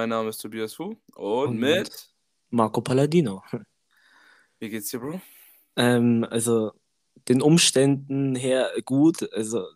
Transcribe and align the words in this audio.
mein 0.00 0.08
Name 0.08 0.30
ist 0.30 0.38
Tobias 0.38 0.72
Fu 0.72 0.96
und, 1.14 1.48
Und 1.48 1.58
mit. 1.58 2.08
Marco 2.48 2.80
Palladino. 2.80 3.42
Wie 4.58 4.70
geht's 4.70 4.88
dir, 4.88 4.98
Bro? 4.98 5.20
Ähm, 5.76 6.26
also 6.30 6.72
den 7.28 7.42
Umständen 7.42 8.34
her 8.34 8.72
gut. 8.86 9.30
Also 9.34 9.66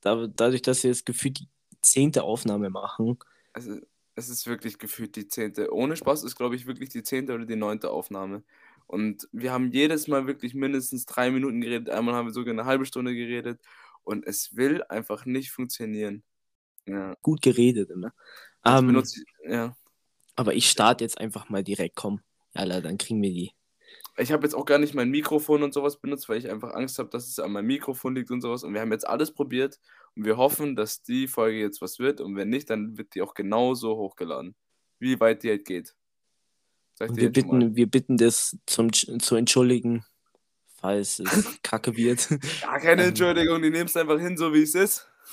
da, 0.00 0.26
dadurch, 0.26 0.62
dass 0.62 0.82
wir 0.82 0.90
jetzt 0.90 1.04
gefühlt 1.04 1.40
die 1.40 1.48
zehnte 1.82 2.22
Aufnahme 2.22 2.70
machen. 2.70 3.18
Also, 3.52 3.76
es 4.14 4.30
ist 4.30 4.46
wirklich 4.46 4.78
gefühlt 4.78 5.16
die 5.16 5.28
zehnte. 5.28 5.70
Ohne 5.70 5.96
Spaß 5.96 6.24
ist, 6.24 6.36
glaube 6.36 6.56
ich, 6.56 6.66
wirklich 6.66 6.88
die 6.88 7.02
zehnte 7.02 7.34
oder 7.34 7.44
die 7.44 7.56
neunte 7.56 7.90
Aufnahme. 7.90 8.44
Und 8.86 9.28
wir 9.32 9.52
haben 9.52 9.70
jedes 9.70 10.08
Mal 10.08 10.26
wirklich 10.26 10.54
mindestens 10.54 11.04
drei 11.04 11.30
Minuten 11.30 11.60
geredet. 11.60 11.90
Einmal 11.90 12.14
haben 12.14 12.28
wir 12.28 12.32
sogar 12.32 12.52
eine 12.52 12.64
halbe 12.64 12.86
Stunde 12.86 13.14
geredet. 13.14 13.60
Und 14.02 14.26
es 14.26 14.56
will 14.56 14.82
einfach 14.84 15.26
nicht 15.26 15.50
funktionieren. 15.50 16.22
Ja. 16.86 17.14
Gut 17.22 17.42
geredet 17.42 17.90
immer. 17.90 18.12
Jetzt 18.64 18.78
Ähm, 18.78 18.86
benutze 18.88 19.22
ja. 19.48 19.76
aber 20.36 20.54
ich 20.54 20.68
starte 20.68 21.04
jetzt 21.04 21.18
einfach 21.18 21.48
mal 21.48 21.62
direkt. 21.62 21.96
Komm. 21.96 22.20
Ja, 22.54 22.80
dann 22.80 22.98
kriegen 22.98 23.22
wir 23.22 23.30
die. 23.30 23.52
Ich 24.18 24.30
habe 24.30 24.44
jetzt 24.44 24.54
auch 24.54 24.66
gar 24.66 24.78
nicht 24.78 24.94
mein 24.94 25.10
Mikrofon 25.10 25.62
und 25.62 25.72
sowas 25.72 25.98
benutzt, 25.98 26.28
weil 26.28 26.36
ich 26.36 26.50
einfach 26.50 26.74
Angst 26.74 26.98
habe, 26.98 27.08
dass 27.08 27.28
es 27.28 27.38
an 27.38 27.52
meinem 27.52 27.66
Mikrofon 27.66 28.14
liegt 28.14 28.30
und 28.30 28.42
sowas. 28.42 28.62
Und 28.62 28.74
wir 28.74 28.80
haben 28.82 28.92
jetzt 28.92 29.08
alles 29.08 29.32
probiert 29.32 29.80
und 30.14 30.26
wir 30.26 30.36
hoffen, 30.36 30.76
dass 30.76 31.02
die 31.02 31.26
Folge 31.28 31.58
jetzt 31.58 31.80
was 31.80 31.98
wird. 31.98 32.20
Und 32.20 32.36
wenn 32.36 32.50
nicht, 32.50 32.68
dann 32.68 32.98
wird 32.98 33.14
die 33.14 33.22
auch 33.22 33.32
genauso 33.32 33.96
hochgeladen, 33.96 34.54
wie 34.98 35.18
weit 35.18 35.42
die 35.42 35.50
halt 35.50 35.64
geht. 35.64 35.94
Wir 36.98 37.24
mal. 37.24 37.30
bitten, 37.30 37.74
wir 37.74 37.86
bitten 37.90 38.16
das 38.18 38.56
zum, 38.66 38.92
zu 38.92 39.34
entschuldigen, 39.34 40.04
falls 40.76 41.18
es 41.18 41.58
kacke 41.62 41.96
wird. 41.96 42.28
Ja, 42.60 42.78
keine 42.78 43.02
Ähm. 43.02 43.08
Entschuldigung, 43.08 43.62
die 43.62 43.70
nehmen 43.70 43.86
es 43.86 43.96
einfach 43.96 44.20
hin, 44.20 44.36
so 44.36 44.52
wie 44.52 44.62
es 44.62 44.74
ist. 44.74 45.08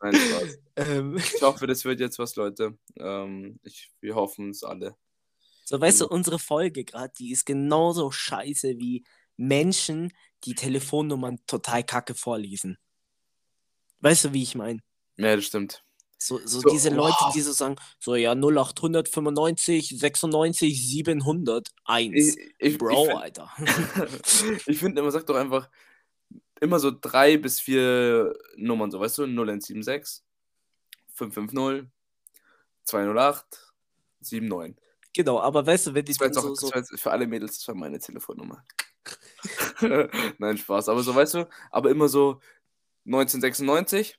Nein, 0.00 0.14
Spaß. 0.14 0.58
ähm, 0.76 1.16
Ich 1.16 1.42
hoffe, 1.42 1.66
das 1.66 1.84
wird 1.84 2.00
jetzt 2.00 2.18
was, 2.18 2.36
Leute. 2.36 2.76
Ähm, 2.96 3.58
ich, 3.62 3.90
wir 4.00 4.14
hoffen 4.14 4.50
es 4.50 4.62
alle. 4.64 4.96
So, 5.64 5.80
weißt 5.80 6.00
du, 6.00 6.08
unsere 6.08 6.38
Folge 6.38 6.84
gerade, 6.84 7.12
die 7.18 7.30
ist 7.30 7.46
genauso 7.46 8.10
scheiße 8.10 8.78
wie 8.78 9.04
Menschen, 9.36 10.12
die 10.44 10.54
Telefonnummern 10.54 11.38
total 11.46 11.84
kacke 11.84 12.14
vorlesen. 12.14 12.76
Weißt 14.00 14.24
du, 14.24 14.32
wie 14.32 14.42
ich 14.42 14.54
meine? 14.54 14.80
Ja, 15.16 15.36
das 15.36 15.44
stimmt. 15.44 15.84
So, 16.18 16.38
so, 16.44 16.60
So, 16.60 16.68
diese 16.68 16.90
Leute, 16.90 17.16
die 17.34 17.40
so 17.40 17.52
sagen, 17.52 17.76
so 17.98 18.14
ja, 18.14 18.34
0895, 18.34 19.88
96, 19.98 20.90
701. 20.90 21.72
Ich, 22.12 22.36
ich, 22.58 22.76
Bro, 22.78 23.04
ich, 23.08 23.14
Alter. 23.16 23.50
find- 24.24 24.62
ich 24.68 24.78
finde 24.78 25.00
immer, 25.00 25.10
sag 25.12 25.24
doch 25.26 25.36
einfach 25.36 25.70
immer 26.60 26.78
so 26.78 26.90
drei 26.90 27.36
bis 27.36 27.60
vier 27.60 28.32
Nummern, 28.56 28.90
so 28.90 29.00
weißt 29.00 29.18
du, 29.18 29.22
0176, 29.24 30.22
550, 31.14 31.90
208, 32.84 33.72
79. 34.20 34.76
genau, 35.14 35.40
aber 35.40 35.66
weißt 35.66 35.88
du, 35.88 35.94
wenn 35.94 36.04
die 36.04 36.12
Das 36.12 36.20
war 36.20 36.28
dann 36.28 36.36
jetzt 36.36 36.64
auch 36.64 36.72
so, 36.72 36.82
so 36.82 36.96
für 36.96 37.10
alle 37.10 37.26
Mädels, 37.26 37.58
das 37.58 37.68
war 37.68 37.74
meine 37.74 37.98
Telefonnummer. 37.98 38.64
Nein, 40.38 40.58
Spaß. 40.58 40.88
Aber 40.88 41.02
so, 41.02 41.14
weißt 41.14 41.34
du, 41.34 41.48
aber 41.70 41.90
immer 41.90 42.08
so 42.08 42.40
1996, 43.06 44.18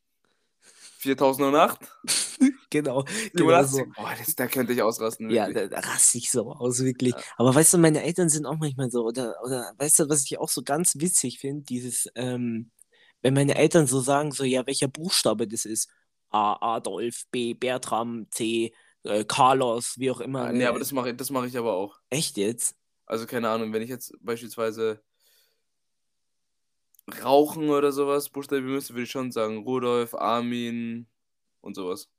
4008, 0.98 1.80
genau, 2.72 3.04
genau 3.34 3.64
87. 3.64 3.72
so. 3.72 3.86
Boah, 3.96 4.14
das, 4.18 4.36
da 4.36 4.48
könnte 4.48 4.74
ich 4.74 4.82
ausrasten. 4.82 5.30
Ja, 5.30 5.48
wirklich. 5.48 5.70
da, 5.70 5.82
da 5.82 5.88
raste 5.88 6.18
ich 6.18 6.32
so 6.32 6.52
aus, 6.52 6.80
wirklich. 6.80 7.14
Ja. 7.14 7.22
Aber 7.38 7.54
weißt 7.54 7.74
du, 7.74 7.78
meine 7.78 8.02
Eltern 8.02 8.30
sind 8.30 8.48
auch 8.48 8.58
manchmal 8.58 8.90
so, 8.90 9.06
oder, 9.06 9.36
oder 9.44 9.74
weißt 9.78 10.00
du, 10.00 10.10
was 10.10 10.26
ich 10.26 10.40
auch 10.40 10.50
so 10.50 10.64
ganz 10.64 10.96
witzig 10.96 11.38
finde, 11.38 11.64
dieses, 11.66 12.10
ähm, 12.16 12.72
wenn 13.22 13.36
meine 13.36 13.56
Eltern 13.56 13.86
so 13.86 14.00
sagen, 14.00 14.32
so, 14.32 14.44
ja, 14.44 14.66
welcher 14.66 14.88
Buchstabe 14.88 15.48
das 15.48 15.66
ist. 15.66 15.90
A, 16.32 16.76
Adolf, 16.76 17.26
B, 17.30 17.54
Bertram, 17.54 18.26
C, 18.32 18.74
äh, 19.04 19.26
Carlos, 19.26 19.96
wie 19.98 20.10
auch 20.10 20.22
immer. 20.22 20.44
Ah, 20.46 20.52
ne? 20.52 20.60
nee, 20.60 20.66
aber 20.66 20.80
das 20.80 20.92
mache 20.92 21.12
ich, 21.12 21.18
das 21.18 21.30
mache 21.30 21.48
ich 21.48 21.58
aber 21.58 21.74
auch. 21.74 22.00
Echt 22.10 22.38
jetzt? 22.38 22.76
Also 23.06 23.26
keine 23.26 23.50
Ahnung, 23.50 23.74
wenn 23.74 23.82
ich 23.82 23.90
jetzt 23.90 24.14
beispielsweise 24.22 25.04
rauchen 27.24 27.70
oder 27.70 27.92
sowas 27.92 28.30
buchstabieren 28.30 28.74
müsste, 28.74 28.94
würde 28.94 29.04
ich 29.04 29.12
schon 29.12 29.32
sagen 29.32 29.64
Rudolf, 29.64 30.14
Armin 30.14 31.08
und 31.62 31.76
sowas. 31.76 32.10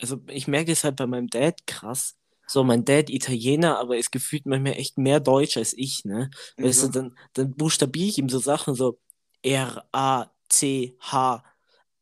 Also 0.00 0.20
ich 0.28 0.48
merke 0.48 0.72
es 0.72 0.84
halt 0.84 0.96
bei 0.96 1.06
meinem 1.06 1.28
Dad 1.28 1.66
krass. 1.66 2.16
So, 2.46 2.64
mein 2.64 2.84
Dad 2.84 3.10
Italiener, 3.10 3.78
aber 3.78 3.96
ist 3.96 4.10
gefühlt 4.12 4.46
manchmal 4.46 4.72
echt 4.74 4.98
mehr 4.98 5.20
Deutsch 5.20 5.56
als 5.56 5.72
ich, 5.74 6.04
ne? 6.04 6.30
Weißt 6.60 6.82
du, 6.82 6.86
Mhm. 6.88 6.92
dann, 6.92 7.18
dann 7.34 7.54
buchstabiere 7.54 8.08
ich 8.08 8.18
ihm 8.18 8.28
so 8.28 8.38
Sachen 8.40 8.74
so 8.74 8.98
R, 9.42 9.84
A, 9.92 10.26
C, 10.48 10.96
H. 11.00 11.44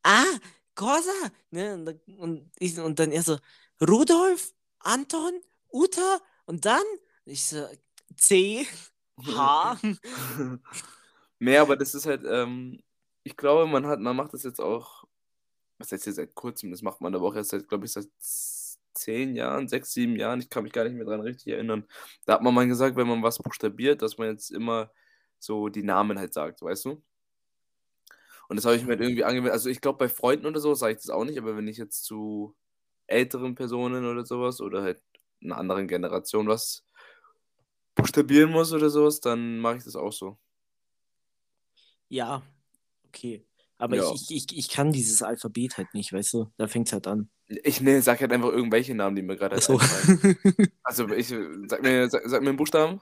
Ah, 0.03 0.23
Corsa! 0.75 1.11
Ne? 1.51 1.73
Und, 1.75 1.85
dann- 1.85 1.99
und, 2.17 2.51
ich, 2.59 2.77
und 2.79 2.99
dann 2.99 3.11
er 3.11 3.23
so, 3.23 3.37
Rudolf, 3.81 4.53
Anton, 4.79 5.33
Uta 5.71 6.19
und 6.45 6.65
dann 6.65 6.83
ich 7.25 7.45
so, 7.45 7.67
C, 8.17 8.65
H. 9.35 9.77
nee, 11.39 11.57
aber 11.57 11.75
das 11.77 11.93
ist 11.95 12.05
halt, 12.05 12.23
ähm, 12.25 12.81
ich 13.23 13.37
glaube, 13.37 13.67
man 13.67 13.85
hat, 13.87 13.99
man 13.99 14.15
macht 14.15 14.33
das 14.33 14.43
jetzt 14.43 14.59
auch, 14.61 14.98
was 15.79 15.91
heißt 15.91 16.05
jetzt 16.05 16.17
seit 16.17 16.35
kurzem, 16.35 16.71
das 16.71 16.81
macht 16.81 17.01
man 17.01 17.15
aber 17.15 17.25
auch 17.27 17.35
erst 17.35 17.51
seit, 17.51 17.67
glaube 17.67 17.85
ich, 17.85 17.93
seit 17.93 18.07
zehn 18.93 19.35
Jahren, 19.35 19.67
sechs, 19.67 19.93
sieben 19.93 20.15
Jahren, 20.15 20.41
ich 20.41 20.49
kann 20.49 20.63
mich 20.63 20.73
gar 20.73 20.83
nicht 20.83 20.95
mehr 20.95 21.05
dran 21.05 21.21
richtig 21.21 21.53
erinnern. 21.53 21.85
Da 22.25 22.33
hat 22.33 22.43
man 22.43 22.53
mal 22.53 22.67
gesagt, 22.67 22.95
wenn 22.97 23.07
man 23.07 23.23
was 23.23 23.39
buchstabiert, 23.39 24.01
dass 24.01 24.17
man 24.17 24.29
jetzt 24.29 24.51
immer 24.51 24.91
so 25.39 25.69
die 25.69 25.83
Namen 25.83 26.19
halt 26.19 26.33
sagt, 26.33 26.61
weißt 26.61 26.85
du? 26.85 27.01
Und 28.49 28.55
das 28.57 28.65
habe 28.65 28.75
ich 28.75 28.83
mir 28.83 28.89
halt 28.89 29.01
irgendwie 29.01 29.23
angewöhnt. 29.23 29.53
Also 29.53 29.69
ich 29.69 29.79
glaube, 29.79 29.99
bei 29.99 30.09
Freunden 30.09 30.47
oder 30.47 30.59
so 30.59 30.73
sage 30.73 30.93
ich 30.93 30.99
das 30.99 31.11
auch 31.11 31.23
nicht, 31.23 31.37
aber 31.37 31.55
wenn 31.55 31.67
ich 31.67 31.77
jetzt 31.77 32.03
zu 32.03 32.55
älteren 33.07 33.55
Personen 33.55 34.05
oder 34.05 34.25
sowas 34.25 34.59
oder 34.59 34.81
halt 34.81 35.01
einer 35.41 35.57
anderen 35.57 35.87
Generation 35.87 36.47
was 36.47 36.83
buchstabieren 37.95 38.51
muss 38.51 38.73
oder 38.73 38.89
sowas, 38.89 39.19
dann 39.19 39.59
mache 39.59 39.77
ich 39.77 39.83
das 39.83 39.95
auch 39.95 40.11
so. 40.11 40.37
Ja, 42.09 42.41
okay. 43.07 43.45
Aber 43.79 43.95
Ja. 43.95 44.11
ich, 44.13 44.29
ich, 44.29 44.45
ich, 44.57 44.69
kann 44.69 44.91
dieses 44.91 45.23
Alphabet 45.23 45.77
halt 45.77 45.93
nicht, 45.93 46.11
weißt 46.11 46.33
du? 46.33 46.51
Da 46.57 46.67
fängt 46.67 46.87
es 46.87 46.93
halt 46.93 47.07
an. 47.07 47.29
Ich 47.47 47.79
ne, 47.79 48.01
sag 48.01 48.19
halt 48.19 48.31
einfach 48.33 48.49
irgendwelche 48.49 48.93
Namen, 48.93 49.15
die 49.15 49.21
mir 49.21 49.37
gerade 49.37 49.55
halt 49.55 49.69
einfallen. 49.69 50.37
Also 50.83 51.07
ich 51.09 51.29
sag 51.67 51.81
mir, 51.81 52.09
sag, 52.09 52.23
sag 52.27 52.41
mir 52.41 52.49
einen 52.49 52.57
Buchstaben. 52.57 52.99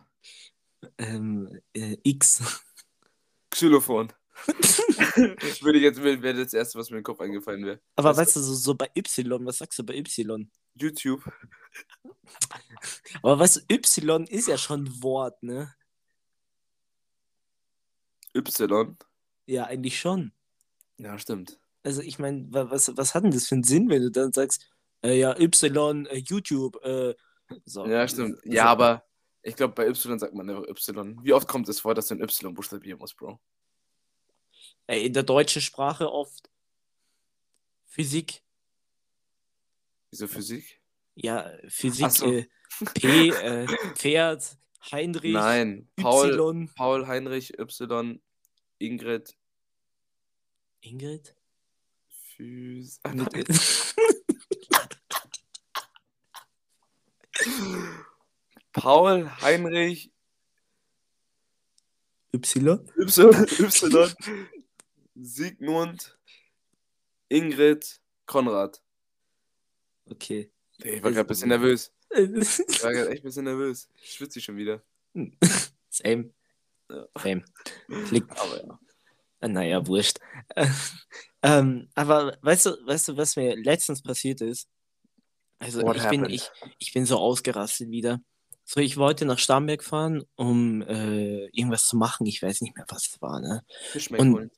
ähm, 0.99 1.59
äh, 1.73 1.97
X. 2.03 2.61
Xylophon. 3.49 4.13
Würde 5.61 5.79
ich 5.79 5.83
jetzt 5.83 6.01
wäre 6.03 6.33
das 6.35 6.53
erste, 6.53 6.77
was 6.77 6.91
mir 6.91 6.97
im 6.97 7.03
Kopf 7.03 7.19
eingefallen 7.19 7.65
wäre. 7.65 7.79
Aber 7.95 8.09
Weißt 8.09 8.19
weißt 8.19 8.35
du, 8.35 8.41
so, 8.41 8.53
so 8.53 8.75
bei 8.75 8.89
Y, 8.95 9.43
was 9.47 9.57
sagst 9.57 9.79
du 9.79 9.83
bei 9.83 9.95
Y? 9.97 10.47
YouTube. 10.75 11.23
Aber 13.23 13.39
weißt 13.39 13.55
du, 13.67 13.73
Y 13.73 14.25
ist 14.27 14.47
ja 14.47 14.59
schon 14.59 14.83
ein 14.83 15.01
Wort, 15.01 15.41
ne? 15.41 15.73
Y. 18.35 18.95
Ja, 19.47 19.65
eigentlich 19.65 19.99
schon. 19.99 20.31
Ja, 20.97 21.17
stimmt. 21.19 21.59
Also 21.83 22.01
ich 22.01 22.19
meine, 22.19 22.47
was, 22.49 22.95
was 22.97 23.13
hat 23.15 23.23
denn 23.23 23.31
das 23.31 23.47
für 23.47 23.55
einen 23.55 23.63
Sinn, 23.63 23.89
wenn 23.89 24.01
du 24.01 24.11
dann 24.11 24.33
sagst, 24.33 24.67
äh, 25.03 25.17
ja, 25.17 25.37
Y, 25.39 26.05
äh, 26.07 26.17
YouTube, 26.17 26.83
äh, 26.83 27.15
so. 27.65 27.85
Ja, 27.85 28.07
stimmt. 28.07 28.39
Ja, 28.43 28.65
aber 28.65 29.05
ich 29.41 29.55
glaube, 29.55 29.73
bei 29.73 29.87
Y 29.87 30.19
sagt 30.19 30.33
man 30.33 30.49
einfach 30.49 30.67
Y. 30.67 31.23
Wie 31.23 31.33
oft 31.33 31.47
kommt 31.47 31.69
es 31.69 31.79
vor, 31.79 31.93
dass 31.95 32.07
du 32.07 32.15
ein 32.15 32.21
Y 32.21 32.53
buchstabieren 32.53 32.99
musst, 32.99 33.15
Bro? 33.15 33.39
Ey, 34.87 35.05
in 35.05 35.13
der 35.13 35.23
deutschen 35.23 35.61
Sprache 35.61 36.11
oft 36.11 36.49
Physik, 37.85 38.43
Wieso 40.11 40.27
Physik? 40.27 40.81
ja, 41.15 41.51
Physik, 41.67 42.11
so. 42.11 42.31
äh, 42.31 42.47
P, 42.93 43.29
äh, 43.29 43.67
Pferd, 43.95 44.57
Heinrich, 44.91 45.33
Nein. 45.33 45.89
Paul, 45.95 46.31
Y. 46.33 46.69
Paul, 46.75 47.07
Heinrich, 47.07 47.57
Y, 47.57 48.21
Ingrid, 48.79 49.36
Ingrid? 50.81 51.35
Phys. 52.35 52.99
Mit, 53.13 53.47
Paul, 58.73 59.29
Heinrich, 59.41 60.11
y? 62.31 62.39
Y, 62.39 62.79
Y, 62.97 64.15
Sigmund, 65.15 66.17
Ingrid, 67.29 67.99
Konrad. 68.25 68.81
Okay. 70.09 70.51
Ich 70.77 71.03
war 71.03 71.11
gerade 71.11 71.21
ein 71.21 71.27
bisschen 71.27 71.49
nervös. 71.49 71.91
Same. 72.09 72.39
Ich 72.39 72.83
war 72.83 72.91
gerade 72.93 73.09
echt 73.09 73.23
ein 73.23 73.25
bisschen 73.25 73.45
nervös. 73.45 73.89
Ich 74.01 74.13
schwitze 74.13 74.39
schon 74.39 74.57
wieder. 74.57 74.83
Ja. 75.13 75.25
Same. 75.89 76.31
Liegt. 78.11 78.31
Aber 78.37 78.63
ja. 78.63 78.79
Ah, 79.39 79.47
Naja, 79.47 79.85
wurscht. 79.87 80.19
ähm, 81.43 81.89
aber 81.95 82.37
weißt 82.41 82.65
du, 82.67 82.69
weißt 82.85 83.09
du, 83.09 83.17
was 83.17 83.35
mir 83.35 83.55
letztens 83.55 84.01
passiert 84.01 84.41
ist? 84.41 84.67
Also 85.59 85.81
What 85.81 85.95
ich 85.97 86.07
bin, 86.07 86.25
ich, 86.25 86.49
ich 86.77 86.93
bin 86.93 87.05
so 87.05 87.17
ausgerastet 87.17 87.89
wieder. 87.89 88.19
So, 88.63 88.79
ich 88.79 88.97
wollte 88.97 89.25
nach 89.25 89.39
Starnberg 89.39 89.83
fahren, 89.83 90.23
um 90.35 90.81
äh, 90.81 91.45
irgendwas 91.47 91.87
zu 91.87 91.95
machen. 91.95 92.27
Ich 92.27 92.41
weiß 92.41 92.61
nicht 92.61 92.75
mehr, 92.75 92.85
was 92.89 93.07
es 93.07 93.21
war, 93.21 93.39
ne? 93.39 93.63
Und- 94.17 94.33
holen. 94.33 94.51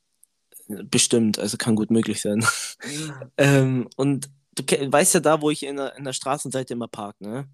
Bestimmt, 0.83 1.39
also 1.39 1.57
kann 1.57 1.75
gut 1.75 1.89
möglich 1.89 2.21
sein. 2.21 2.45
ähm, 3.37 3.89
und 3.95 4.29
du 4.53 4.63
weißt 4.63 5.15
ja 5.15 5.19
da, 5.19 5.41
wo 5.41 5.49
ich 5.49 5.63
in 5.63 5.77
der, 5.77 5.95
in 5.95 6.03
der 6.03 6.13
Straßenseite 6.13 6.73
immer 6.73 6.87
park, 6.87 7.19
ne? 7.21 7.49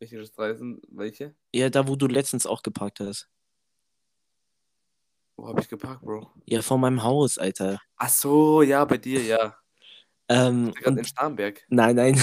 Welche 0.00 0.24
Straßen? 0.24 0.82
Welche? 0.88 1.34
Ja, 1.54 1.70
da, 1.70 1.88
wo 1.88 1.96
du 1.96 2.06
letztens 2.06 2.46
auch 2.46 2.62
geparkt 2.62 3.00
hast. 3.00 3.28
Wo 5.40 5.48
habe 5.48 5.60
ich 5.62 5.68
geparkt, 5.70 6.02
Bro? 6.02 6.30
Ja, 6.44 6.60
vor 6.60 6.76
meinem 6.76 7.02
Haus, 7.02 7.38
Alter. 7.38 7.80
Ach 7.96 8.10
so, 8.10 8.60
ja, 8.60 8.84
bei 8.84 8.98
dir, 8.98 9.22
ja. 9.22 9.56
Ähm, 10.28 10.72
Gerade 10.74 10.98
in 10.98 11.04
Starnberg. 11.06 11.64
nein, 11.70 11.96
nein. 11.96 12.22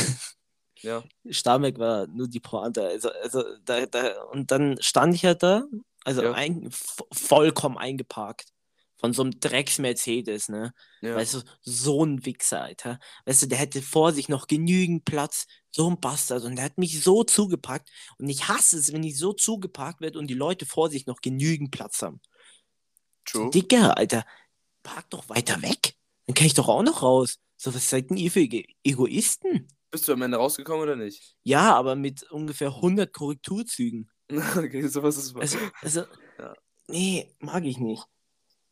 Ja. 0.81 1.03
Starnberg 1.29 1.79
war 1.79 2.05
nur 2.07 2.27
die 2.27 2.39
Pointe. 2.39 2.83
Also, 2.85 3.09
also 3.23 3.43
da, 3.65 3.87
da, 3.87 4.21
und 4.31 4.51
dann 4.51 4.77
stand 4.81 5.15
ich 5.15 5.25
halt 5.25 5.41
da, 5.41 5.63
also 6.05 6.21
Ja. 6.21 6.33
ein, 6.33 6.69
vo- 6.69 7.07
vollkommen 7.11 7.77
eingeparkt. 7.79 8.49
Von 8.99 9.13
so 9.13 9.21
einem 9.23 9.39
Drecks-Mercedes, 9.39 10.49
ne? 10.49 10.73
Ja. 11.01 11.15
Weißt 11.15 11.35
du, 11.35 11.41
so 11.61 12.03
ein 12.03 12.25
Wichser, 12.25 12.61
Alter. 12.63 12.99
Weißt 13.25 13.43
du, 13.43 13.47
der 13.47 13.57
hätte 13.59 13.81
vor 13.83 14.11
sich 14.11 14.27
noch 14.29 14.47
genügend 14.47 15.05
Platz. 15.05 15.45
So 15.71 15.87
ein 15.89 15.99
Bastard. 15.99 16.43
Und 16.43 16.55
der 16.55 16.65
hat 16.65 16.79
mich 16.79 17.03
so 17.03 17.23
zugepackt. 17.23 17.89
Und 18.17 18.27
ich 18.29 18.47
hasse 18.47 18.75
es, 18.77 18.93
wenn 18.93 19.03
ich 19.03 19.17
so 19.19 19.33
zugepackt 19.33 20.01
werde 20.01 20.17
und 20.17 20.27
die 20.27 20.33
Leute 20.33 20.65
vor 20.65 20.89
sich 20.89 21.05
noch 21.05 21.21
genügend 21.21 21.69
Platz 21.71 22.01
haben. 22.01 22.21
True. 23.27 23.49
Digga, 23.51 23.91
Alter, 23.91 24.25
park 24.83 25.09
doch 25.09 25.29
weiter 25.29 25.61
weg. 25.61 25.95
Dann 26.25 26.33
kann 26.33 26.47
ich 26.47 26.53
doch 26.53 26.67
auch 26.69 26.83
noch 26.83 27.03
raus. 27.03 27.39
So, 27.57 27.73
was 27.73 27.89
seid 27.89 28.09
denn 28.09 28.17
ihr 28.17 28.31
für 28.31 28.47
Egoisten? 28.83 29.67
Bist 29.91 30.07
du 30.07 30.13
am 30.13 30.21
Ende 30.21 30.37
rausgekommen 30.37 30.83
oder 30.83 30.95
nicht? 30.95 31.35
Ja, 31.43 31.75
aber 31.75 31.95
mit 31.95 32.23
ungefähr 32.31 32.75
100 32.75 33.13
Korrekturzügen. 33.13 34.09
okay, 34.29 34.87
sowas 34.87 35.17
ist 35.17 35.35
Also, 35.35 35.57
also, 35.81 36.01
Ja. 36.39 36.53
nee, 36.87 37.33
mag 37.39 37.65
ich 37.65 37.77
nicht. 37.77 38.05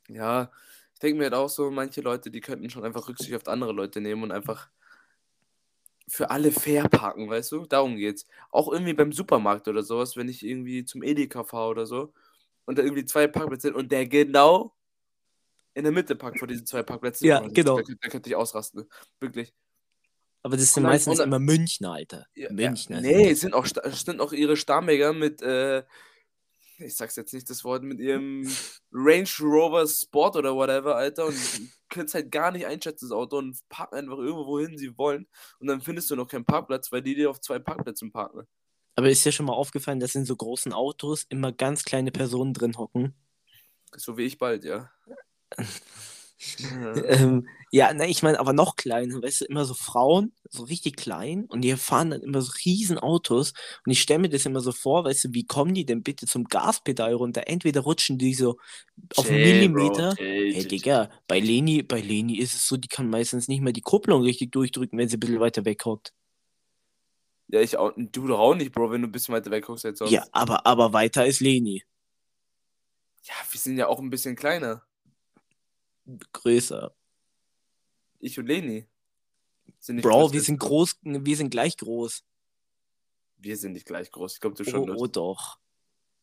Ja, 0.08 0.52
ich 0.94 1.00
denke 1.00 1.18
mir 1.18 1.24
halt 1.26 1.34
auch 1.34 1.50
so, 1.50 1.72
manche 1.72 2.02
Leute, 2.02 2.32
die 2.32 2.42
könnten 2.42 2.70
schon 2.70 2.84
einfach 2.86 3.08
Rücksicht 3.08 3.34
auf 3.34 3.48
andere 3.48 3.72
Leute 3.72 4.02
nehmen 4.02 4.24
und 4.24 4.32
einfach 4.32 4.70
für 6.08 6.30
alle 6.30 6.52
fair 6.52 6.88
parken, 6.88 7.30
weißt 7.30 7.52
du? 7.54 7.66
Darum 7.66 7.96
geht's. 7.96 8.28
Auch 8.52 8.72
irgendwie 8.72 8.94
beim 8.94 9.12
Supermarkt 9.12 9.68
oder 9.68 9.82
sowas, 9.84 10.16
wenn 10.16 10.30
ich 10.30 10.46
irgendwie 10.46 10.86
zum 10.86 11.02
Edeka 11.02 11.44
fahre 11.44 11.70
oder 11.70 11.86
so 11.86 12.14
und 12.66 12.78
da 12.78 12.84
irgendwie 12.84 13.06
zwei 13.06 13.28
Parkplätze 13.28 13.68
sind 13.68 13.76
und 13.76 13.92
der 13.92 14.08
genau 14.08 14.76
in 15.74 15.84
der 15.84 15.92
Mitte 15.92 16.16
parkt 16.16 16.40
vor 16.40 16.48
diesen 16.48 16.66
zwei 16.66 16.84
Parkplätzen. 16.84 17.28
Ja, 17.28 17.42
das- 17.42 17.54
genau. 17.54 17.78
Da, 17.78 17.84
könnte- 17.84 18.00
da 18.02 18.10
könnte 18.10 18.30
ich 18.30 18.36
ausrasten. 18.36 18.90
Wirklich. 19.20 19.54
Aber 20.42 20.56
das 20.58 20.74
sind 20.74 20.84
dann- 20.84 20.92
meistens 20.94 21.18
dann- 21.18 21.28
immer 21.28 21.40
Münchner, 21.40 21.92
Alter. 21.94 22.28
Ja, 22.36 22.52
Münchner. 22.52 22.98
Ja, 22.98 23.02
nee, 23.02 23.32
es 23.32 23.42
sind 23.42 23.54
auch, 23.54 23.66
es 23.84 24.02
sind 24.02 24.22
auch 24.22 24.32
ihre 24.32 24.56
Starnberger 24.56 25.12
mit, 25.14 25.42
äh, 25.42 25.84
ich 26.78 26.96
sag's 26.96 27.16
jetzt 27.16 27.34
nicht 27.34 27.50
das 27.50 27.64
Wort, 27.64 27.84
mit 27.84 28.00
ihrem 28.00 28.48
Range 28.92 29.28
Rover 29.42 29.88
Sport 29.88 30.36
oder 30.36 30.56
whatever, 30.56 30.96
Alter, 30.96 31.26
und 31.26 31.36
können 31.90 32.10
halt 32.14 32.32
gar 32.32 32.52
nicht 32.52 32.66
einschätzen, 32.66 33.06
das 33.10 33.12
Auto, 33.12 33.38
und 33.38 33.58
parken 33.70 33.96
einfach 33.96 34.18
irgendwo, 34.18 34.46
wohin 34.46 34.78
sie 34.78 34.98
wollen. 34.98 35.28
Und 35.60 35.68
dann 35.68 35.82
findest 35.82 36.10
du 36.12 36.16
noch 36.16 36.28
keinen 36.28 36.46
Parkplatz, 36.46 36.92
weil 36.92 37.02
die 37.02 37.16
dir 37.16 37.30
auf 37.30 37.42
zwei 37.42 37.60
Parkplätzen 37.60 38.12
parken. 38.12 38.48
Aber 38.96 39.10
ist 39.10 39.26
dir 39.26 39.32
schon 39.32 39.46
mal 39.46 39.54
aufgefallen, 39.54 40.00
dass 40.00 40.16
in 40.16 40.26
so 40.26 40.36
großen 40.36 40.74
Autos 40.74 41.26
immer 41.30 41.52
ganz 41.52 41.84
kleine 41.84 42.12
Personen 42.12 42.54
drin 42.54 42.78
hocken? 42.78 43.14
So 43.96 44.18
wie 44.18 44.24
ich 44.24 44.38
bald, 44.38 44.64
ja. 44.64 44.92
ja. 45.06 45.16
Ähm, 47.08 47.48
ja, 47.72 47.94
ne, 47.94 48.08
ich 48.08 48.22
meine, 48.22 48.40
aber 48.40 48.54
noch 48.54 48.76
kleiner, 48.76 49.22
weißt 49.22 49.42
du, 49.42 49.46
immer 49.46 49.66
so 49.66 49.74
Frauen, 49.74 50.34
so 50.50 50.64
richtig 50.64 50.98
klein 50.98 51.46
und 51.46 51.62
die 51.62 51.76
fahren 51.78 52.12
dann 52.12 52.22
immer 52.22 52.42
so 52.42 52.52
riesen 52.66 53.00
Autos 53.00 53.54
und 53.86 53.92
ich 53.92 54.02
stelle 54.02 54.20
mir 54.20 54.30
das 54.30 54.46
immer 54.46 54.60
so 54.62 54.72
vor, 54.72 55.06
weißt 55.06 55.26
du, 55.26 55.34
wie 55.34 55.46
kommen 55.46 55.74
die 55.74 55.86
denn 55.86 56.04
bitte 56.04 56.26
zum 56.26 56.44
Gaspedal 56.46 57.14
runter? 57.14 57.44
Entweder 57.48 57.82
rutschen 57.82 58.18
die 58.18 58.34
so 58.34 58.58
auf 59.16 59.30
einen 59.30 59.42
Millimeter. 59.42 60.16
Hey, 60.52 60.66
Digga, 60.68 61.10
bei 61.28 61.40
Leni, 61.40 61.84
bei 61.84 62.02
Leni 62.02 62.38
ist 62.38 62.54
es 62.54 62.68
so, 62.68 62.78
die 62.78 62.88
kann 62.88 63.10
meistens 63.10 63.48
nicht 63.48 63.62
mal 63.62 63.74
die 63.74 63.82
Kupplung 63.82 64.22
richtig 64.22 64.52
durchdrücken, 64.52 64.98
wenn 65.00 65.10
sie 65.10 65.18
ein 65.18 65.20
bisschen 65.20 65.40
weiter 65.40 65.66
weghockt. 65.66 66.14
Ja, 67.48 67.62
ich 67.62 67.78
auch. 67.78 67.94
Du 67.96 68.28
doch 68.28 68.40
auch 68.40 68.56
nicht, 68.56 68.72
Bro, 68.72 68.92
wenn 68.92 69.02
du 69.02 69.08
ein 69.08 69.12
bisschen 69.12 69.34
weiter 69.36 69.52
weg 69.52 69.66
guckst 69.66 69.86
als 69.86 70.00
sonst. 70.00 70.12
Ja, 70.12 70.26
aber, 70.32 70.66
aber 70.66 70.94
weiter 70.94 71.26
ist 71.26 71.40
Leni. 71.42 71.84
ja, 73.24 73.34
wir 73.52 73.60
sind 73.60 73.78
ja 73.78 73.88
auch 73.88 74.00
ein 74.00 74.10
bisschen 74.10 74.36
kleiner. 74.36 74.84
Größer. 76.34 76.94
Ich 78.20 78.38
und 78.40 78.48
Leni. 78.48 78.88
Sind 79.80 79.98
nicht 79.98 80.04
Bro, 80.06 80.34
wir 80.34 80.42
sind 80.42 80.60
groß, 80.60 80.98
wir 81.04 81.38
sind 81.38 81.50
gleich 81.50 81.78
groß. 81.78 82.24
Wir 83.38 83.58
sind 83.58 83.74
nicht 83.74 83.86
gleich 83.86 84.12
groß. 84.12 84.36
Ich 84.36 84.40
glaube, 84.40 84.56
du 84.56 84.64
Oh, 84.64 84.72
schon. 84.72 84.90
oh 84.90 85.08
doch. 85.08 85.60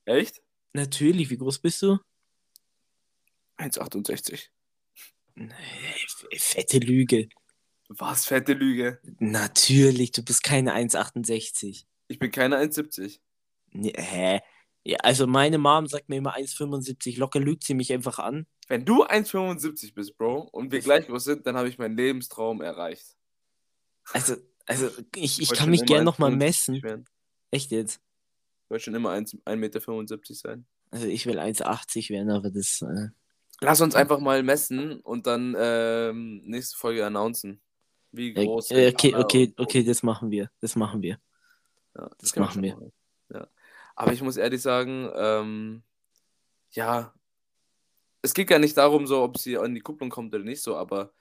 Echt? 0.04 0.42
Natürlich, 0.72 1.30
wie 1.30 1.36
groß 1.36 1.58
bist 1.60 1.82
du? 1.82 1.98
1,68. 3.58 4.48
Nee, 5.34 5.54
fette 6.36 6.78
Lüge. 6.78 7.28
Was, 7.99 8.27
fette 8.27 8.55
Lüge. 8.55 9.00
Natürlich, 9.19 10.12
du 10.12 10.23
bist 10.23 10.43
keine 10.43 10.75
1,68. 10.75 11.85
Ich 12.09 12.19
bin 12.19 12.31
keine 12.31 12.59
1,70. 12.59 13.21
Nee, 13.73 13.93
hä? 13.97 14.41
Ja, 14.85 14.99
also 14.99 15.27
meine 15.27 15.59
Mom 15.59 15.87
sagt 15.87 16.09
mir 16.09 16.17
immer 16.17 16.37
1,75. 16.37 17.19
Locker 17.19 17.41
lügt 17.41 17.65
sie 17.65 17.75
mich 17.75 17.93
einfach 17.93 18.19
an. 18.19 18.47
Wenn 18.69 18.85
du 18.85 19.05
1,75 19.05 19.94
bist, 19.94 20.17
Bro, 20.17 20.49
und 20.53 20.73
wir 20.73 20.81
gleich 20.81 21.06
groß 21.06 21.25
sind, 21.25 21.47
dann 21.47 21.56
habe 21.56 21.69
ich 21.69 21.79
meinen 21.79 21.97
Lebenstraum 21.97 22.61
erreicht. 22.62 23.17
Also, 24.12 24.37
also 24.67 24.91
ich, 25.15 25.41
ich 25.41 25.50
wollte 25.50 25.61
kann 25.61 25.71
mich 25.71 25.81
immer 25.81 25.87
gern 25.87 26.05
nochmal 26.05 26.33
1,75 26.33 26.37
messen. 26.37 26.83
werden. 26.83 27.05
Echt 27.50 27.71
jetzt? 27.71 28.00
Ich 28.65 28.71
wollte 28.71 28.85
schon 28.85 28.94
immer 28.94 29.11
1 29.11 29.37
1,75 29.44 29.56
Meter 29.56 30.35
sein. 30.35 30.67
Also 30.91 31.06
ich 31.06 31.27
will 31.27 31.39
1,80 31.39 32.11
werden, 32.11 32.31
aber 32.31 32.50
das. 32.50 32.83
Äh, 32.83 33.09
Lass 33.61 33.81
uns 33.81 33.94
einfach 33.94 34.19
mal 34.19 34.43
messen 34.43 35.00
und 35.00 35.27
dann 35.29 35.55
ähm, 35.56 36.43
nächste 36.44 36.77
Folge 36.77 37.06
announcen. 37.06 37.61
Wie 38.12 38.35
äh, 38.35 38.44
groß. 38.44 38.70
äh, 38.70 38.93
okay, 38.94 39.14
okay, 39.14 39.55
okay, 39.56 39.82
das 39.82 40.03
machen 40.03 40.31
wir. 40.31 40.50
Das 40.61 40.76
machen 40.76 41.03
wir. 41.03 41.19
Ja, 41.97 42.11
das 42.19 42.32
können 42.32 42.47
machen 42.47 42.62
wir. 42.62 42.75
machen. 42.75 42.93
Ja. 43.31 43.49
Aber 43.97 44.12
ich 44.12 44.23
muss 44.23 44.37
ehrlich 44.37 44.62
sagen, 44.62 45.11
ähm, 45.14 45.82
ja, 46.70 47.12
es 48.23 48.35
geht 48.35 48.49
gar 48.49 48.59
nicht 48.59 48.76
darum, 48.76 49.06
so, 49.06 49.23
ob 49.23 49.38
sie 49.38 49.59
an 49.59 49.75
die 49.75 49.81
Kupplung 49.81 50.11
kommt 50.11 50.35
oder 50.35 50.44
nicht, 50.44 50.62
so, 50.62 50.76
aber 50.76 51.12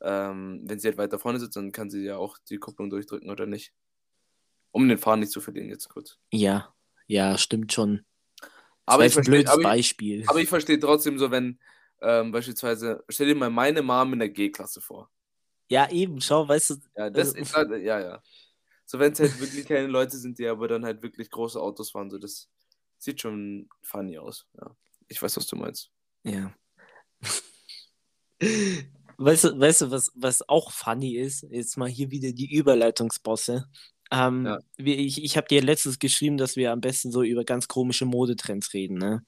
ähm, 0.00 0.62
wenn 0.64 0.78
sie 0.78 0.88
halt 0.88 0.98
weiter 0.98 1.18
vorne 1.18 1.38
sitzt, 1.38 1.56
dann 1.56 1.72
kann 1.72 1.90
sie 1.90 2.04
ja 2.04 2.16
auch 2.16 2.38
die 2.50 2.58
Kupplung 2.58 2.90
durchdrücken 2.90 3.30
oder 3.30 3.46
nicht. 3.46 3.72
Um 4.70 4.88
den 4.88 4.98
Fahren 4.98 5.20
nicht 5.20 5.32
zu 5.32 5.40
verlieren, 5.40 5.70
jetzt 5.70 5.88
kurz. 5.88 6.18
Ja, 6.32 6.74
ja, 7.06 7.38
stimmt 7.38 7.72
schon. 7.72 8.04
Das 8.40 8.50
Aber 8.86 9.06
ich 9.06 9.12
ein 9.12 9.14
verstehe 9.14 9.34
blödes 9.34 9.50
aber 9.50 9.60
ich, 9.60 9.66
Beispiel. 9.66 10.24
aber 10.26 10.40
ich 10.40 10.48
verstehe 10.48 10.78
trotzdem 10.78 11.18
so, 11.18 11.30
wenn 11.30 11.58
ähm, 12.00 12.32
beispielsweise, 12.32 13.04
stell 13.08 13.28
dir 13.28 13.34
mal 13.34 13.50
meine 13.50 13.82
Mom 13.82 14.12
in 14.12 14.18
der 14.20 14.28
G-Klasse 14.28 14.80
vor. 14.80 15.10
Ja, 15.68 15.90
eben, 15.90 16.20
schau, 16.20 16.46
weißt 16.48 16.70
du, 16.70 16.74
Ja, 16.96 17.10
das 17.10 17.28
Also- 17.28 17.38
ist 17.38 17.54
halt, 17.54 17.70
ja, 17.82 18.00
ja. 18.00 18.22
So, 18.84 18.98
wenn 18.98 19.12
es 19.12 19.20
halt 19.20 19.38
wirklich 19.40 19.66
kleine 19.66 19.88
Leute 19.88 20.16
sind, 20.16 20.38
die 20.38 20.46
aber 20.46 20.66
dann 20.66 20.84
halt 20.84 21.02
wirklich 21.02 21.30
große 21.30 21.60
Autos 21.60 21.90
fahren, 21.90 22.10
so, 22.10 22.16
das 22.18 22.48
sieht 22.98 23.20
schon 23.20 23.68
funny 23.82 24.16
aus. 24.18 24.46
Ja. 24.58 24.74
Ich 25.08 25.20
weiß, 25.22 25.36
was 25.36 25.46
du 25.46 25.56
meinst. 25.56 25.90
Ja. 26.24 26.52
Weißt 29.20 29.44
du, 29.44 29.58
weißt 29.58 29.80
du 29.80 29.90
was, 29.90 30.12
was 30.14 30.48
auch 30.48 30.70
funny 30.70 31.16
ist? 31.16 31.44
Jetzt 31.50 31.76
mal 31.76 31.88
hier 31.88 32.10
wieder 32.12 32.30
die 32.32 32.54
Überleitungsbosse. 32.54 33.68
Ähm, 34.12 34.46
Ja. 34.46 34.58
ich 34.76 35.22
ich 35.24 35.36
habe 35.36 35.48
dir 35.48 35.60
letztens 35.60 35.98
geschrieben, 35.98 36.36
dass 36.36 36.54
wir 36.54 36.70
am 36.70 36.80
besten 36.80 37.10
so 37.10 37.22
über 37.24 37.44
ganz 37.44 37.66
komische 37.66 38.04
Modetrends 38.04 38.72
reden, 38.74 38.96
ne? 38.96 39.24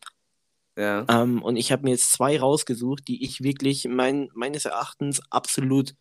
Ja. 0.76 1.04
Ähm, 1.08 1.42
und 1.42 1.56
ich 1.56 1.72
habe 1.72 1.82
mir 1.82 1.90
jetzt 1.90 2.12
zwei 2.12 2.38
rausgesucht, 2.38 3.08
die 3.08 3.24
ich 3.24 3.42
wirklich 3.42 3.86
mein, 3.88 4.28
meines 4.32 4.64
Erachtens 4.64 5.20
absolut 5.30 5.94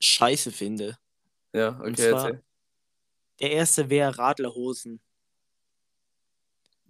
scheiße 0.00 0.52
finde. 0.52 0.98
Ja, 1.52 1.68
Und 1.70 1.92
okay, 1.92 2.10
zwar- 2.10 2.24
erzähl. 2.26 2.42
Der 3.40 3.50
erste 3.52 3.90
wäre 3.90 4.16
Radlerhosen. 4.16 5.00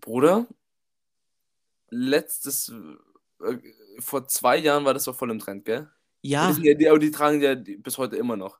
Bruder, 0.00 0.46
letztes, 1.90 2.70
äh, 3.40 3.56
vor 4.00 4.26
zwei 4.28 4.58
Jahren 4.58 4.84
war 4.84 4.92
das 4.94 5.04
doch 5.04 5.16
voll 5.16 5.30
im 5.30 5.38
Trend, 5.38 5.64
gell? 5.64 5.90
Ja, 6.22 6.52
Die, 6.52 6.62
ja, 6.68 6.74
die, 6.74 6.88
aber 6.88 6.98
die 6.98 7.10
tragen 7.10 7.40
ja 7.40 7.54
die, 7.54 7.76
bis 7.76 7.96
heute 7.98 8.16
immer 8.16 8.36
noch. 8.36 8.58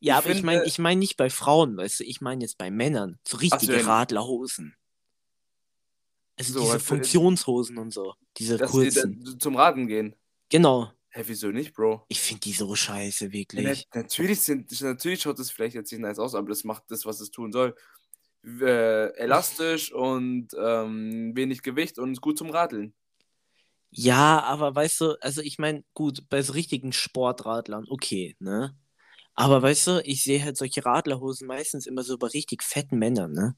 ja, 0.00 0.14
ich 0.14 0.18
aber 0.18 0.26
ich 0.30 0.32
finde- 0.38 0.46
meine 0.46 0.64
ich 0.64 0.78
mein 0.78 0.98
nicht 0.98 1.16
bei 1.16 1.30
Frauen, 1.30 1.76
weißt 1.76 2.00
du, 2.00 2.04
ich 2.04 2.20
meine 2.20 2.42
jetzt 2.42 2.58
bei 2.58 2.70
Männern. 2.70 3.18
So 3.26 3.36
richtige 3.36 3.78
ja. 3.80 3.86
Radlerhosen. 3.86 4.74
Also 6.36 6.54
So, 6.54 6.60
diese 6.60 6.72
halt 6.72 6.82
für- 6.82 6.88
Funktionshosen 6.88 7.78
und 7.78 7.92
so. 7.92 8.14
Diese 8.38 8.56
die 8.58 8.64
kurzen. 8.64 9.22
da, 9.24 9.38
zum 9.38 9.54
Raden 9.56 9.86
gehen. 9.86 10.16
Genau. 10.48 10.90
Hä, 11.14 11.22
wieso 11.26 11.48
nicht, 11.50 11.74
Bro? 11.74 12.06
Ich 12.08 12.20
finde 12.20 12.40
die 12.40 12.52
so 12.52 12.74
scheiße, 12.74 13.32
wirklich. 13.32 13.64
nat- 13.64 13.86
natürlich, 13.94 14.40
sind, 14.40 14.80
natürlich 14.80 15.22
schaut 15.22 15.38
es 15.38 15.50
vielleicht 15.50 15.74
jetzt 15.74 15.92
nicht 15.92 16.00
nice 16.00 16.18
aus, 16.18 16.34
aber 16.34 16.48
das 16.48 16.64
macht 16.64 16.84
das, 16.88 17.04
was 17.04 17.20
es 17.20 17.30
tun 17.30 17.52
soll. 17.52 17.74
Äh, 18.44 19.14
elastisch 19.16 19.92
und 19.92 20.48
ähm, 20.58 21.36
wenig 21.36 21.62
Gewicht 21.62 21.98
und 21.98 22.20
gut 22.20 22.38
zum 22.38 22.50
Radeln. 22.50 22.94
Ja, 23.90 24.42
aber 24.44 24.74
weißt 24.74 25.00
du, 25.02 25.12
also 25.20 25.42
ich 25.42 25.58
meine, 25.58 25.84
gut, 25.94 26.28
bei 26.30 26.40
so 26.42 26.54
richtigen 26.54 26.92
Sportradlern, 26.92 27.84
okay, 27.88 28.36
ne? 28.38 28.74
Aber 29.34 29.62
weißt 29.62 29.86
du, 29.88 30.02
ich 30.04 30.24
sehe 30.24 30.42
halt 30.42 30.56
solche 30.56 30.84
Radlerhosen 30.84 31.46
meistens 31.46 31.86
immer 31.86 32.02
so 32.02 32.18
bei 32.18 32.28
richtig 32.28 32.62
fetten 32.62 32.98
Männern, 32.98 33.32
ne? 33.32 33.56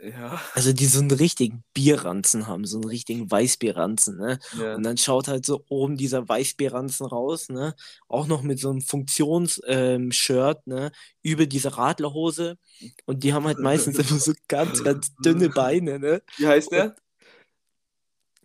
Ja. 0.00 0.40
Also 0.54 0.72
die 0.72 0.86
so 0.86 1.00
einen 1.00 1.10
richtigen 1.10 1.64
Bierranzen 1.74 2.46
haben, 2.46 2.64
so 2.66 2.76
einen 2.78 2.88
richtigen 2.88 3.28
Weißbierranzen, 3.28 4.16
ne? 4.16 4.38
ja. 4.56 4.76
Und 4.76 4.84
dann 4.84 4.96
schaut 4.96 5.26
halt 5.26 5.44
so 5.44 5.64
oben 5.68 5.96
dieser 5.96 6.28
Weißbierranzen 6.28 7.06
raus, 7.06 7.48
ne? 7.48 7.74
Auch 8.06 8.28
noch 8.28 8.42
mit 8.42 8.60
so 8.60 8.70
einem 8.70 8.80
Funktions-Shirt, 8.80 10.66
ne? 10.66 10.92
Über 11.22 11.46
diese 11.46 11.76
Radlerhose. 11.76 12.58
Und 13.06 13.24
die 13.24 13.32
haben 13.32 13.46
halt 13.46 13.58
meistens 13.58 13.98
immer 14.10 14.20
so 14.20 14.32
ganz, 14.46 14.84
ganz 14.84 15.14
dünne 15.16 15.48
Beine, 15.48 15.98
ne? 15.98 16.22
Wie 16.36 16.46
heißt 16.46 16.70
der? 16.70 16.94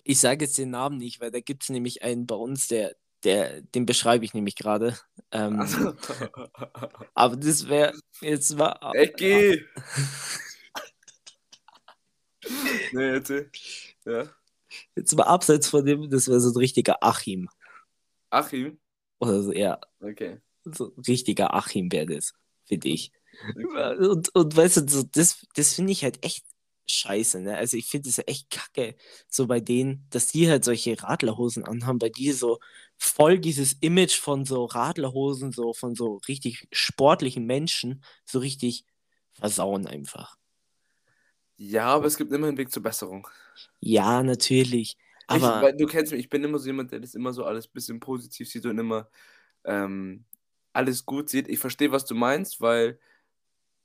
Ich 0.03 0.19
sage 0.19 0.45
jetzt 0.45 0.57
den 0.57 0.71
Namen 0.71 0.97
nicht, 0.97 1.21
weil 1.21 1.31
da 1.31 1.39
gibt 1.39 1.63
es 1.63 1.69
nämlich 1.69 2.01
einen 2.01 2.25
bei 2.25 2.35
uns, 2.35 2.67
der, 2.67 2.95
der, 3.23 3.61
den 3.61 3.85
beschreibe 3.85 4.25
ich 4.25 4.33
nämlich 4.33 4.55
gerade. 4.55 4.97
Ähm, 5.31 5.61
aber 7.13 7.35
das 7.35 7.69
wäre 7.69 7.93
jetzt 8.21 8.57
war. 8.57 8.93
Ecki! 8.95 9.63
nee, 12.91 13.09
erzähl. 13.09 13.49
Ja. 14.05 14.29
Jetzt 14.95 15.15
mal 15.15 15.23
abseits 15.25 15.67
von 15.69 15.85
dem, 15.85 16.09
das 16.09 16.27
wäre 16.27 16.39
so 16.39 16.49
ein 16.51 16.57
richtiger 16.57 16.97
Achim. 17.03 17.49
Achim? 18.29 18.79
Oder 19.19 19.43
so, 19.43 19.53
ja, 19.53 19.79
Okay. 20.01 20.39
so 20.65 20.93
ein 20.95 21.01
richtiger 21.07 21.53
Achim 21.53 21.91
wäre 21.91 22.07
das, 22.07 22.33
finde 22.65 22.89
ich. 22.89 23.11
okay. 23.55 23.97
Und, 24.07 24.33
und 24.35 24.55
weißt 24.55 24.77
du, 24.77 24.87
so, 24.87 25.03
das, 25.03 25.45
das 25.55 25.73
finde 25.75 25.91
ich 25.91 26.03
halt 26.03 26.23
echt 26.25 26.45
scheiße, 26.87 27.39
ne? 27.41 27.57
Also 27.57 27.77
ich 27.77 27.87
finde 27.87 28.09
es 28.09 28.17
ja 28.17 28.23
echt 28.25 28.49
kacke, 28.49 28.95
so 29.29 29.47
bei 29.47 29.59
denen, 29.61 30.05
dass 30.09 30.27
die 30.27 30.49
halt 30.49 30.65
solche 30.65 31.01
Radlerhosen 31.01 31.63
anhaben, 31.65 31.99
bei 31.99 32.09
die 32.09 32.31
so 32.33 32.59
voll 32.97 33.39
dieses 33.39 33.73
Image 33.81 34.15
von 34.19 34.45
so 34.45 34.65
Radlerhosen, 34.65 35.51
so 35.53 35.73
von 35.73 35.95
so 35.95 36.19
richtig 36.27 36.67
sportlichen 36.73 37.45
Menschen, 37.45 38.03
so 38.25 38.39
richtig 38.39 38.85
versauen 39.33 39.87
einfach. 39.87 40.35
Ja, 41.65 41.85
aber 41.85 42.07
es 42.07 42.17
gibt 42.17 42.33
immer 42.33 42.47
einen 42.47 42.57
Weg 42.57 42.71
zur 42.71 42.83
Besserung. 42.83 43.25
Ja, 43.79 44.21
natürlich. 44.21 44.97
Ich, 44.97 45.27
Aber 45.27 45.61
weil 45.61 45.77
du 45.77 45.85
kennst 45.85 46.11
mich, 46.11 46.19
ich 46.19 46.29
bin 46.29 46.43
immer 46.43 46.59
so 46.59 46.67
jemand, 46.67 46.91
der 46.91 46.99
das 46.99 47.15
immer 47.15 47.31
so 47.31 47.45
alles 47.45 47.67
ein 47.67 47.71
bisschen 47.73 47.99
positiv 48.01 48.49
sieht 48.49 48.65
und 48.65 48.77
immer 48.77 49.07
ähm, 49.63 50.25
alles 50.73 51.05
gut 51.05 51.29
sieht. 51.29 51.47
Ich 51.47 51.59
verstehe, 51.59 51.93
was 51.93 52.03
du 52.03 52.15
meinst, 52.15 52.59
weil 52.59 52.99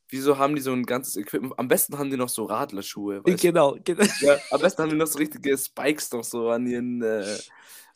wieso 0.09 0.39
haben 0.39 0.57
die 0.57 0.61
so 0.61 0.73
ein 0.73 0.87
ganzes 0.87 1.17
Equipment? 1.17 1.57
Am 1.57 1.69
besten 1.69 1.99
haben 1.99 2.11
die 2.11 2.17
noch 2.17 2.29
so 2.29 2.47
Radlerschuhe, 2.47 3.23
genau, 3.23 3.79
genau. 3.85 4.05
Ja, 4.23 4.39
am 4.51 4.61
besten 4.61 4.83
haben 4.83 4.91
die 4.91 4.97
noch 4.97 5.07
so 5.07 5.19
richtige 5.19 5.57
Spikes 5.57 6.11
noch 6.11 6.25
so 6.25 6.49
an 6.49 6.67
ihren, 6.67 7.01
äh, 7.03 7.39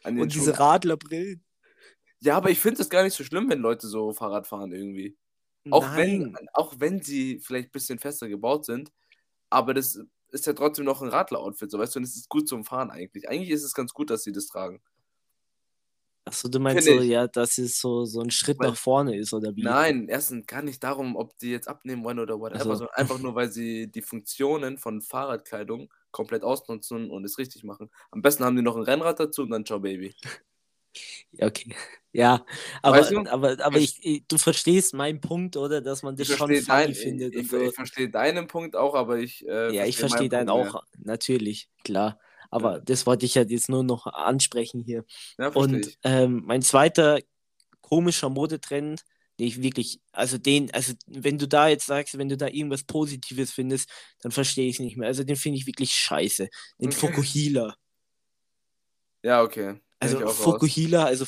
an 0.05 0.15
ihren 0.15 0.23
Und 0.23 0.35
diese 0.35 0.55
Schuhen. 0.55 0.63
Radlerbrillen. 0.63 1.43
Ja, 2.21 2.37
aber 2.37 2.51
ich 2.51 2.61
finde 2.61 2.83
es 2.83 2.89
gar 2.89 3.03
nicht 3.03 3.15
so 3.15 3.25
schlimm, 3.25 3.51
wenn 3.51 3.59
Leute 3.59 3.89
so 3.89 4.13
Fahrrad 4.13 4.47
fahren 4.47 4.71
irgendwie. 4.71 5.17
Auch 5.71 5.97
wenn, 5.97 6.31
Nein. 6.31 6.49
auch 6.53 6.75
wenn 6.79 7.03
sie 7.03 7.41
vielleicht 7.41 7.71
ein 7.71 7.73
bisschen 7.73 7.99
fester 7.99 8.29
gebaut 8.29 8.65
sind, 8.65 8.93
aber 9.53 9.75
das 9.75 10.01
ist 10.31 10.47
ja 10.47 10.53
trotzdem 10.55 10.85
noch 10.85 11.03
ein 11.03 11.09
Radler-Outfit, 11.09 11.71
so 11.71 11.79
weißt 11.79 11.95
du, 11.95 11.99
und 12.01 12.05
es 12.05 12.17
ist 12.17 12.29
gut 12.29 12.49
zum 12.49 12.65
Fahren 12.65 12.91
eigentlich. 12.91 13.29
Eigentlich 13.29 13.51
ist 13.51 13.65
es 13.65 13.75
ganz 13.75 13.93
gut, 13.93 14.11
dass 14.11 14.23
sie 14.25 14.33
das 14.33 14.47
tragen. 14.47 14.81
Achso, 16.25 16.49
du 16.49 16.61
meinst 16.61 16.85
Finde 16.87 17.01
so, 17.01 17.05
ich. 17.05 17.11
ja, 17.11 17.27
dass 17.27 17.59
es 17.59 17.81
so, 17.81 18.05
so 18.05 18.21
ein 18.21 18.31
Schritt 18.31 18.59
Weil- 18.61 18.69
nach 18.71 18.77
vorne 18.77 19.17
ist, 19.17 19.33
oder 19.35 19.55
wie? 19.57 19.63
Nein, 19.63 20.07
erstens 20.09 20.47
gar 20.47 20.63
nicht 20.63 20.83
darum, 20.83 21.17
ob 21.17 21.37
die 21.39 21.51
jetzt 21.51 21.67
abnehmen 21.69 22.05
wollen 22.05 22.21
oder 22.21 22.39
whatever, 22.39 22.61
Ach 22.61 22.65
so. 22.65 22.75
sondern 22.77 22.95
einfach 22.95 23.19
nur, 23.19 23.35
weil 23.35 23.51
sie 23.51 23.89
die 23.89 24.03
Funktionen 24.03 24.79
von 24.79 25.03
Fahrradkleidung 25.03 25.93
komplett 26.13 26.45
ausnutzen 26.45 27.11
und 27.11 27.25
es 27.25 27.39
richtig 27.39 27.65
machen. 27.65 27.91
Am 28.13 28.23
besten 28.23 28.45
haben 28.45 28.55
die 28.55 28.63
noch 28.63 28.77
ein 28.77 28.83
Rennrad 28.85 29.19
dazu 29.19 29.43
und 29.43 29.51
dann 29.51 29.67
ciao, 29.67 29.81
Baby. 29.81 30.15
Ja, 31.33 31.47
okay. 31.47 31.75
Ja, 32.15 32.45
aber, 32.83 32.99
Weißt 32.99 33.13
du? 33.13 33.27
aber, 33.31 33.57
aber 33.65 33.79
ich, 33.79 33.99
ich, 34.05 34.27
du 34.29 34.37
verstehst 34.37 34.93
meinen 34.93 35.23
Punkt, 35.23 35.57
oder? 35.57 35.81
Dass 35.81 36.03
man 36.03 36.15
das 36.15 36.29
schon 36.29 36.55
funny 36.55 36.61
dein, 36.61 36.95
findet 36.95 37.35
ich, 37.35 37.49
so. 37.49 37.57
ich 37.57 37.75
verstehe 37.75 38.11
deinen 38.11 38.49
Punkt 38.49 38.77
auch, 38.77 38.95
aber 38.95 39.17
ich 39.17 39.49
äh, 39.49 39.73
Ja, 39.73 39.87
ich 39.87 39.97
verstehe 39.97 40.29
deinen 40.29 40.49
Punkt 40.49 40.75
auch, 40.75 40.83
natürlich, 40.99 41.71
klar. 41.85 42.21
Aber 42.51 42.73
Ja. 42.75 42.79
das 42.81 43.07
wollte 43.07 43.25
ich 43.25 43.35
ja 43.35 43.45
jetzt 43.45 43.71
nur 43.71 43.83
noch 43.83 44.07
ansprechen 44.07 44.83
hier. 44.85 45.07
Ja, 45.39 45.49
Und 45.55 45.97
ähm, 46.05 46.43
mein 46.45 46.61
zweiter 46.61 47.19
komischer 47.81 48.29
Modetrend, 48.31 49.03
den 49.41 49.47
ich 49.47 49.63
wirklich, 49.63 50.01
also 50.13 50.39
den, 50.39 50.71
also 50.75 50.93
wenn 51.07 51.39
du 51.39 51.49
da 51.49 51.69
jetzt 51.69 51.87
sagst, 51.87 52.19
wenn 52.19 52.29
du 52.29 52.37
da 52.37 52.49
irgendwas 52.49 52.85
Positives 52.85 53.53
findest, 53.53 53.91
dann 54.21 54.33
verstehe 54.33 54.69
ich 54.69 54.77
es 54.77 54.81
nicht 54.81 54.97
mehr. 54.99 55.09
Also 55.09 55.25
den 55.25 55.37
finde 55.37 55.59
ich 55.59 55.67
wirklich 55.67 55.93
scheiße. 55.93 56.49
Den 56.81 56.89
Okay. 56.89 56.93
Fukuhila. 56.93 57.75
Ja, 59.23 59.43
okay. 59.43 59.81
Also. 60.03 60.27
Fukuhila, 60.27 61.05
also 61.05 61.25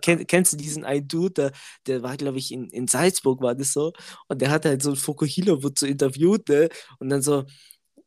kenn, 0.00 0.26
kennst 0.26 0.54
du 0.54 0.56
diesen 0.56 0.84
einen 0.84 1.06
Dude, 1.06 1.34
der, 1.34 1.52
der 1.86 2.02
war, 2.02 2.16
glaube 2.16 2.38
ich, 2.38 2.50
in, 2.50 2.70
in 2.70 2.88
Salzburg 2.88 3.42
war 3.42 3.54
das 3.54 3.74
so, 3.74 3.92
und 4.28 4.40
der 4.40 4.50
hat 4.50 4.64
halt 4.64 4.82
so 4.82 4.90
einen 4.90 4.96
Fukuhila, 4.96 5.62
wurde 5.62 5.74
so 5.78 5.86
interviewt, 5.86 6.48
ne? 6.48 6.70
Und 6.98 7.10
dann 7.10 7.20
so 7.20 7.44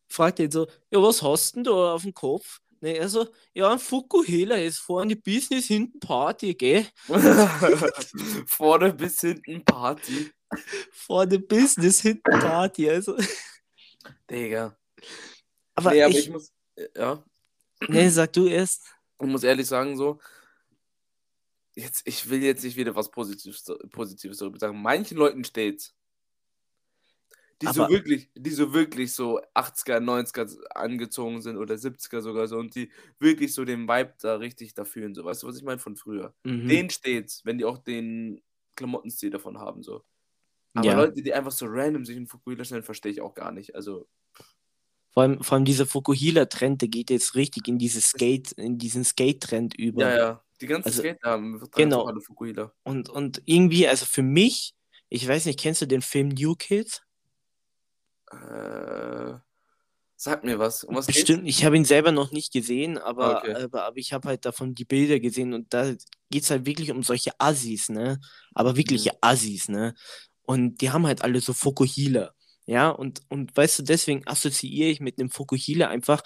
fragt 0.07 0.39
er 0.39 0.45
ihn 0.45 0.51
so, 0.51 0.67
ja, 0.89 1.01
was 1.01 1.21
hast 1.21 1.55
denn 1.55 1.63
du 1.63 1.75
auf 1.75 2.01
dem 2.01 2.13
Kopf? 2.13 2.59
Ne, 2.81 2.97
er 2.97 3.07
so, 3.07 3.27
ja, 3.53 3.71
ein 3.71 3.79
Fukuhila 3.79 4.55
ist 4.55 4.79
vorne 4.79 5.15
Business, 5.15 5.67
hinten 5.67 5.99
Party, 5.99 6.53
gell? 6.53 6.85
Vorne 8.45 8.93
bis 8.93 9.21
hinten 9.21 9.63
Party. 9.63 10.31
Vorne 10.91 11.39
Business, 11.39 12.01
hinten 12.01 12.39
Party, 12.39 12.89
also. 12.89 13.15
Digga. 14.29 14.75
Aber, 15.75 15.91
nee, 15.91 16.03
aber 16.03 16.11
ich, 16.11 16.19
ich 16.19 16.29
muss, 16.29 16.51
ja, 16.95 17.23
ne, 17.87 18.11
sag 18.11 18.33
du 18.33 18.47
erst. 18.47 18.81
Ich 19.23 19.31
muss 19.31 19.43
ehrlich 19.43 19.67
sagen, 19.67 19.97
so, 19.97 20.19
jetzt, 21.75 22.01
ich 22.05 22.29
will 22.29 22.43
jetzt 22.43 22.63
nicht 22.63 22.75
wieder 22.77 22.95
was 22.95 23.11
Positives, 23.11 23.63
Positives 23.91 24.37
darüber 24.37 24.59
sagen. 24.59 24.81
Manchen 24.81 25.17
Leuten 25.17 25.43
steht's. 25.43 25.95
Die 27.61 27.67
so 27.67 27.83
Aber- 27.83 27.93
wirklich, 27.93 28.29
die 28.35 28.49
so 28.49 28.73
wirklich 28.73 29.13
so 29.13 29.39
80er, 29.53 29.99
90er 29.99 30.47
angezogen 30.75 31.41
sind 31.41 31.57
oder 31.57 31.75
70er 31.77 32.21
sogar 32.21 32.47
so 32.47 32.57
und 32.57 32.75
die 32.75 32.91
wirklich 33.19 33.53
so 33.53 33.63
den 33.63 33.87
Vibe 33.87 34.13
da 34.21 34.35
richtig 34.35 34.73
da 34.73 34.83
fühlen, 34.85 35.13
so. 35.15 35.23
Weißt 35.23 35.43
du, 35.43 35.47
was 35.47 35.57
ich 35.57 35.63
meine 35.63 35.79
von 35.79 35.95
früher? 35.95 36.33
Mhm. 36.43 36.67
Denen 36.67 36.89
steht's, 36.89 37.45
wenn 37.45 37.57
die 37.57 37.65
auch 37.65 37.77
den 37.77 38.41
Klamottenstil 38.75 39.29
davon 39.29 39.59
haben, 39.59 39.81
so. 39.83 40.03
Aber 40.73 40.85
Ja. 40.87 40.95
Leute, 40.95 41.21
die 41.21 41.33
einfach 41.33 41.51
so 41.51 41.65
random 41.69 42.03
sich 42.05 42.17
in 42.17 42.27
Fukuhila 42.27 42.65
stellen, 42.65 42.83
verstehe 42.83 43.11
ich 43.11 43.21
auch 43.21 43.35
gar 43.35 43.51
nicht. 43.51 43.75
Also, 43.75 44.07
Vor 45.13 45.23
allem, 45.23 45.43
vor 45.43 45.55
allem 45.55 45.65
dieser 45.65 45.85
Fukuhila-Trend, 45.85 46.81
der 46.81 46.89
geht 46.89 47.09
jetzt 47.09 47.35
richtig 47.35 47.67
in 47.67 47.77
dieses 47.77 48.09
Skate, 48.09 48.51
in 48.53 48.77
diesen 48.77 49.03
Skate-Trend 49.03 49.75
über. 49.75 50.03
ja, 50.03 50.17
ja. 50.17 50.43
Die 50.61 50.67
ganzen 50.67 50.87
Also, 50.87 51.01
Skater 51.01 51.29
haben 51.29 51.61
genau. 51.75 52.05
alle 52.05 52.21
Fukuhila. 52.21 52.71
Und, 52.83 53.09
und 53.09 53.41
irgendwie, 53.45 53.87
also 53.87 54.05
für 54.05 54.23
mich, 54.23 54.73
ich 55.09 55.27
weiß 55.27 55.45
nicht, 55.45 55.59
kennst 55.59 55.81
du 55.81 55.85
den 55.87 56.01
Film 56.01 56.29
New 56.29 56.55
Kids? 56.55 57.01
Äh, 58.31 59.33
sag 60.15 60.43
mir 60.43 60.59
was. 60.59 60.83
Um 60.83 60.95
was 60.95 61.11
geht's? 61.11 61.19
Bestimmt, 61.27 61.47
ich 61.47 61.65
habe 61.65 61.77
ihn 61.77 61.85
selber 61.85 62.11
noch 62.11 62.31
nicht 62.31 62.53
gesehen, 62.53 62.97
aber, 62.97 63.37
Okay. 63.39 63.53
aber, 63.55 63.85
aber 63.85 63.97
ich 63.97 64.13
habe 64.13 64.29
halt 64.29 64.45
davon 64.45 64.73
die 64.75 64.85
Bilder 64.85 65.19
gesehen 65.19 65.53
und 65.53 65.73
da 65.73 65.91
geht 66.31 66.43
es 66.43 66.49
halt 66.49 66.65
wirklich 66.65 66.91
um 66.91 67.03
solche 67.03 67.31
Assis, 67.39 67.89
ne? 67.89 68.19
Aber 68.53 68.75
wirkliche 68.77 69.11
Mhm. 69.11 69.17
Assis, 69.21 69.69
ne? 69.69 69.93
Und 70.43 70.81
die 70.81 70.91
haben 70.91 71.05
halt 71.07 71.21
alle 71.23 71.41
so 71.41 71.53
Fukuhila, 71.53 72.33
ja? 72.65 72.89
Und, 72.89 73.21
und 73.29 73.55
weißt 73.55 73.79
du, 73.79 73.83
deswegen 73.83 74.27
assoziiere 74.27 74.89
ich 74.89 74.99
mit 74.99 75.19
einem 75.19 75.29
Fukuhila 75.29 75.87
einfach 75.87 76.21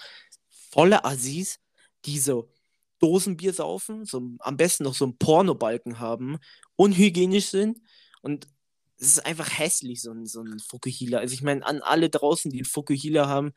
volle 0.70 1.04
Assis, 1.04 1.58
die 2.04 2.18
so 2.18 2.50
Dosenbier 3.00 3.52
saufen, 3.52 4.04
so 4.04 4.22
am 4.40 4.56
besten 4.56 4.84
noch 4.84 4.94
so 4.94 5.04
einen 5.04 5.18
Pornobalken 5.18 5.98
haben, 6.00 6.38
unhygienisch 6.76 7.46
sind 7.46 7.80
und 8.22 8.46
es 9.00 9.08
ist 9.08 9.26
einfach 9.26 9.58
hässlich, 9.58 10.02
so 10.02 10.10
ein, 10.12 10.26
so 10.26 10.42
ein 10.42 10.58
Fukuhila. 10.58 11.18
Also 11.18 11.34
ich 11.34 11.42
meine, 11.42 11.64
an 11.64 11.82
alle 11.82 12.10
draußen, 12.10 12.50
die 12.50 12.58
einen 12.58 12.64
Fukuhila 12.64 13.28
haben, 13.28 13.52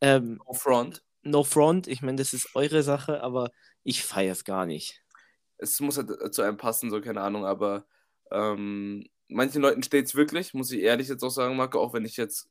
ähm, 0.00 0.40
No 0.46 0.54
Front. 0.54 1.02
no 1.22 1.44
front, 1.44 1.86
ich 1.88 2.00
meine, 2.02 2.16
das 2.16 2.32
ist 2.32 2.54
eure 2.54 2.82
Sache, 2.82 3.22
aber 3.22 3.50
ich 3.84 4.02
feiere 4.02 4.32
es 4.32 4.44
gar 4.44 4.66
nicht. 4.66 5.02
Es 5.58 5.80
muss 5.80 5.98
halt 5.98 6.34
zu 6.34 6.42
einem 6.42 6.56
passen, 6.56 6.90
so 6.90 7.00
keine 7.00 7.20
Ahnung, 7.20 7.44
aber 7.44 7.86
ähm, 8.30 9.06
manchen 9.28 9.62
Leuten 9.62 9.82
steht's 9.82 10.14
wirklich, 10.14 10.54
muss 10.54 10.72
ich 10.72 10.80
ehrlich 10.80 11.08
jetzt 11.08 11.22
auch 11.22 11.30
sagen, 11.30 11.56
Marco, 11.56 11.80
auch 11.80 11.92
wenn 11.94 12.04
ich 12.04 12.16
jetzt 12.16 12.48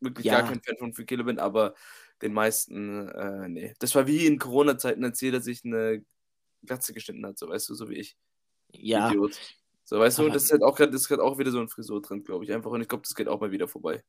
wirklich 0.00 0.26
Ja. 0.26 0.40
gar 0.40 0.48
kein 0.50 0.60
Fan 0.62 0.76
von 0.78 0.92
Fukuhila 0.94 1.22
bin, 1.24 1.38
aber 1.38 1.74
den 2.22 2.32
meisten, 2.32 3.08
äh, 3.08 3.48
nee. 3.48 3.74
Das 3.78 3.94
war 3.94 4.06
wie 4.06 4.26
in 4.26 4.38
Corona-Zeiten, 4.38 5.04
als 5.04 5.20
jeder 5.20 5.40
sich 5.40 5.64
eine 5.64 6.04
Glatze 6.64 6.92
geschnitten 6.92 7.24
hat, 7.26 7.38
so 7.38 7.48
weißt 7.48 7.68
du, 7.68 7.74
so 7.74 7.88
wie 7.88 7.94
ich. 7.96 8.16
Ja, 8.72 9.08
Idiot. 9.08 9.38
So, 9.84 9.98
weißt 9.98 10.18
du, 10.18 10.24
Aber- 10.24 10.32
das 10.32 10.44
ist 10.44 10.52
halt 10.52 10.62
auch 10.62 10.76
gerade, 10.76 10.92
das 10.92 11.02
ist 11.02 11.10
halt 11.10 11.20
auch 11.20 11.38
wieder 11.38 11.50
so 11.52 11.60
ein 11.60 11.68
Frisurtrend, 11.68 12.24
glaube 12.24 12.44
ich, 12.44 12.52
einfach. 12.52 12.70
Und 12.70 12.80
ich 12.82 12.88
glaube, 12.88 13.02
das 13.02 13.14
geht 13.14 13.28
auch 13.28 13.40
mal 13.40 13.52
wieder 13.52 13.68
vorbei. 13.68 14.02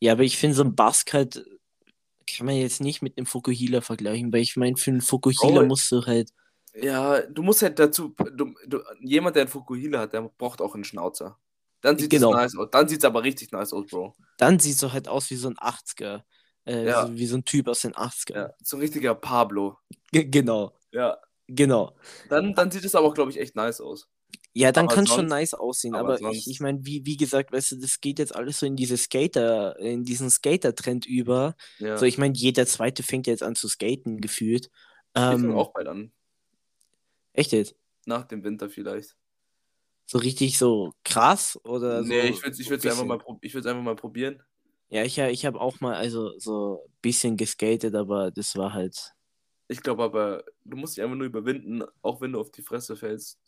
ja, 0.00 0.12
aber 0.12 0.22
ich 0.24 0.36
finde, 0.38 0.56
so 0.56 0.64
ein 0.64 0.74
Bask 0.74 1.12
halt 1.12 1.44
kann 2.26 2.46
man 2.46 2.54
jetzt 2.56 2.80
nicht 2.80 3.02
mit 3.02 3.16
einem 3.18 3.26
Fukuhila 3.26 3.80
vergleichen, 3.82 4.32
weil 4.32 4.40
ich 4.40 4.56
meine, 4.56 4.76
für 4.76 4.90
einen 4.90 5.00
Fukuhila 5.02 5.60
Oh. 5.60 5.66
musst 5.66 5.90
du 5.92 6.06
halt, 6.06 6.30
Ja, 6.74 7.20
du 7.22 7.42
musst 7.42 7.62
halt 7.62 7.78
dazu, 7.78 8.14
du, 8.34 8.54
du, 8.66 8.80
jemand, 9.00 9.36
der 9.36 9.42
einen 9.42 9.50
Fukuhila 9.50 10.00
hat, 10.00 10.12
der 10.14 10.22
braucht 10.22 10.60
auch 10.62 10.74
einen 10.74 10.84
Schnauzer. 10.84 11.38
Dann 11.82 11.98
sieht 11.98 12.12
es 12.12 12.20
Genau. 12.20 12.32
nice 12.32 12.56
aus. 12.56 12.68
Dann 12.70 12.88
sieht 12.88 12.98
es 13.00 13.04
aber 13.04 13.22
richtig 13.24 13.50
nice 13.52 13.72
aus, 13.72 13.86
Bro. 13.88 14.14
dann 14.38 14.58
siehst 14.58 14.82
du 14.82 14.92
halt 14.92 15.08
aus 15.08 15.28
wie 15.30 15.36
so 15.36 15.48
ein 15.48 15.56
80er, 15.58 16.22
äh, 16.64 16.86
Ja. 16.86 17.06
so, 17.06 17.14
wie 17.14 17.26
so 17.26 17.36
ein 17.36 17.44
Typ 17.44 17.68
aus 17.68 17.80
den 17.82 17.94
80ern. 17.94 18.34
Ja, 18.36 18.50
so 18.62 18.76
ein 18.76 18.80
richtiger 18.80 19.14
Pablo. 19.14 19.76
Ge- 20.12 20.24
Genau, 20.24 20.78
Ja. 20.92 21.18
genau. 21.48 21.96
Dann, 22.28 22.54
dann 22.54 22.70
sieht 22.70 22.84
es 22.84 22.94
aber 22.94 23.08
auch, 23.08 23.14
glaube 23.14 23.30
ich, 23.32 23.38
echt 23.40 23.54
nice 23.56 23.80
aus. 23.80 24.08
Ja, 24.54 24.70
dann 24.70 24.86
kann 24.86 25.06
schon 25.06 25.16
sonst- 25.16 25.30
nice 25.30 25.54
aussehen, 25.54 25.94
aber 25.94 26.14
aber, 26.14 26.30
ich, 26.30 26.46
ich 26.48 26.60
meine, 26.60 26.78
wie, 26.84 27.04
wie 27.04 27.16
gesagt, 27.16 27.52
weißt 27.52 27.72
du, 27.72 27.76
das 27.76 28.00
geht 28.00 28.18
jetzt 28.18 28.34
alles 28.34 28.60
so 28.60 28.66
in 28.66 28.76
diese 28.76 28.96
Skater, 28.98 29.78
in 29.78 30.04
diesen 30.04 30.30
Skater-Trend 30.30 31.04
über. 31.06 31.54
Ja. 31.78 31.96
So, 31.98 32.04
ich 32.06 32.16
meine, 32.18 32.34
jeder 32.34 32.66
Zweite 32.66 33.02
fängt 33.02 33.26
jetzt 33.26 33.42
an 33.42 33.54
zu 33.56 33.66
skaten, 33.68 34.20
gefühlt. 34.20 34.66
ich 34.66 35.22
Ähm, 35.22 35.54
auch 35.56 35.72
bald 35.72 35.88
an. 35.88 36.12
Echt 37.32 37.52
jetzt? 37.52 37.74
Nach 38.06 38.24
dem 38.24 38.44
Winter 38.44 38.68
vielleicht. 38.68 39.16
So 40.06 40.18
richtig 40.18 40.58
so 40.58 40.92
krass 41.04 41.58
oder 41.64 42.02
nee, 42.04 42.20
so? 42.20 42.28
ich 42.28 42.42
würde 42.42 42.56
ich 42.58 42.64
so 42.66 42.70
würd's 42.70 42.86
einfach, 42.86 43.04
mal 43.04 43.38
ich 43.40 43.54
würd's 43.54 43.66
einfach 43.66 43.82
mal 43.82 43.96
probieren. 43.96 44.42
Ja, 44.90 45.04
ich, 45.04 45.16
ich 45.16 45.46
habe 45.46 45.58
auch 45.60 45.80
mal, 45.80 45.94
also 45.94 46.38
so 46.38 46.84
ein 46.86 46.92
bisschen 47.00 47.36
geskatet, 47.36 47.94
aber 47.94 48.30
das 48.30 48.56
war 48.56 48.74
halt. 48.74 49.12
Ich 49.68 49.80
glaube 49.82 50.02
aber, 50.02 50.44
du 50.64 50.76
musst 50.76 50.96
dich 50.96 51.02
einfach 51.04 51.16
nur 51.16 51.26
überwinden, 51.26 51.82
auch 52.02 52.20
wenn 52.20 52.32
du 52.32 52.40
auf 52.40 52.50
die 52.50 52.62
Fresse 52.62 52.94
fällst, 52.96 53.38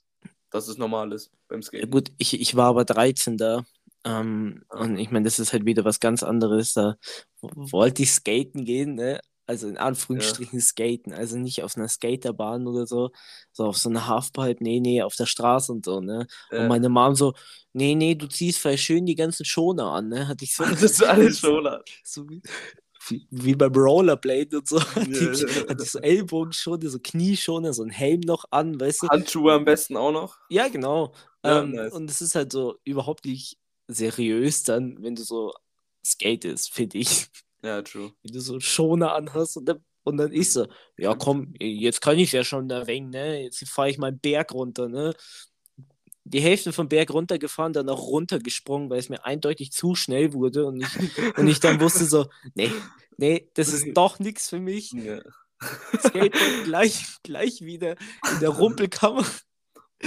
dass 0.51 0.69
es 0.69 0.79
normal 0.79 1.13
ist 1.13 1.33
beim 1.49 1.61
Ja, 1.61 1.67
Skaten. 1.67 1.91
gut, 1.91 2.13
ich, 2.19 2.41
ich 2.41 2.55
war 2.57 2.69
aber 2.69 2.85
13 2.85 3.37
da. 3.37 3.65
Ähm, 4.05 4.63
Ja. 4.73 4.79
und 4.81 4.99
ich 4.99 5.11
meine, 5.11 5.25
das 5.25 5.39
ist 5.39 5.53
halt 5.53 5.67
wieder 5.67 5.85
was 5.85 6.01
ganz 6.01 6.23
anderes. 6.23 6.73
Da 6.73 6.97
wollte 7.43 8.03
ich 8.03 8.13
skaten 8.13 8.65
gehen, 8.65 8.95
ne? 8.95 9.21
Also 9.47 9.69
in 9.69 9.77
Anführungsstrichen 9.77 10.61
skaten. 10.61 11.13
Also 11.13 11.37
nicht 11.37 11.63
auf 11.63 11.77
einer 11.77 11.89
Skaterbahn 11.89 12.67
oder 12.67 12.87
so, 12.87 13.11
so 13.53 13.65
auf 13.67 13.77
so 13.77 13.91
einer 13.91 14.07
Halfpipe, 14.07 14.63
nee, 14.65 14.81
nee, 14.81 15.03
auf 15.03 15.17
der 15.17 15.27
Straße 15.27 15.71
und 15.71 15.85
so, 15.85 16.01
ne? 16.01 16.27
Äh, 16.51 16.61
Und 16.61 16.69
meine 16.69 16.89
Mom 16.89 17.15
so, 17.15 17.35
nee, 17.75 17.95
nee, 17.95 18.15
du 18.15 18.27
ziehst 18.27 18.59
voll 18.59 18.79
schön 18.79 19.05
die 19.05 19.15
ganzen 19.15 19.45
Schoner 19.45 19.93
an, 19.93 20.09
ne? 20.09 20.29
Hatte 20.29 20.45
ich 20.45 20.55
so. 20.55 20.65
das 20.65 20.83
ist 20.83 21.05
alles 21.05 21.41
schon. 21.41 21.69
so 22.03 22.27
wie, 23.09 23.27
wie, 23.31 23.55
beim 23.55 23.73
Rollerblade 23.73 24.59
und 24.59 24.69
so. 24.69 24.81
Hatte 24.95 25.11
Ja. 25.11 25.33
ich, 25.33 25.45
hatte 25.69 25.83
ich 25.83 25.91
so 25.91 25.99
Ellbogenschoner, 25.99 26.89
so 26.89 26.99
Knieschoner, 27.03 27.73
so 27.75 27.83
ein 27.83 27.91
Helm 27.91 28.21
noch 28.21 28.47
an, 28.51 28.81
weißt 28.81 29.03
du? 29.03 29.09
Handschuhe 29.09 29.53
am 29.53 29.65
besten 29.65 29.97
auch 29.97 30.13
noch. 30.13 30.39
Ja, 30.49 30.69
genau. 30.69 31.13
Ja, 31.45 31.61
ähm, 31.63 31.73
nice. 31.73 31.93
Und 31.93 32.11
es 32.11 32.23
ist 32.23 32.35
halt 32.35 32.53
so 32.53 32.77
überhaupt 32.85 33.27
nicht 33.27 33.59
seriös 33.89 34.63
dann, 34.63 35.03
wenn 35.03 35.15
du 35.15 35.23
so 35.23 35.53
skatest, 36.05 36.73
finde 36.73 36.99
ich. 36.99 37.27
Ja, 37.65 37.81
true. 37.81 38.13
Wenn 38.23 38.33
du 38.35 38.41
so 38.41 38.61
Schoner 38.61 39.15
anhast 39.15 39.57
und 39.57 39.65
dann, 39.65 39.83
und 40.03 40.19
dann 40.19 40.33
ich 40.33 40.53
so, 40.53 40.67
ja 40.99 41.15
komm, 41.15 41.55
jetzt 41.59 42.03
kann 42.03 42.19
ich 42.19 42.33
ja 42.33 42.45
schon 42.45 42.69
da 42.69 42.87
wegen, 42.87 43.09
ne? 43.09 43.43
Jetzt 43.43 43.67
fahre 43.69 43.89
ich 43.89 43.97
mal 43.97 44.09
einen 44.09 44.21
Berg 44.21 44.53
runter, 44.53 44.89
ne? 44.91 45.15
Die 46.25 46.41
Hälfte 46.41 46.75
vom 46.75 46.89
Berg 46.91 47.11
runtergefahren, 47.11 47.73
dann 47.73 47.89
auch 47.89 48.07
runtergesprungen, 48.07 48.91
weil 48.91 48.99
es 48.99 49.09
mir 49.09 49.25
eindeutig 49.25 49.73
zu 49.73 49.95
schnell 49.95 50.35
wurde 50.35 50.67
und 50.67 50.83
ich, 50.83 50.89
und 51.39 51.49
ich 51.49 51.61
dann 51.61 51.81
wusste 51.81 52.05
so, 52.05 52.27
nee, 52.55 52.71
nee, 53.17 53.51
das 53.55 53.73
ist 53.73 53.87
doch 53.97 54.19
nichts 54.19 54.51
für 54.51 54.61
mich. 54.61 54.93
Ja. 54.93 55.23
Skateboard 55.99 56.65
gleich, 56.65 57.07
gleich 57.23 57.63
wieder 57.63 57.97
in 58.31 58.41
der 58.41 58.51
Rumpelkammer 58.51 59.25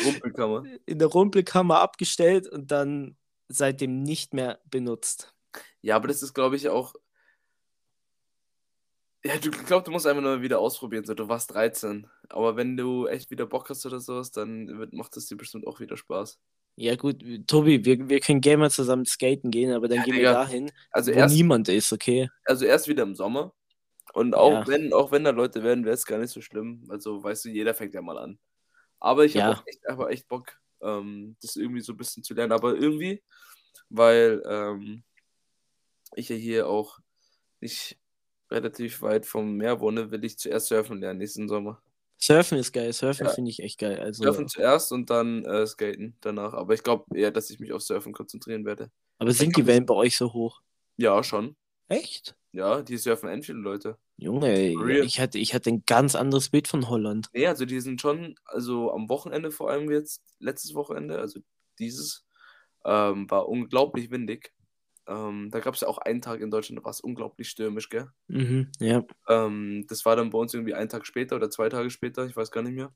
Rumpelkammer. 0.06 0.64
in 0.86 1.00
der 1.00 1.08
Rumpelkammer 1.08 1.80
abgestellt 1.80 2.48
und 2.48 2.70
dann 2.70 3.18
seitdem 3.48 4.04
nicht 4.04 4.36
mehr 4.36 4.60
benutzt. 4.66 5.34
Ja, 5.82 5.96
aber 5.96 6.08
das 6.08 6.22
ist, 6.22 6.36
glaube 6.36 6.56
ich, 6.56 6.70
auch. 6.70 6.94
Ja, 9.28 9.38
du 9.38 9.52
glaube, 9.52 9.84
du 9.84 9.92
musst 9.92 10.08
einfach 10.08 10.22
nur 10.22 10.42
wieder 10.42 10.60
ausprobieren. 10.60 11.04
So, 11.04 11.14
du 11.14 11.28
warst 11.28 11.54
13. 11.54 12.08
Aber 12.30 12.56
wenn 12.56 12.78
du 12.78 13.08
echt 13.08 13.30
wieder 13.30 13.46
Bock 13.46 13.70
hast 13.70 13.86
oder 13.86 14.00
sowas, 14.00 14.32
dann 14.32 14.80
wird, 14.80 14.94
macht 14.94 15.18
es 15.18 15.26
dir 15.26 15.36
bestimmt 15.36 15.68
auch 15.68 15.82
wieder 15.82 15.98
Spaß. 15.98 16.40
Ja 16.78 16.96
gut, 16.96 17.22
Tobi, 17.48 17.84
wir, 17.84 18.08
wir 18.08 18.20
können 18.22 18.40
gerne 18.40 18.58
mal 18.60 18.72
zusammen 18.72 19.06
skaten 19.06 19.52
gehen, 19.52 19.74
aber 19.74 19.90
dann 19.90 19.98
Ja, 19.98 20.04
gehen 20.06 20.16
Digga. 20.16 20.30
wir 20.30 20.36
dahin, 20.38 20.72
Also 20.92 21.12
wo 21.12 21.18
erst, 21.18 21.36
niemand 21.36 21.68
ist, 21.68 21.92
okay? 21.92 22.30
also 22.46 22.66
erst 22.66 22.88
wieder 22.88 23.04
im 23.04 23.16
Sommer. 23.16 23.54
Und 24.14 24.34
auch 24.34 24.54
Ja. 24.54 24.68
wenn, 24.68 24.94
auch 24.94 25.12
wenn 25.12 25.26
da 25.26 25.32
Leute 25.32 25.62
werden, 25.64 25.84
wäre 25.84 25.96
es 25.96 26.06
gar 26.06 26.20
nicht 26.20 26.32
so 26.32 26.40
schlimm. 26.42 26.86
Also, 26.90 27.22
weißt 27.22 27.46
du, 27.46 27.50
jeder 27.50 27.74
fängt 27.74 27.94
ja 27.96 28.02
mal 28.02 28.18
an. 28.18 28.40
Aber 29.00 29.26
ich 29.26 29.36
Ja. 29.36 29.50
habe 29.50 29.62
echt, 29.68 29.88
aber 29.90 30.12
echt 30.12 30.28
Bock, 30.30 30.60
ähm, 30.82 31.36
das 31.42 31.56
irgendwie 31.58 31.82
so 31.82 31.94
ein 31.94 31.98
bisschen 31.98 32.24
zu 32.24 32.34
lernen. 32.34 32.54
Aber 32.54 32.76
irgendwie, 32.76 33.24
weil 33.90 34.42
ähm, 34.48 35.04
ich 36.16 36.30
ja 36.30 36.36
hier 36.36 36.68
auch 36.68 37.00
nicht 37.60 37.98
relativ 38.50 39.02
weit 39.02 39.26
vom 39.26 39.56
Meer 39.56 39.80
wohne, 39.80 40.12
will 40.12 40.24
ich 40.24 40.38
zuerst 40.38 40.68
surfen 40.68 41.00
lernen 41.00 41.20
nächsten 41.20 41.48
Sommer. 41.48 41.82
Surfen 42.20 42.58
ist 42.58 42.74
geil, 42.74 42.92
Surfen 42.94 43.28
Ja. 43.28 43.32
finde 43.32 43.52
ich 43.52 43.62
echt 43.62 43.80
geil. 43.80 44.00
Also, 44.00 44.24
Surfen 44.24 44.48
zuerst 44.48 44.92
und 44.92 45.10
dann 45.10 45.46
äh, 45.46 45.68
skaten 45.68 46.16
danach. 46.22 46.54
Aber 46.54 46.74
ich 46.74 46.84
glaube 46.84 47.06
eher, 47.16 47.32
dass 47.32 47.50
ich 47.50 47.60
mich 47.60 47.74
auf 47.74 47.82
Surfen 47.82 48.14
konzentrieren 48.14 48.66
werde. 48.66 48.90
aber 49.20 49.32
sind 49.32 49.56
die 49.56 49.68
Wellen 49.68 49.86
bei 49.86 49.94
euch 49.94 50.18
so 50.18 50.34
hoch? 50.34 50.62
Ja, 50.98 51.24
schon. 51.24 51.56
Echt? 51.90 52.36
Ja, 52.52 52.82
die 52.82 52.98
surfen 52.98 53.30
end 53.30 53.46
viele 53.46 53.60
Leute. 53.60 53.98
Junge, 54.18 55.04
ich 55.04 55.20
hatte, 55.20 55.38
ich 55.38 55.54
hatte 55.54 55.70
ein 55.70 55.84
ganz 55.86 56.16
anderes 56.16 56.50
Bild 56.50 56.68
von 56.68 56.90
Holland. 56.90 57.28
Nee, 57.34 57.46
also 57.46 57.66
die 57.66 57.80
sind 57.82 58.02
schon, 58.02 58.34
also 58.46 58.92
am 58.92 59.10
Wochenende 59.10 59.52
vor 59.52 59.70
allem 59.70 59.92
jetzt, 59.92 60.24
letztes 60.40 60.74
Wochenende, 60.74 61.20
also 61.20 61.40
dieses, 61.78 62.26
ähm, 62.84 63.30
war 63.30 63.48
unglaublich 63.48 64.10
windig. 64.10 64.54
Ähm, 65.08 65.50
da 65.52 65.60
gab 65.60 65.74
es 65.76 65.82
ja 65.82 65.88
auch 65.88 65.98
einen 66.00 66.22
Tag 66.22 66.42
in 66.42 66.52
Deutschland, 66.52 66.80
da 66.80 66.84
war 66.84 66.92
es 66.92 67.02
unglaublich 67.02 67.50
stürmisch, 67.50 67.90
gell? 67.90 68.10
Mhm, 68.28 68.72
ja. 68.80 69.04
Ähm, 69.28 69.86
das 69.88 70.06
war 70.06 70.16
dann 70.16 70.30
bei 70.30 70.38
uns 70.38 70.54
irgendwie 70.54 70.74
einen 70.74 70.90
Tag 70.90 71.06
später 71.06 71.36
oder 71.36 71.50
zwei 71.50 71.70
Tage 71.70 71.90
später, 71.90 72.26
ich 72.26 72.36
weiß 72.36 72.52
gar 72.52 72.62
nicht 72.64 72.76
mehr. 72.76 72.94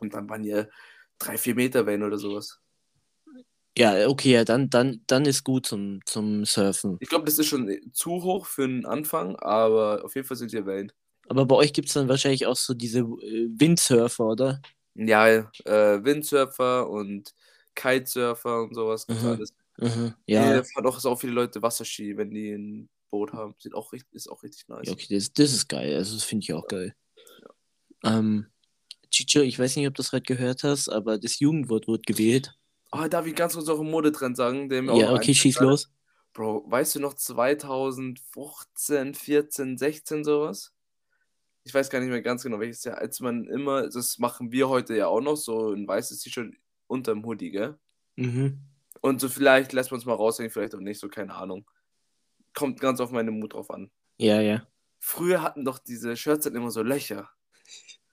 Und 0.00 0.14
dann 0.14 0.28
waren 0.28 0.42
hier 0.42 0.70
drei, 1.18 1.38
vier 1.38 1.54
Meter 1.54 1.86
Wellen 1.86 2.02
oder 2.02 2.18
sowas. 2.18 2.60
Ja, 3.76 4.06
okay, 4.08 4.32
ja, 4.32 4.44
dann, 4.44 4.70
dann, 4.70 5.02
dann 5.06 5.24
ist 5.24 5.42
gut 5.42 5.66
zum, 5.66 6.00
zum 6.06 6.44
Surfen. 6.44 6.96
Ich 7.00 7.08
glaube, 7.08 7.24
das 7.24 7.38
ist 7.38 7.46
schon 7.46 7.68
zu 7.92 8.22
hoch 8.22 8.46
für 8.46 8.64
einen 8.64 8.86
Anfang, 8.86 9.34
aber 9.36 10.04
auf 10.04 10.14
jeden 10.14 10.26
Fall 10.26 10.36
sind 10.36 10.50
hier 10.52 10.64
Wellen. 10.64 10.92
Aber 11.28 11.46
bei 11.46 11.56
euch 11.56 11.72
gibt 11.72 11.88
es 11.88 11.94
dann 11.94 12.08
wahrscheinlich 12.08 12.46
auch 12.46 12.56
so 12.56 12.74
diese 12.74 13.00
äh, 13.00 13.48
Windsurfer, 13.50 14.26
oder? 14.26 14.60
Ja, 14.94 15.26
äh, 15.28 16.04
Windsurfer 16.04 16.88
und 16.88 17.34
Kitesurfer 17.74 18.62
und 18.62 18.74
sowas 18.74 19.08
Mhm. 19.08 19.16
alles. 19.26 19.52
Mhm, 19.78 20.14
Ja. 20.26 20.42
ja. 20.42 20.52
Hier 20.52 20.64
fahren 20.64 20.86
auch 20.86 21.00
so 21.00 21.16
viele 21.16 21.32
Leute 21.32 21.62
Wasserski, 21.62 22.16
wenn 22.16 22.30
die 22.30 22.52
ein 22.52 22.88
Boot 23.10 23.32
haben. 23.32 23.54
Sieht 23.58 23.74
auch 23.74 23.92
ist 23.92 24.28
auch 24.28 24.42
richtig 24.42 24.68
nice. 24.68 24.86
Ja, 24.86 24.92
okay, 24.92 25.14
das, 25.14 25.32
das 25.32 25.52
ist 25.52 25.68
geil. 25.68 25.96
Also, 25.96 26.14
das 26.14 26.24
finde 26.24 26.44
ich 26.44 26.52
auch 26.52 26.66
geil. 26.66 26.94
Ähm, 28.04 28.46
Chicho, 29.10 29.40
ich 29.40 29.58
weiß 29.58 29.76
nicht, 29.76 29.86
ob 29.86 29.94
du 29.94 30.02
das 30.02 30.10
gerade 30.10 30.24
gehört 30.24 30.64
hast, 30.64 30.88
aber 30.88 31.18
das 31.18 31.38
Jugendwort 31.38 31.86
wird 31.88 32.06
gewählt. 32.06 32.54
Ah, 32.90 33.08
darf 33.08 33.26
ich 33.26 33.34
ganz 33.34 33.54
kurz 33.54 33.66
noch 33.66 33.80
einen 33.80 33.90
Modetrend 33.90 34.36
sagen? 34.36 34.68
Der 34.68 34.82
auch 34.82 34.98
Ja, 34.98 35.12
okay, 35.12 35.34
schieß 35.34 35.60
los. 35.60 35.90
Bro, 36.32 36.64
weißt 36.68 36.96
du 36.96 37.00
noch 37.00 37.14
2015, 37.14 39.14
14, 39.14 39.78
16 39.78 40.24
sowas? 40.24 40.72
Ich 41.62 41.72
weiß 41.72 41.88
gar 41.90 42.00
nicht 42.00 42.10
mehr 42.10 42.22
ganz 42.22 42.42
genau, 42.42 42.58
welches 42.60 42.84
Jahr, 42.84 42.98
als 42.98 43.20
man 43.20 43.46
immer, 43.46 43.88
das 43.88 44.18
machen 44.18 44.52
wir 44.52 44.68
heute 44.68 44.94
ja 44.96 45.06
auch 45.06 45.20
noch, 45.20 45.36
so 45.36 45.72
ein 45.72 45.88
weißes 45.88 46.20
T-Shirt 46.20 46.54
unterm 46.88 47.24
Hoodie, 47.24 47.52
gell? 47.52 47.78
Mhm. 48.16 48.58
Und 49.04 49.20
so 49.20 49.28
vielleicht 49.28 49.74
lässt 49.74 49.90
man 49.90 50.00
es 50.00 50.06
mal 50.06 50.14
raushängen, 50.14 50.50
vielleicht 50.50 50.74
auch 50.74 50.80
nicht, 50.80 50.98
so 50.98 51.10
keine 51.10 51.34
Ahnung. 51.34 51.70
Kommt 52.54 52.80
ganz 52.80 53.00
auf 53.00 53.10
meine 53.10 53.32
Mut 53.32 53.52
drauf 53.52 53.70
an. 53.70 53.90
Ja, 54.16 54.40
ja. 54.40 54.66
Früher 54.98 55.42
hatten 55.42 55.62
doch 55.66 55.78
diese 55.78 56.16
Shirts 56.16 56.44
dann 56.44 56.54
immer 56.54 56.70
so 56.70 56.82
Löcher. 56.82 57.28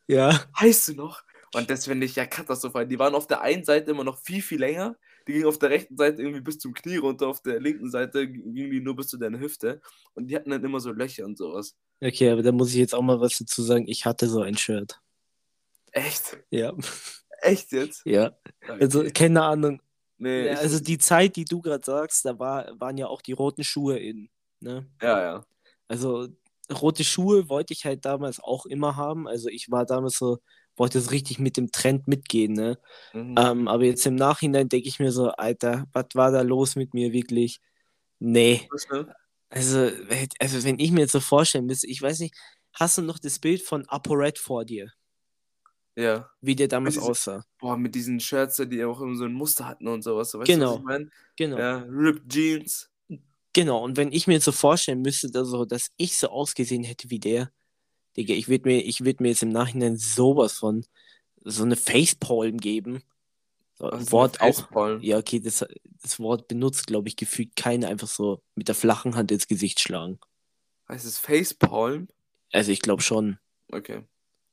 Ja. 0.08 0.44
Weißt 0.60 0.90
du 0.90 0.96
noch? 0.96 1.24
Und 1.56 1.70
das 1.70 1.86
finde 1.86 2.06
ich 2.06 2.18
ja 2.18 2.26
katastrophal. 2.26 2.86
Die 2.86 3.00
waren 3.00 3.16
auf 3.16 3.26
der 3.26 3.40
einen 3.40 3.64
Seite 3.64 3.92
immer 3.92 4.04
noch 4.04 4.18
viel, 4.18 4.42
viel 4.42 4.60
länger. 4.60 4.98
Die 5.30 5.32
gingen 5.32 5.46
auf 5.46 5.60
der 5.60 5.70
rechten 5.70 5.96
Seite 5.96 6.24
irgendwie 6.24 6.42
bis 6.42 6.60
zum 6.60 6.74
Knie 6.74 6.98
runter, 6.98 7.30
auf 7.30 7.42
der 7.42 7.62
linken 7.62 7.90
Seite 7.90 8.28
gingen 8.28 8.72
die 8.72 8.82
nur 8.82 8.98
bis 8.98 9.08
zu 9.08 9.18
deiner 9.18 9.40
Hüfte. 9.40 9.80
Und 10.14 10.28
die 10.28 10.36
hatten 10.36 10.50
dann 10.50 10.66
immer 10.66 10.82
so 10.82 10.92
Löcher 10.92 11.24
und 11.24 11.38
sowas. 11.38 11.78
Okay, 12.02 12.32
aber 12.32 12.44
da 12.44 12.52
muss 12.52 12.72
ich 12.72 12.76
jetzt 12.76 12.94
auch 12.94 13.02
mal 13.02 13.22
was 13.22 13.38
dazu 13.38 13.64
sagen. 13.64 13.88
Ich 13.88 14.06
hatte 14.06 14.28
so 14.28 14.42
ein 14.42 14.58
Shirt. 14.58 15.00
Echt? 15.94 16.38
Ja. 16.50 16.74
Echt 17.42 17.72
jetzt? 17.72 18.06
Ja. 18.06 18.36
Also, 18.68 19.00
Okay. 19.00 19.12
keine 19.12 19.44
Ahnung. 19.44 19.82
Nee, 20.22 20.48
Ja, 20.48 20.54
also, 20.54 20.80
die 20.80 20.98
Zeit, 20.98 21.36
die 21.36 21.46
du 21.46 21.62
gerade 21.62 21.84
sagst, 21.86 22.26
da 22.26 22.38
war, 22.40 22.80
waren 22.80 22.98
ja 22.98 23.08
auch 23.08 23.22
die 23.22 23.34
roten 23.34 23.64
Schuhe 23.64 23.98
in. 24.00 24.30
Ne? 24.60 24.88
ja, 25.02 25.22
ja. 25.22 25.46
Also, 25.88 26.28
rote 26.72 27.04
Schuhe 27.04 27.50
wollte 27.50 27.74
ich 27.74 27.86
halt 27.86 28.06
damals 28.06 28.40
auch 28.40 28.66
immer 28.66 28.96
haben. 28.96 29.28
Also, 29.28 29.50
ich 29.50 29.70
war 29.72 29.86
damals 29.86 30.18
so, 30.18 30.40
wollte 30.78 31.00
es 31.00 31.12
richtig 31.12 31.40
mit 31.40 31.58
dem 31.58 31.72
Trend 31.72 32.08
mitgehen, 32.08 32.54
ne? 32.54 32.80
Mhm. 33.14 33.36
Ähm, 33.38 33.68
aber 33.68 33.84
jetzt 33.84 34.06
im 34.06 34.16
Nachhinein 34.16 34.70
denke 34.70 34.88
ich 34.88 35.00
mir 35.00 35.12
so, 35.12 35.30
Alter, 35.32 35.86
was 35.94 36.06
war 36.14 36.32
da 36.32 36.42
los 36.42 36.76
mit 36.76 36.94
mir 36.94 37.12
wirklich? 37.12 37.60
Nee. 38.20 38.70
Ne? 38.92 39.14
Also, 39.50 39.78
wenn- 40.08 40.30
also 40.40 40.64
wenn 40.64 40.80
ich 40.80 40.92
mir 40.92 41.02
jetzt 41.02 41.12
so 41.12 41.20
vorstellen 41.20 41.66
müsste, 41.66 41.88
ich 41.88 42.02
weiß 42.02 42.20
nicht, 42.20 42.36
hast 42.74 42.98
du 42.98 43.02
noch 43.02 43.20
das 43.20 43.40
Bild 43.40 43.62
von 43.62 43.86
ApoRed 43.90 44.38
vor 44.40 44.64
dir, 44.64 44.92
Ja. 45.96 46.30
wie 46.42 46.56
der 46.56 46.68
damals 46.68 46.96
diese- 46.96 47.06
aussah? 47.10 47.46
Boah, 47.60 47.78
mit 47.78 47.94
diesen 47.96 48.20
Shirts, 48.20 48.58
die 48.58 48.84
auch 48.84 49.02
immer 49.02 49.16
so 49.16 49.26
ein 49.26 49.34
Muster 49.34 49.68
hatten 49.68 49.88
und 49.88 50.02
sowas. 50.04 50.34
Weißt 50.34 50.48
Genau. 50.48 50.66
du, 50.68 50.72
was 50.76 50.80
ich 50.80 50.86
meine? 50.86 51.10
Genau. 51.36 51.58
Ja, 51.58 51.78
Ripped 51.90 52.30
Jeans. 52.32 52.90
Genau, 53.54 53.84
und 53.84 53.98
wenn 53.98 54.14
ich 54.14 54.28
mir 54.28 54.34
jetzt 54.36 54.46
so 54.46 54.54
vorstellen 54.54 55.02
müsste, 55.02 55.30
dass, 55.30 55.50
so, 55.50 55.66
dass 55.66 55.92
ich 55.98 56.18
so 56.18 56.30
ausgesehen 56.30 56.84
hätte 56.86 57.10
wie 57.10 57.20
der, 57.20 57.52
Digga, 58.16 58.34
ich 58.34 58.48
würde 58.48 58.68
mir, 58.70 58.82
ich 58.86 59.04
würd 59.04 59.20
mir 59.20 59.30
jetzt 59.30 59.44
im 59.44 59.50
Nachhinein 59.50 59.98
sowas 59.98 60.54
von 60.60 60.86
so 61.44 61.64
eine 61.64 61.76
Facepalm 61.76 62.58
geben. 62.58 63.04
So, 63.76 63.90
ein 63.90 64.10
Wort 64.12 64.40
auch. 64.42 65.00
Ja, 65.02 65.18
okay, 65.18 65.40
das, 65.40 65.66
das 66.02 66.20
Wort 66.20 66.48
benutzt, 66.48 66.88
glaube 66.88 67.08
ich, 67.10 67.16
gefühlt 67.18 67.56
keiner 67.56 67.88
einfach 67.90 68.08
so 68.08 68.42
mit 68.56 68.68
der 68.68 68.76
flachen 68.76 69.16
Hand 69.16 69.32
ins 69.32 69.48
Gesicht 69.48 69.80
schlagen. 69.80 70.20
Heißt 70.88 71.06
es 71.06 71.18
Facepalm? 71.18 72.08
Also 72.54 72.72
ich 72.72 72.82
glaube 72.82 73.02
schon. 73.02 73.38
Okay. 73.72 74.04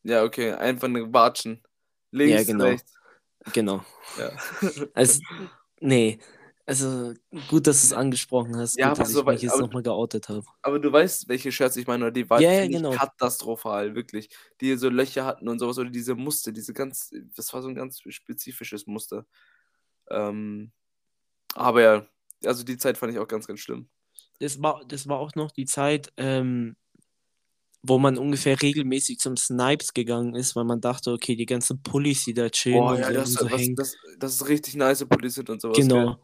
Ja, 0.03 0.25
okay. 0.25 0.53
Einfach 0.53 0.89
eine 0.89 1.13
Watschen. 1.13 1.63
Links, 2.11 2.35
Ja, 2.41 2.45
genau. 2.45 2.65
rechts. 2.65 2.95
Genau. 3.53 3.85
Ja. 4.19 4.31
Also, 4.95 5.21
nee. 5.81 6.19
Also, 6.67 7.15
gut, 7.49 7.67
dass 7.67 7.81
du 7.81 7.87
es 7.87 7.93
angesprochen 7.95 8.55
hast. 8.57 8.77
Ja, 8.79 8.91
gut, 8.91 8.99
aber 8.99 9.05
dass 9.05 9.13
so 9.13 9.21
ich 9.21 9.27
mich 9.27 9.43
jetzt 9.43 9.59
nochmal 9.59 9.83
geoutet 9.83 10.29
habe. 10.29 10.45
Aber 10.61 10.79
du 10.79 10.93
weißt, 10.93 11.27
welche 11.29 11.51
Shirts 11.51 11.77
ich 11.77 11.87
meine, 11.87 12.05
oder 12.05 12.13
die 12.13 12.29
waren 12.29 12.43
Ja, 12.43 12.53
ja, 12.53 12.67
genau. 12.67 12.91
katastrophal, 12.91 13.95
wirklich. 13.95 14.29
Die 14.61 14.77
so 14.77 14.91
Löcher 14.91 15.25
hatten 15.25 15.49
und 15.49 15.59
sowas, 15.61 15.79
oder 15.79 15.89
diese 15.89 16.15
Muster, 16.15 16.53
diese 16.53 16.75
ganz, 16.75 17.11
das 17.35 17.55
war 17.55 17.63
so 17.63 17.69
ein 17.69 17.75
ganz 17.75 18.03
spezifisches 18.07 18.87
Muster. 18.87 19.25
Ähm, 20.11 20.73
aber 21.55 21.83
ja, 21.83 22.07
also 22.45 22.65
die 22.65 22.77
Zeit 22.77 22.99
fand 22.99 23.13
ich 23.13 23.19
auch 23.19 23.29
ganz, 23.29 23.47
ganz 23.47 23.61
schlimm. 23.61 23.89
Das 24.39 24.61
war, 24.63 24.83
das 24.87 25.09
war 25.09 25.19
auch 25.19 25.35
noch 25.35 25.51
die 25.51 25.65
Zeit, 25.65 26.13
ähm, 26.19 26.77
wo 27.89 27.99
man 27.99 28.19
ungefähr 28.19 28.61
regelmäßig 28.61 29.19
zum 29.19 29.37
Snipes 29.37 29.95
gegangen 29.95 30.35
ist, 30.35 30.57
weil 30.57 30.65
man 30.65 30.81
dachte, 30.81 31.13
okay, 31.13 31.37
die 31.37 31.47
ganzen 31.47 31.83
Pullis, 31.83 32.25
die 32.25 32.35
da 32.35 32.49
chillen 32.51 32.79
Boah, 32.79 32.93
und 32.93 33.01
ja, 33.01 33.09
so, 33.09 33.15
das, 33.15 33.33
so 33.33 33.49
hängen. 33.49 33.77
das, 33.77 33.97
das 34.19 34.35
ist 34.35 34.49
richtig 34.49 34.77
nice 34.77 35.05
Pullis 35.05 35.35
sind 35.35 35.51
und 35.51 35.61
sowas. 35.61 35.77
Gell? 35.77 36.17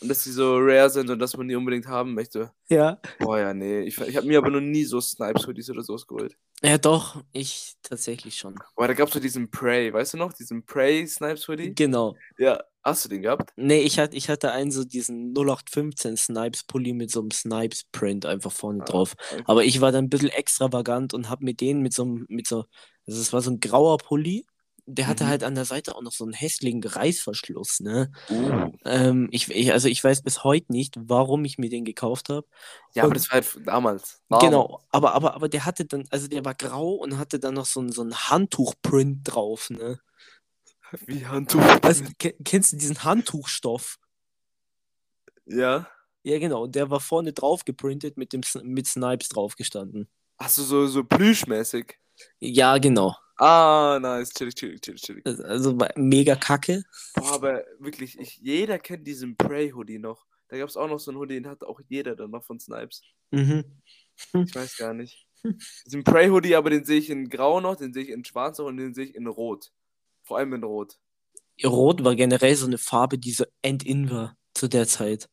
Und 0.00 0.08
dass 0.08 0.24
die 0.24 0.30
so 0.32 0.56
rare 0.58 0.90
sind 0.90 1.08
und 1.10 1.18
dass 1.18 1.36
man 1.36 1.48
die 1.48 1.54
unbedingt 1.56 1.86
haben 1.86 2.14
möchte. 2.14 2.50
Ja. 2.68 3.00
Boah, 3.18 3.38
ja, 3.38 3.54
nee. 3.54 3.80
Ich, 3.82 3.98
ich 3.98 4.16
habe 4.16 4.26
mir 4.26 4.38
aber 4.38 4.50
noch 4.50 4.60
nie 4.60 4.84
so 4.84 5.00
Snipes-Hoodies 5.00 5.70
oder 5.70 5.82
sowas 5.82 6.06
geholt. 6.06 6.36
Ja, 6.62 6.78
doch, 6.78 7.22
ich 7.32 7.74
tatsächlich 7.82 8.36
schon. 8.36 8.54
Aber 8.76 8.88
da 8.88 8.94
gab 8.94 9.08
es 9.08 9.14
so 9.14 9.20
diesen 9.20 9.50
Prey, 9.50 9.92
weißt 9.92 10.14
du 10.14 10.18
noch? 10.18 10.32
Diesen 10.32 10.64
Prey 10.64 11.06
Snipes-Hoodie? 11.06 11.74
Genau. 11.74 12.16
Ja, 12.38 12.60
hast 12.82 13.04
du 13.04 13.08
den 13.08 13.22
gehabt? 13.22 13.50
Nee, 13.56 13.80
ich 13.80 13.98
hatte, 13.98 14.16
ich 14.16 14.28
hatte 14.28 14.52
einen 14.52 14.70
so 14.70 14.84
diesen 14.84 15.32
0815 15.34 16.16
Snipes-Pulli 16.16 16.92
mit 16.92 17.10
so 17.10 17.20
einem 17.20 17.30
Snipes-Print 17.30 18.26
einfach 18.26 18.52
vorne 18.52 18.82
Ah, 18.82 18.86
drauf. 18.86 19.14
okay. 19.32 19.42
Aber 19.46 19.64
ich 19.64 19.80
war 19.80 19.92
dann 19.92 20.06
ein 20.06 20.10
bisschen 20.10 20.30
extravagant 20.30 21.14
und 21.14 21.30
habe 21.30 21.44
mir 21.44 21.54
den 21.54 21.80
mit 21.80 21.92
so 21.94 22.02
einem, 22.02 22.26
mit 22.28 22.46
so, 22.46 22.64
also 23.06 23.20
es 23.20 23.32
war 23.32 23.42
so 23.42 23.50
ein 23.50 23.60
grauer 23.60 23.98
Pulli. 23.98 24.46
Der 24.86 25.06
hatte 25.06 25.24
Mhm. 25.24 25.28
halt 25.28 25.44
an 25.44 25.54
der 25.54 25.64
Seite 25.64 25.94
auch 25.96 26.02
noch 26.02 26.12
so 26.12 26.24
einen 26.24 26.34
hässlichen 26.34 26.84
Reißverschluss, 26.84 27.80
ne? 27.80 28.12
Uh. 28.28 28.70
Ähm, 28.84 29.28
ich, 29.32 29.48
ich, 29.50 29.72
also 29.72 29.88
ich 29.88 30.04
weiß 30.04 30.22
bis 30.22 30.44
heute 30.44 30.70
nicht, 30.72 30.94
warum 30.98 31.44
ich 31.46 31.56
mir 31.56 31.70
den 31.70 31.86
gekauft 31.86 32.28
habe. 32.28 32.46
Ja, 32.94 33.04
aber 33.04 33.08
Und- 33.12 33.16
das 33.16 33.28
war 33.30 33.34
halt 33.40 33.66
damals. 33.66 34.20
Damals. 34.28 34.44
Genau, 34.44 34.82
aber, 34.90 35.14
aber, 35.14 35.34
aber 35.34 35.48
der 35.48 35.64
hatte 35.64 35.86
dann, 35.86 36.04
also 36.10 36.28
der 36.28 36.44
war 36.44 36.54
grau 36.54 36.92
und 36.96 37.16
hatte 37.16 37.38
dann 37.40 37.54
noch 37.54 37.64
so 37.64 37.80
ein, 37.80 37.92
so 37.92 38.02
ein 38.02 38.14
Handtuchprint 38.14 39.20
drauf, 39.24 39.70
ne? 39.70 40.00
Wie 41.06 41.26
Handtuch. 41.26 41.62
Also, 41.82 42.04
ke- 42.18 42.36
kennst 42.44 42.72
du 42.72 42.76
diesen 42.76 43.02
Handtuchstoff? 43.04 43.98
Ja. 45.46 45.88
Ja, 46.22 46.38
genau, 46.38 46.64
und 46.64 46.74
der 46.74 46.90
war 46.90 47.00
vorne 47.00 47.32
drauf 47.32 47.64
geprintet 47.64 48.16
mit 48.16 48.32
dem 48.32 48.42
mit 48.62 48.86
Snipes 48.86 49.28
drauf 49.28 49.56
gestanden. 49.56 50.08
Du 50.38 50.46
so, 50.48 50.86
so 50.86 51.04
plüschmäßig? 51.04 51.98
Ja, 52.38 52.78
genau. 52.78 53.16
Ah, 53.36 53.98
nice. 54.00 54.32
Chillig, 54.32 54.54
chillig, 54.54 54.80
chillig, 54.80 55.02
chillig. 55.02 55.26
Also- 55.26 55.76
mega 55.96 56.36
kacke. 56.36 56.84
Boah, 57.14 57.32
aber 57.34 57.64
wirklich, 57.78 58.18
ich, 58.18 58.36
jeder 58.36 58.78
kennt 58.78 59.06
diesen 59.06 59.36
Prey-Hoodie 59.36 59.98
noch. 59.98 60.26
Da 60.48 60.58
gab 60.58 60.68
es 60.68 60.76
auch 60.76 60.88
noch 60.88 61.00
so 61.00 61.10
einen 61.10 61.18
Hoodie, 61.18 61.34
den 61.34 61.48
hatte 61.48 61.66
auch 61.66 61.80
jeder 61.88 62.14
dann 62.14 62.30
noch 62.30 62.44
von 62.44 62.60
Snipes. 62.60 63.02
Mhm. 63.30 63.64
Ich 64.34 64.54
weiß 64.54 64.76
gar 64.76 64.94
nicht. 64.94 65.26
Diesen 65.84 66.04
Prey-Hoodie, 66.04 66.54
aber 66.54 66.70
den 66.70 66.84
sehe 66.84 66.98
ich 66.98 67.10
in 67.10 67.28
Grau 67.28 67.60
noch, 67.60 67.76
den 67.76 67.92
sehe 67.92 68.04
ich 68.04 68.10
in 68.10 68.24
Schwarz 68.24 68.58
noch 68.58 68.66
und 68.66 68.76
den 68.76 68.94
sehe 68.94 69.06
ich 69.06 69.14
in 69.14 69.26
Rot. 69.26 69.72
Vor 70.22 70.38
allem 70.38 70.54
in 70.54 70.62
Rot. 70.62 70.98
Rot 71.64 72.04
war 72.04 72.14
generell 72.14 72.54
so 72.54 72.66
eine 72.66 72.78
Farbe, 72.78 73.18
die 73.18 73.32
so 73.32 73.44
end-in 73.62 74.10
war 74.10 74.36
zu 74.54 74.68
der 74.68 74.86
Zeit. 74.86 75.28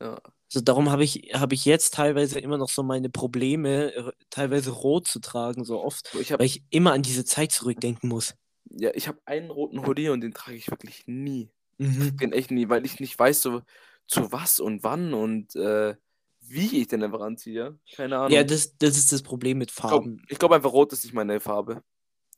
Ja. 0.00 0.20
Also 0.48 0.64
darum 0.64 0.90
habe 0.90 1.04
ich, 1.04 1.30
habe 1.34 1.54
ich 1.54 1.64
jetzt 1.66 1.94
teilweise 1.94 2.38
immer 2.38 2.56
noch 2.56 2.70
so 2.70 2.82
meine 2.82 3.10
Probleme, 3.10 3.92
äh, 3.94 4.12
teilweise 4.30 4.70
rot 4.70 5.06
zu 5.06 5.20
tragen, 5.20 5.64
so 5.64 5.82
oft, 5.82 6.14
Ich 6.14 6.32
habe 6.32 6.40
weil 6.40 6.46
ich 6.46 6.62
immer 6.70 6.92
an 6.92 7.02
diese 7.02 7.24
Zeit 7.24 7.52
zurückdenken 7.52 8.08
muss. 8.08 8.34
ja, 8.70 8.90
ich 8.94 9.08
hab 9.08 9.16
einen 9.26 9.50
roten 9.50 9.86
Hoodie 9.86 10.08
und 10.08 10.22
den 10.22 10.32
trage 10.32 10.56
ich 10.56 10.70
wirklich 10.70 11.06
nie. 11.06 11.50
Mhm. 11.78 12.16
Den 12.16 12.32
echt 12.32 12.50
nie, 12.50 12.68
weil 12.68 12.84
ich 12.86 12.98
nicht 12.98 13.18
weiß, 13.18 13.42
so 13.42 13.62
zu 14.06 14.32
was 14.32 14.58
und 14.58 14.82
wann 14.82 15.12
und 15.14 15.54
äh, 15.54 15.96
wie 16.40 16.80
ich 16.80 16.88
den 16.88 17.02
einfach 17.02 17.20
anziehe. 17.20 17.78
Keine 17.94 18.16
Ahnung. 18.16 18.30
Ja, 18.32 18.42
das, 18.42 18.76
das 18.78 18.96
ist 18.96 19.12
das 19.12 19.22
Problem 19.22 19.58
mit 19.58 19.70
ich 19.70 19.76
glaube 19.76 19.94
Farben. 19.96 20.22
glaub 20.28 20.52
einfach, 20.52 20.72
Rot 20.72 20.92
ist 20.94 21.04
nicht 21.04 21.12
meine 21.12 21.40
Farbe. 21.40 21.82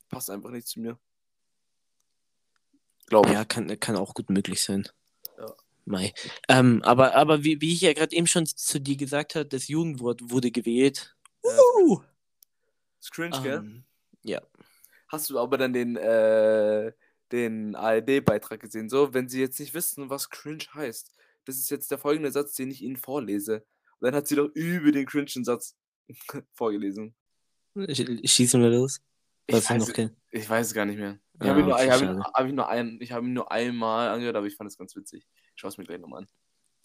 Passt 0.09 0.31
einfach 0.31 0.51
nicht 0.51 0.67
zu 0.67 0.81
mir. 0.81 0.99
Glaube 3.07 3.29
ich. 3.29 3.35
Ja, 3.35 3.45
kann, 3.45 3.79
kann 3.79 3.97
auch 3.97 4.15
gut 4.15 4.31
möglich 4.31 4.63
sein. 4.63 4.89
Mei. 5.85 6.13
Ähm, 6.49 6.83
aber 6.83 7.15
aber 7.15 7.43
wie, 7.45 7.61
wie 7.61 7.73
ich 7.73 7.81
ja 7.81 7.93
gerade 7.93 8.15
eben 8.15 8.27
schon 8.27 8.47
zu 8.47 8.81
dir 8.81 8.97
gesagt 8.97 9.35
habe, 9.35 9.47
das 9.47 9.69
Jugendwort 9.69 10.21
wurde 10.31 10.51
gewählt. 10.51 11.17
Uh! 11.43 12.01
Ist 13.01 13.13
cringe, 13.13 13.41
gell? 13.43 13.59
Ähm, 13.59 13.85
ja. 14.23 14.41
Hast 15.09 15.31
du 15.31 15.39
aber 15.39 15.59
dann 15.59 15.73
den, 15.73 15.97
äh, 15.97 16.93
den 17.33 17.75
ARD-Beitrag 17.75 18.61
gesehen? 18.61 18.89
So, 18.89 19.13
wenn 19.15 19.29
sie 19.29 19.41
jetzt 19.41 19.59
nicht 19.59 19.75
wissen, 19.75 20.11
was 20.11 20.31
cringe 20.31 20.65
heißt, 20.75 21.13
das 21.47 21.57
ist 21.57 21.71
jetzt 21.71 21.91
der 21.91 21.99
folgende 21.99 22.31
Satz, 22.31 22.55
den 22.55 22.71
ich 22.71 22.83
ihnen 22.83 22.97
vorlese. 22.97 23.65
Und 23.99 24.07
dann 24.07 24.15
hat 24.15 24.29
sie 24.29 24.37
doch 24.37 24.51
über 24.55 24.93
den 24.93 25.07
cringen 25.07 25.45
Satz 25.45 25.77
vorgelesen. 26.53 27.15
Sch- 27.77 28.29
Schießen 28.29 28.61
wir 28.61 28.71
los. 28.71 29.01
Ich 29.47 29.57
Was 29.57 29.69
wir 29.71 29.77
weiß, 29.81 29.89
noch 29.97 30.11
ich 30.33 30.49
weiß 30.49 30.67
es 30.69 30.75
gar 30.75 30.85
nicht 30.85 30.99
mehr. 30.99 31.19
Ich 31.35 31.41
Ah, 31.43 31.47
habe 31.49 31.61
ihn, 31.61 31.67
nur- 31.67 31.83
ich 31.83 31.91
hab 31.91 32.03
ihn, 32.03 32.21
hab 32.23 32.47
ihn, 32.47 32.55
nur 32.55 32.69
ein, 32.69 32.99
ich 33.01 33.13
hab 33.13 33.23
ihn 33.25 33.33
nur 33.33 33.51
einmal 33.51 34.09
angehört, 34.11 34.37
aber 34.37 34.47
ich 34.47 34.55
fand 34.55 34.71
es 34.71 34.77
ganz 34.77 34.95
witzig. 34.95 35.27
Ich 35.61 35.63
schaue 35.63 35.69
es 35.69 35.77
mir 35.77 35.85
gleich 35.85 36.01
nochmal 36.01 36.23
an. 36.23 36.29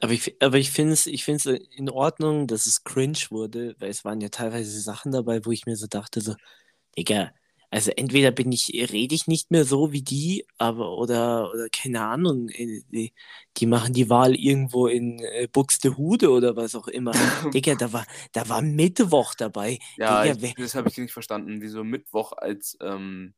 Aber 0.02 0.12
ich, 0.12 0.36
aber 0.42 0.58
ich 0.58 0.70
finde 0.70 0.92
es 0.92 1.06
ich 1.06 1.24
find's 1.24 1.46
in 1.46 1.90
Ordnung, 1.90 2.46
dass 2.46 2.66
es 2.66 2.84
cringe 2.84 3.18
wurde, 3.30 3.74
weil 3.80 3.90
es 3.90 4.04
waren 4.04 4.20
ja 4.20 4.28
teilweise 4.28 4.82
Sachen 4.82 5.14
dabei, 5.14 5.46
wo 5.46 5.54
ich 5.54 5.66
mir 5.66 5.78
so 5.78 5.88
dachte, 5.88 6.20
so, 6.20 6.36
Digga, 6.98 7.32
also 7.72 7.92
entweder 7.92 8.32
bin 8.32 8.52
ich, 8.52 8.68
rede 8.92 9.16
ich 9.16 9.28
nicht 9.28 9.50
mehr 9.50 9.64
so 9.64 9.94
wie 9.94 10.02
die, 10.02 10.46
aber 10.58 10.98
oder, 10.98 11.50
oder 11.54 11.70
keine 11.70 12.02
Ahnung, 12.02 12.50
äh, 12.50 12.82
die, 12.92 13.14
die 13.56 13.66
machen 13.66 13.94
die 13.94 14.10
Wahl 14.10 14.36
irgendwo 14.36 14.88
in 14.88 15.20
äh, 15.20 15.48
Buxtehude 15.50 16.30
oder 16.30 16.58
was 16.58 16.76
auch 16.76 16.90
immer. 16.90 17.14
Digga, 17.54 17.76
da 17.76 17.94
war, 17.94 18.06
da 18.34 18.50
war 18.50 18.62
Mittwoch 18.62 19.36
dabei. 19.36 19.80
Ja, 19.96 20.26
Digga, 20.26 20.48
ich, 20.48 20.56
das 20.56 20.76
habe 20.76 20.90
ich 20.90 20.98
nicht 20.98 21.14
verstanden, 21.14 21.62
wieso 21.62 21.86
Mittwoch 21.86 22.34
als 22.34 22.78
ähm, 22.82 23.36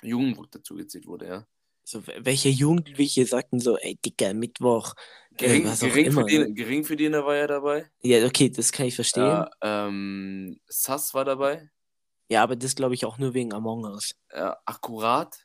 Jugendwort 0.00 0.54
dazu 0.54 0.76
gezählt 0.76 1.06
wurde, 1.06 1.26
ja. 1.28 1.46
So, 1.88 2.00
wel- 2.04 2.24
welche 2.24 2.48
Jugendliche 2.48 3.24
sagten 3.26 3.60
so, 3.60 3.76
ey 3.78 3.96
Digga, 4.04 4.34
Mittwoch, 4.34 4.94
äh, 5.30 5.36
Gering, 5.36 5.64
was 5.66 5.82
auch 5.84 5.86
gering, 5.86 6.06
immer. 6.06 6.22
ne? 6.22 6.28
Verdiener, 6.30 6.50
Geringverdiener 6.52 7.24
war 7.24 7.36
ja 7.36 7.46
dabei. 7.46 7.88
Ja, 8.02 8.26
okay, 8.26 8.50
das 8.50 8.72
kann 8.72 8.86
ich 8.86 8.96
verstehen. 8.96 9.24
Ja, 9.24 9.48
ähm, 9.62 10.58
Sass 10.66 11.14
war 11.14 11.24
dabei. 11.24 11.70
Ja, 12.28 12.42
aber 12.42 12.56
das 12.56 12.74
glaube 12.74 12.94
ich 12.94 13.04
auch 13.04 13.18
nur 13.18 13.34
wegen 13.34 13.54
Among 13.54 13.84
Us. 13.84 14.16
Äh, 14.30 14.50
akkurat. 14.64 15.36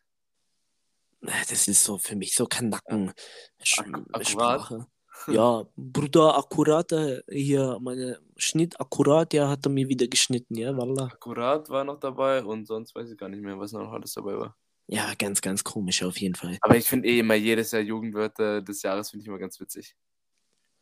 Äh, 1.21 1.29
Das 1.47 1.67
ist 1.67 1.83
so 1.83 1.99
für 1.99 2.15
mich 2.15 2.33
so 2.33 2.47
Kanacken. 2.47 3.13
Sch 3.61 3.79
Ak- 3.81 3.85
akkurat? 4.11 4.27
Sprache. 4.27 4.87
Ja, 5.27 5.63
Bruder, 5.75 6.35
akkurat, 6.35 6.91
äh, 6.93 7.21
hier, 7.29 7.77
meine 7.79 8.17
Schnitt 8.37 8.79
akkurat, 8.81 9.31
ja, 9.35 9.47
hat 9.47 9.63
er 9.67 9.69
mir 9.69 9.87
wieder 9.87 10.07
geschnitten, 10.07 10.55
ja, 10.55 10.75
wallah. 10.75 11.11
Akkurat 11.13 11.69
war 11.69 11.83
noch 11.83 11.99
dabei 11.99 12.43
und 12.43 12.65
sonst 12.65 12.95
weiß 12.95 13.11
ich 13.11 13.17
gar 13.19 13.29
nicht 13.29 13.43
mehr, 13.43 13.59
was 13.59 13.71
noch 13.71 13.91
alles 13.91 14.13
dabei 14.13 14.35
war. 14.39 14.57
Ja, 14.87 15.13
ganz, 15.17 15.41
ganz 15.41 15.63
komisch 15.63 16.03
auf 16.03 16.17
jeden 16.19 16.35
Fall. 16.35 16.57
Aber 16.61 16.75
ich 16.75 16.85
finde 16.85 17.07
eh 17.07 17.19
immer 17.19 17.35
jedes 17.35 17.71
Jahr 17.71 17.81
Jugendwörter 17.81 18.61
des 18.61 18.81
Jahres 18.81 19.11
finde 19.11 19.21
ich 19.23 19.27
immer 19.27 19.39
ganz 19.39 19.59
witzig. 19.59 19.95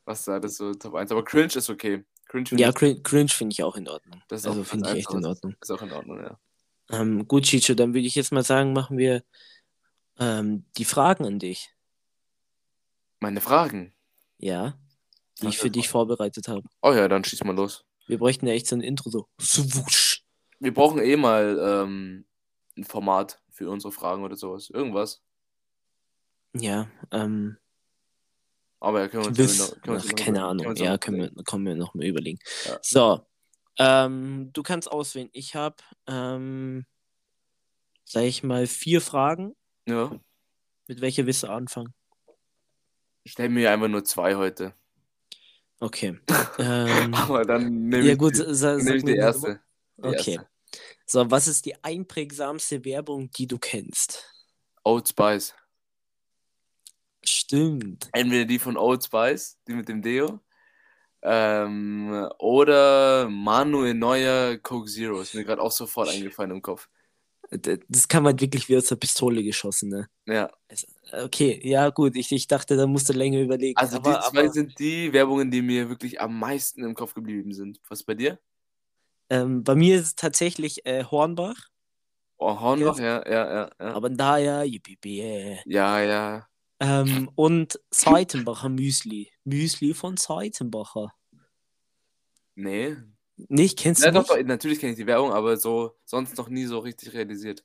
Was 0.05 0.25
da 0.25 0.39
das 0.39 0.57
so 0.57 0.73
Top 0.73 0.95
1. 0.95 1.11
Aber 1.11 1.23
cringe 1.23 1.53
ist 1.55 1.69
okay. 1.69 2.03
Cringe 2.27 2.49
Ja, 2.53 2.71
cringe, 2.71 3.01
cringe 3.01 3.29
finde 3.29 3.53
ich 3.53 3.63
auch 3.63 3.75
in 3.75 3.87
Ordnung. 3.87 4.21
das 4.27 4.45
Also 4.45 4.63
finde 4.63 4.89
ich 4.91 4.99
echt 4.99 5.11
in. 5.13 5.25
Ordnung. 5.25 5.55
Ist 5.61 5.71
auch 5.71 5.81
in 5.81 5.91
Ordnung, 5.91 6.19
ja. 6.19 6.39
Ähm, 6.91 7.27
gut, 7.27 7.43
Chicho, 7.43 7.75
dann 7.75 7.93
würde 7.93 8.07
ich 8.07 8.15
jetzt 8.15 8.31
mal 8.31 8.43
sagen, 8.43 8.73
machen 8.73 8.97
wir 8.97 9.23
ähm, 10.17 10.65
die 10.77 10.85
Fragen 10.85 11.25
an 11.25 11.37
dich. 11.39 11.69
Meine 13.19 13.41
Fragen. 13.41 13.93
Ja, 14.37 14.77
die 15.39 15.45
Was 15.45 15.53
ich 15.53 15.57
für 15.57 15.67
für 15.67 15.71
dich 15.71 15.89
vorbereitet 15.89 16.47
habe. 16.47 16.67
Oh 16.81 16.93
ja, 16.93 17.07
dann 17.07 17.23
schieß 17.23 17.43
mal 17.43 17.55
los. 17.55 17.85
Wir 18.07 18.17
bräuchten 18.17 18.47
ja 18.47 18.53
echt 18.53 18.65
so 18.67 18.75
ein 18.75 18.81
Intro, 18.81 19.09
so 19.11 19.27
swoosh. 19.39 20.23
Wir 20.59 20.73
brauchen 20.73 20.99
eh 20.99 21.15
mal 21.15 21.59
ähm, 21.61 22.25
ein 22.79 22.83
Format 22.83 23.41
für 23.51 23.69
unsere 23.69 23.91
Fragen 23.91 24.23
oder 24.23 24.35
sowas. 24.35 24.69
Irgendwas. 24.69 25.21
Ja, 26.53 26.87
ähm, 27.11 27.57
Aber 28.79 29.01
ja, 29.01 29.07
können 29.07 29.23
wir 29.23 29.29
uns 29.29 29.37
Quiz. 29.37 29.59
noch, 29.59 29.69
können 29.81 29.85
wir 29.85 29.93
uns 30.03 30.07
Ach, 30.09 30.15
keine 30.15 30.43
Ahnung. 30.45 30.65
uns 30.67 30.79
Ja, 30.79 30.97
können 30.97 31.17
wir, 31.17 31.43
können 31.43 31.65
wir 31.65 31.75
noch 31.75 31.93
mal 31.93 32.05
überlegen. 32.05 32.39
Ja. 32.65 32.79
So, 32.81 33.27
ähm, 33.77 34.49
du 34.53 34.63
kannst 34.63 34.91
auswählen. 34.91 35.29
Ich 35.31 35.55
habe, 35.55 35.75
ähm, 36.07 36.85
sag 38.03 38.23
ich 38.23 38.43
mal, 38.43 38.65
vier 38.67 39.01
Fragen. 39.01 39.55
Ja. 39.87 40.11
Mit 40.87 41.01
welcher 41.01 41.25
willst 41.25 41.43
du 41.43 41.47
anfangen? 41.47 41.93
Stell 43.25 43.49
mir 43.49 43.71
einfach 43.71 43.87
nur 43.89 44.03
zwei 44.03 44.35
heute. 44.35 44.73
Okay. 45.79 46.19
Ähm, 46.61 47.13
Aber 47.13 47.45
dann 47.45 47.87
nehme 47.87 48.03
ja 48.05 48.11
ich, 48.13 48.17
gut, 48.19 48.37
die, 48.37 48.43
sag 48.53 48.83
nehm 48.83 48.97
ich 48.97 49.05
die 49.05 49.15
erste. 49.15 49.61
Die 49.95 50.01
Okay. 50.03 50.31
erste. 50.33 50.48
So, 51.11 51.31
was 51.31 51.47
ist 51.47 51.65
die 51.65 51.83
einprägsamste 51.83 52.85
Werbung, 52.85 53.31
die 53.31 53.47
du 53.47 53.57
kennst? 53.57 54.31
Old 54.83 55.09
Spice. 55.09 55.55
Stimmt. 57.23 58.09
Entweder 58.13 58.45
die 58.45 58.59
von 58.59 58.77
Old 58.77 59.03
Spice, 59.03 59.57
die 59.67 59.73
mit 59.73 59.89
dem 59.89 60.03
Deo. 60.03 60.39
Ähm, 61.23 62.29
oder 62.37 63.27
Manuel 63.27 63.95
Neuer 63.95 64.57
Coke 64.57 64.87
Zero. 64.87 65.19
Ist 65.21 65.33
mir 65.33 65.43
gerade 65.43 65.63
auch 65.63 65.71
sofort 65.71 66.09
eingefallen 66.09 66.51
im 66.51 66.61
Kopf. 66.61 66.87
Das 67.49 68.07
kam 68.07 68.25
halt 68.25 68.39
wirklich 68.39 68.69
wie 68.69 68.77
aus 68.77 68.85
der 68.85 68.97
Pistole 68.97 69.43
geschossen, 69.43 69.89
ne? 69.89 70.09
Ja. 70.27 70.51
Okay, 71.11 71.59
ja, 71.67 71.89
gut. 71.89 72.15
Ich, 72.17 72.31
ich 72.31 72.45
dachte, 72.45 72.77
da 72.77 72.85
musst 72.85 73.09
du 73.09 73.13
länger 73.13 73.39
überlegen. 73.39 73.75
Also 73.77 73.95
aber, 73.95 74.13
die 74.13 74.29
zwei 74.29 74.43
aber, 74.43 74.49
sind 74.53 74.77
die 74.77 75.11
Werbungen, 75.11 75.49
die 75.49 75.63
mir 75.63 75.89
wirklich 75.89 76.21
am 76.21 76.37
meisten 76.37 76.83
im 76.83 76.93
Kopf 76.93 77.15
geblieben 77.15 77.51
sind. 77.51 77.81
Was 77.89 78.03
bei 78.03 78.13
dir? 78.13 78.37
Ähm, 79.29 79.63
bei 79.63 79.75
mir 79.75 79.95
ist 79.97 80.05
es 80.05 80.15
tatsächlich 80.15 80.85
äh, 80.85 81.03
Hornbach. 81.03 81.69
Oh, 82.37 82.59
Hornbach, 82.59 82.97
ja, 82.99 83.23
ja, 83.27 83.53
ja, 83.53 83.69
ja. 83.79 83.93
Aber 83.93 84.09
da 84.09 84.37
ja, 84.37 84.63
yippie, 84.63 84.97
yeah. 85.05 85.59
Ja, 85.65 86.01
ja. 86.01 86.47
ähm, 86.79 87.29
Und 87.35 87.79
Seitenbacher 87.91 88.69
Müsli. 88.69 89.31
Müsli 89.43 89.93
von 89.93 90.15
Seitenbacher. 90.15 91.13
Nee. 92.55 92.95
Nicht, 93.47 93.77
kennst 93.77 94.01
du 94.01 94.05
Ja, 94.05 94.11
doch, 94.11 94.21
nicht? 94.21 94.31
doch, 94.31 94.47
natürlich 94.47 94.79
kenne 94.79 94.93
ich 94.93 94.97
die 94.97 95.07
Werbung, 95.07 95.31
aber 95.31 95.57
so 95.57 95.97
sonst 96.05 96.37
noch 96.37 96.49
nie 96.49 96.65
so 96.65 96.79
richtig 96.79 97.13
realisiert. 97.13 97.63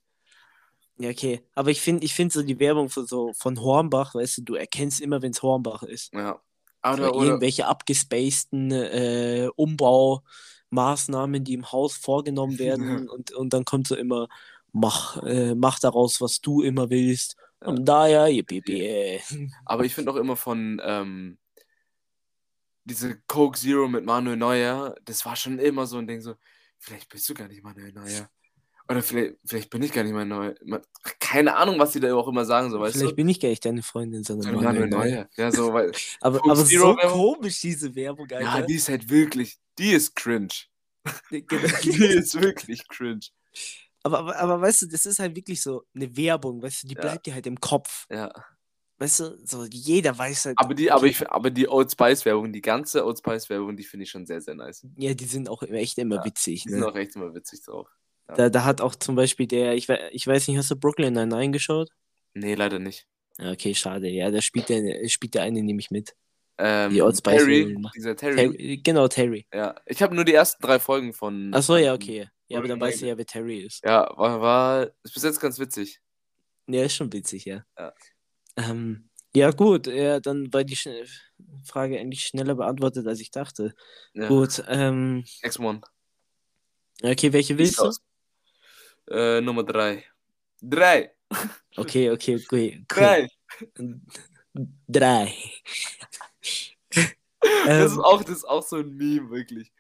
Ja, 0.99 1.11
okay. 1.11 1.43
Aber 1.55 1.71
ich 1.71 1.81
finde 1.81 2.05
ich 2.05 2.15
find 2.15 2.33
so 2.33 2.43
die 2.43 2.59
Werbung 2.61 2.89
von, 2.89 3.07
so, 3.07 3.33
von 3.35 3.61
Hornbach, 3.61 4.15
weißt 4.15 4.39
du, 4.39 4.43
du 4.43 4.55
erkennst 4.55 5.01
immer, 5.01 5.23
wenn 5.23 5.33
es 5.33 5.43
Hornbach 5.43 5.83
ist. 5.83 6.13
Ja. 6.13 6.41
Oder, 6.85 7.15
oder, 7.15 7.27
irgendwelche 7.27 7.67
abgespaceden 7.67 8.71
äh, 8.71 9.49
Umbaumaßnahmen, 10.75 11.45
die 11.45 11.55
im 11.55 11.71
Haus 11.71 11.97
vorgenommen 11.97 12.59
werden 12.59 13.09
und, 13.09 13.33
und 13.33 13.53
dann 13.53 13.65
kommt 13.65 13.87
so 13.87 13.97
immer, 13.97 14.29
mach, 14.73 15.23
äh, 15.23 15.55
mach 15.55 15.79
daraus, 15.79 16.21
was 16.21 16.41
du 16.41 16.63
immer 16.63 16.91
willst. 16.91 17.37
Ja. 17.63 17.69
Und 17.69 17.85
da 17.87 18.07
ja, 18.07 18.27
yippie, 18.27 18.57
yippie. 18.57 19.21
aber 19.65 19.85
ich 19.85 19.95
finde 19.95 20.11
auch 20.11 20.17
immer 20.17 20.37
von 20.37 20.81
ähm, 20.85 21.39
diese 22.85 23.19
Coke 23.27 23.59
Zero 23.59 23.89
mit 23.89 24.05
Manuel 24.05 24.37
Neuer, 24.37 24.95
das 25.05 25.25
war 25.25 25.37
schon 25.37 25.59
immer 25.59 25.87
so 25.87 25.99
ein 25.99 26.07
Ding, 26.07 26.21
so, 26.21 26.35
vielleicht 26.79 27.09
bist 27.09 27.29
du 27.29 27.35
gar 27.35 27.49
nicht 27.49 27.63
Manuel 27.63 27.93
Neuer. 27.93 28.29
Oder 28.89 29.03
vielleicht, 29.03 29.37
vielleicht 29.47 29.71
bin 29.71 29.83
ich 29.83 29.93
gar 29.93 30.03
nicht 30.05 30.13
Manuel. 30.13 30.59
Ma- 30.65 30.83
Keine 31.19 31.57
Ahnung, 31.57 31.79
was 31.79 31.93
die 31.93 32.01
da 32.01 32.15
auch 32.15 32.29
immer 32.29 32.45
sagen, 32.45 32.71
so, 32.71 32.79
weißt 32.81 32.97
Vielleicht 32.97 33.13
du? 33.13 33.17
bin 33.17 33.29
ich 33.31 33.41
gar 33.41 33.49
nicht 33.49 33.65
deine 33.65 33.83
Freundin, 33.83 34.25
sondern 34.25 34.55
So, 34.55 34.61
Manuel 34.61 34.89
Neuer. 34.89 35.29
Ja, 35.37 35.51
so, 35.51 35.73
weil, 35.73 35.91
Aber, 36.21 36.39
aber 36.45 36.65
Zero 36.67 36.93
so 36.93 36.97
Werbung? 36.99 37.35
komisch, 37.37 37.61
diese 37.63 37.95
Werbung, 37.95 38.29
ja, 38.31 38.39
Alter. 38.39 38.67
die 38.67 38.75
ist 38.75 38.89
halt 38.91 39.09
wirklich, 39.09 39.59
die 39.79 39.93
ist 39.93 40.15
cringe. 40.15 40.49
Genau. 41.31 41.45
Die 41.83 42.05
ist 42.07 42.41
wirklich 42.41 42.89
cringe. 42.89 43.21
aber, 44.03 44.19
aber, 44.21 44.37
aber 44.39 44.61
weißt 44.61 44.83
du, 44.83 44.87
das 44.87 45.05
ist 45.07 45.19
halt 45.19 45.35
wirklich 45.37 45.61
so 45.63 45.85
eine 45.95 46.15
Werbung, 46.17 46.63
weißt 46.63 46.83
du, 46.85 46.89
die 46.89 46.95
Ja. 46.95 47.01
bleibt 47.03 47.27
dir 47.27 47.35
halt 47.35 47.47
im 47.47 47.61
Kopf. 47.61 48.07
Ja. 48.11 48.31
Weißt 48.99 49.21
du, 49.21 49.39
so 49.45 49.65
jeder 49.65 50.17
weiß 50.17 50.47
halt. 50.47 50.59
Aber 50.59 50.73
die, 50.75 50.91
aber 50.91 51.05
ich, 51.07 51.29
aber 51.29 51.51
die 51.51 51.69
Old 51.69 51.91
Spice 51.91 52.25
Werbung, 52.25 52.53
die 52.53 52.63
ganze 52.63 53.05
Old 53.05 53.19
Spice 53.19 53.51
Werbung, 53.51 53.77
die 53.77 53.83
finde 53.85 54.05
ich 54.05 54.11
schon 54.11 54.25
sehr, 54.25 54.41
sehr 54.41 54.55
nice. 54.55 54.87
Ja, 54.97 55.13
die 55.15 55.25
sind 55.25 55.49
auch 55.49 55.63
echt 55.65 55.99
immer 55.99 56.17
Ja, 56.17 56.25
witzig. 56.25 56.63
Die 56.63 56.71
sind 56.71 56.81
Ne? 56.81 56.87
auch 56.87 56.95
echt 56.97 57.17
immer 57.17 57.35
witzig 57.35 57.63
drauf. 57.65 57.89
Da, 58.27 58.49
da 58.49 58.65
hat 58.65 58.81
auch 58.81 58.95
zum 58.95 59.17
Beispiel 59.17 59.47
der, 59.47 59.75
ich, 59.75 59.89
ich 59.89 60.27
weiß 60.27 60.49
nicht, 60.49 60.57
hast 60.57 60.71
du 60.71 60.77
Brooklyn 60.77 61.13
Nine-Nine 61.13 61.53
geschaut? 61.53 61.91
Nee, 62.33 62.55
leider 62.55 62.79
nicht. 62.79 63.07
Ja, 63.39 63.53
okay, 63.53 63.75
schade. 63.75 64.09
Ja, 64.09 64.31
da 64.31 64.41
spielt 64.41 64.69
der, 64.69 65.09
spielt 65.09 65.35
der 65.35 65.43
eine 65.43 65.63
nämlich 65.63 65.91
mit. 65.91 66.15
Ähm, 66.57 66.93
Die 66.93 67.03
Old 67.03 67.17
Spice 67.17 67.43
Terry, 67.43 67.77
dieser 67.95 68.17
Terry. 68.17 68.37
Terry, 68.37 68.81
genau, 68.83 69.09
Terry. 69.09 69.47
Ja, 69.53 69.75
ich 69.87 70.01
habe 70.03 70.15
nur 70.15 70.25
die 70.25 70.35
ersten 70.35 70.63
drei 70.63 70.79
Folgen 70.79 71.13
von. 71.13 71.53
Achso, 71.53 71.77
ja, 71.77 71.95
okay. 71.95 72.29
Ja, 72.49 72.59
aber 72.59 72.69
dann 72.69 72.81
weißt 72.81 73.03
du 73.03 73.07
ja, 73.07 73.17
wer 73.17 73.27
Terry 73.27 73.59
ist. 73.59 73.83
Ja, 73.85 74.09
war, 74.17 74.41
war 74.41 74.91
ist 75.03 75.15
bis 75.15 75.23
jetzt 75.23 75.41
ganz 75.41 75.59
witzig. 75.59 76.01
Ja, 76.69 76.85
ist 76.85 76.95
schon 76.95 77.13
witzig, 77.13 77.45
ja. 77.45 77.65
Ja. 77.77 77.93
Ähm, 78.57 79.09
ja, 79.35 79.51
gut, 79.51 79.89
ja, 79.89 80.21
dann 80.21 80.53
war 80.53 80.63
die 80.63 80.77
Sch 80.77 80.89
Frage 81.65 81.99
eigentlich 81.99 82.25
schneller 82.25 82.55
beantwortet, 82.55 83.07
als 83.07 83.21
ich 83.21 83.33
dachte. 83.33 83.75
Ja. 84.13 84.29
Gut, 84.29 84.63
ähm, 84.69 85.25
X-Mon. 85.43 85.83
okay, 87.03 87.33
welche 87.33 87.59
willst 87.59 87.81
du? 87.81 87.91
Äh, 89.11 89.41
Nummer 89.41 89.65
drei. 89.65 90.05
Drei. 90.61 91.13
Okay, 91.77 92.11
okay, 92.11 92.37
okay. 92.37 92.85
Drei. 92.89 93.29
Drei. 94.89 95.35
Das 97.67 97.93
ist 97.93 97.99
Ähm, 97.99 98.01
auch, 98.01 98.23
das 98.23 98.37
ist 98.39 98.45
auch 98.45 98.63
so 98.63 98.77
ein 98.77 98.97
Meme, 98.97 99.31
wirklich. 99.31 99.73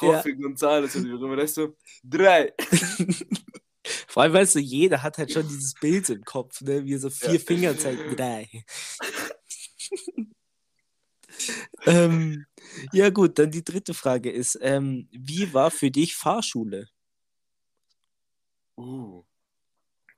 Ja. 0.00 0.14
Jorge 0.14 0.30
González 0.32 0.96
und 0.96 1.04
wie 1.06 1.12
auch 1.14 1.22
immer. 1.22 1.36
Das 1.36 1.54
so, 1.54 1.76
drei. 2.02 2.52
Vor 4.08 4.22
allem, 4.22 4.32
weißt 4.32 4.54
du, 4.56 4.60
jeder 4.60 5.02
hat 5.02 5.18
halt 5.18 5.32
schon 5.32 5.46
dieses 5.48 5.74
Bild 5.74 6.08
im 6.08 6.22
Kopf, 6.24 6.60
ne? 6.60 6.84
Wie 6.84 6.96
so 6.96 7.10
vier 7.10 7.34
Ja. 7.34 7.38
Finger 7.40 7.76
zeigt. 7.78 8.18
Drei. 8.18 8.48
ähm, 11.86 12.46
ja, 12.92 13.10
gut, 13.10 13.38
dann 13.38 13.50
die 13.50 13.64
dritte 13.64 13.94
Frage 13.94 14.30
ist: 14.30 14.58
ähm, 14.62 15.08
Wie 15.12 15.52
war 15.52 15.70
für 15.70 15.90
dich 15.90 16.14
Fahrschule? 16.16 16.88
Uh. 18.82 19.24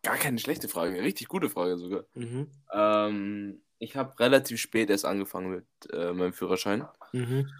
Gar 0.03 0.17
keine 0.17 0.39
schlechte 0.39 0.69
Frage. 0.69 1.01
Richtig 1.03 1.29
gute 1.29 1.49
Frage 1.49 1.79
sogar. 1.79 2.05
Mhm. 2.15 2.49
Ähm, 2.73 3.63
ich 3.79 3.97
habe 3.97 4.19
relativ 4.19 4.61
spät 4.61 4.91
erst 4.91 5.05
angefangen 5.05 5.51
mit 5.51 5.67
äh, 5.93 6.13
meinem 6.13 6.33
Führerschein. 6.33 6.87
Mhm. 7.13 7.51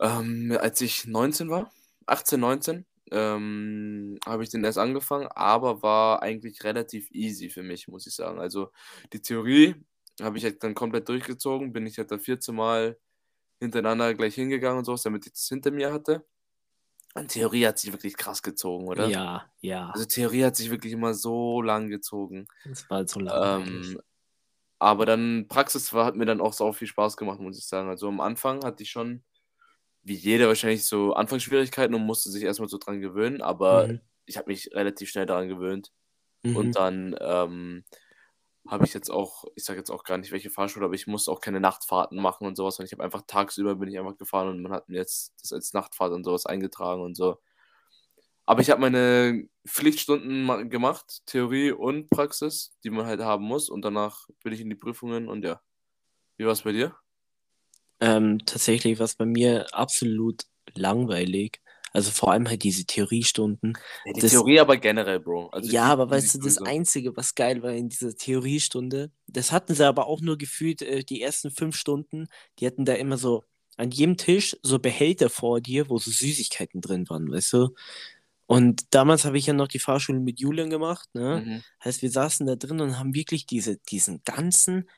Ähm, 0.00 0.56
als 0.60 0.80
ich 0.80 1.06
19 1.06 1.50
war, 1.50 1.70
18, 2.06 2.40
19, 2.40 2.86
ähm, 3.10 4.18
habe 4.26 4.42
ich 4.42 4.50
den 4.50 4.64
erst 4.64 4.78
angefangen, 4.78 5.28
aber 5.28 5.82
war 5.82 6.22
eigentlich 6.22 6.64
relativ 6.64 7.10
easy 7.10 7.50
für 7.50 7.62
mich, 7.62 7.88
muss 7.88 8.06
ich 8.06 8.14
sagen. 8.14 8.40
Also 8.40 8.70
die 9.12 9.20
Theorie 9.20 9.74
habe 10.20 10.38
ich 10.38 10.44
halt 10.44 10.62
dann 10.62 10.74
komplett 10.74 11.08
durchgezogen, 11.08 11.72
bin 11.72 11.86
ich 11.86 11.98
halt 11.98 12.10
dann 12.10 12.20
14 12.20 12.54
Mal 12.54 12.98
hintereinander 13.60 14.14
gleich 14.14 14.34
hingegangen 14.34 14.78
und 14.78 14.84
sowas, 14.84 15.02
damit 15.02 15.26
ich 15.26 15.32
das 15.32 15.48
hinter 15.48 15.70
mir 15.70 15.92
hatte. 15.92 16.24
Und 17.14 17.28
Theorie 17.28 17.66
hat 17.66 17.78
sich 17.78 17.92
wirklich 17.92 18.16
krass 18.16 18.42
gezogen, 18.42 18.88
oder? 18.88 19.12
Ja, 19.12 19.50
ja. 19.60 19.92
Also 19.92 20.06
Theorie 20.06 20.44
hat 20.44 20.56
sich 20.56 20.70
wirklich 20.70 20.92
immer 20.92 21.14
so 21.14 21.62
lang 21.62 21.88
gezogen. 21.90 22.46
Das 22.64 22.90
war 22.90 23.06
so 23.08 23.20
langweilig. 23.20 23.96
Ähm, 23.96 24.00
aber 24.80 25.06
dann 25.06 25.48
Praxis 25.48 25.92
war, 25.94 26.06
hat 26.06 26.16
mir 26.16 26.26
dann 26.26 26.40
auch 26.42 26.52
so 26.54 26.72
viel 26.72 26.88
Spaß 26.88 27.16
gemacht, 27.16 27.40
muss 27.40 27.58
ich 27.58 27.66
sagen. 27.66 27.88
Also 27.90 28.08
am 28.08 28.20
Anfang 28.20 28.64
hatte 28.64 28.82
ich 28.84 28.90
schon, 28.90 29.24
wie 30.02 30.14
jeder 30.14 30.48
wahrscheinlich, 30.48 30.84
so 30.86 31.14
Anfangsschwierigkeiten 31.14 31.94
und 31.96 32.06
musste 32.06 32.30
sich 32.30 32.44
erstmal 32.44 32.68
so 32.68 32.78
dran 32.78 33.00
gewöhnen, 33.00 33.42
aber 33.42 33.88
Mhm. 33.88 34.00
ich 34.26 34.38
habe 34.38 34.50
mich 34.52 34.70
relativ 34.74 35.10
schnell 35.10 35.26
daran 35.26 35.48
gewöhnt. 35.48 35.92
Mhm. 36.44 36.54
Und 36.54 36.76
dann 36.76 37.16
ähm, 37.20 37.84
habe 38.68 38.84
ich 38.86 38.94
jetzt 38.94 39.10
auch, 39.10 39.44
ich 39.56 39.64
sage 39.64 39.78
jetzt 39.80 39.90
auch 39.90 40.04
gar 40.04 40.18
nicht 40.18 40.32
welche 40.32 40.50
Fahrschule, 40.50 40.86
aber 40.86 40.94
ich 40.94 41.06
musste 41.06 41.30
auch 41.30 41.40
keine 41.40 41.60
Nachtfahrten 41.60 42.20
machen 42.20 42.46
und 42.46 42.56
sowas. 42.56 42.78
Und 42.78 42.86
ich 42.86 42.92
habe 42.92 43.04
einfach 43.04 43.22
tagsüber 43.26 43.76
bin 43.76 43.88
ich 43.90 43.98
einfach 43.98 44.16
gefahren 44.16 44.48
und 44.48 44.62
man 44.62 44.72
hat 44.72 44.88
mir 44.88 44.96
jetzt 44.98 45.34
das 45.40 45.52
als 45.52 45.72
Nachtfahrt 45.74 46.12
und 46.12 46.24
sowas 46.24 46.46
eingetragen 46.46 47.02
und 47.02 47.16
so. 47.16 47.38
Aber 48.46 48.60
ich 48.60 48.70
habe 48.70 48.80
meine 48.80 49.48
Pflichtstunden 49.66 50.44
ma- 50.44 50.62
gemacht, 50.62 51.22
Theorie 51.26 51.72
und 51.72 52.10
Praxis, 52.10 52.72
die 52.84 52.90
man 52.90 53.06
halt 53.06 53.20
haben 53.20 53.44
muss. 53.44 53.70
Und 53.70 53.82
danach 53.82 54.28
bin 54.42 54.52
ich 54.52 54.60
in 54.60 54.70
die 54.70 54.76
Prüfungen 54.76 55.28
und 55.28 55.44
ja. 55.44 55.60
Wie 56.36 56.44
war 56.46 56.52
es 56.52 56.62
bei 56.62 56.72
dir? 56.72 56.96
Ähm, 58.00 58.44
tatsächlich 58.46 58.98
war 58.98 59.06
es 59.06 59.16
bei 59.16 59.26
mir 59.26 59.66
absolut 59.74 60.44
langweilig. 60.74 61.60
Also 61.94 62.10
vor 62.10 62.32
allem 62.32 62.46
halt 62.48 62.64
diese 62.64 62.84
Theoriestunden. 62.84 63.72
Ja, 64.04 64.12
die 64.12 64.20
Das- 64.20 64.32
Theorie 64.32 64.58
aber 64.60 64.76
generell, 64.76 65.20
Bro. 65.20 65.46
Also 65.46 65.70
ja, 65.70 65.84
aber 65.84 66.10
weißt 66.10 66.34
du, 66.34 66.38
das. 66.40 66.58
Einzige, 66.58 67.16
was 67.16 67.34
geil 67.34 67.62
war 67.62 67.72
in 67.72 67.88
dieser 67.88 68.14
Theoriestunde, 68.16 69.10
das 69.28 69.52
hatten 69.52 69.74
sie 69.74 69.86
aber 69.86 70.06
auch 70.08 70.20
nur 70.20 70.36
gefühlt 70.36 70.82
äh, 70.82 71.04
die 71.04 71.22
ersten 71.22 71.50
fünf 71.52 71.76
Stunden. 71.76 72.26
Die 72.58 72.66
hatten 72.66 72.84
da 72.84 72.94
immer 72.94 73.16
so 73.16 73.44
an 73.76 73.90
jedem 73.90 74.16
Tisch 74.16 74.56
so 74.62 74.78
Behälter 74.78 75.30
vor 75.30 75.60
dir, 75.60 75.88
wo 75.88 75.98
so 75.98 76.10
Süßigkeiten 76.10 76.80
drin 76.80 77.08
waren, 77.08 77.30
weißt 77.30 77.52
du? 77.54 77.74
Und 78.46 78.92
damals 78.92 79.24
habe 79.24 79.38
ich 79.38 79.46
ja 79.46 79.52
noch 79.54 79.68
die 79.68 79.78
Fahrschule 79.78 80.20
mit 80.20 80.38
Julian 80.40 80.68
gemacht, 80.70 81.08
ne? 81.14 81.42
Mhm. 81.46 81.62
Heißt, 81.84 82.02
wir 82.02 82.10
saßen 82.10 82.44
da 82.46 82.56
drin 82.56 82.80
und 82.80 82.98
haben 82.98 83.14
wirklich 83.14 83.46
diese, 83.46 83.76
diesen 83.78 84.20
ganzen 84.24 84.88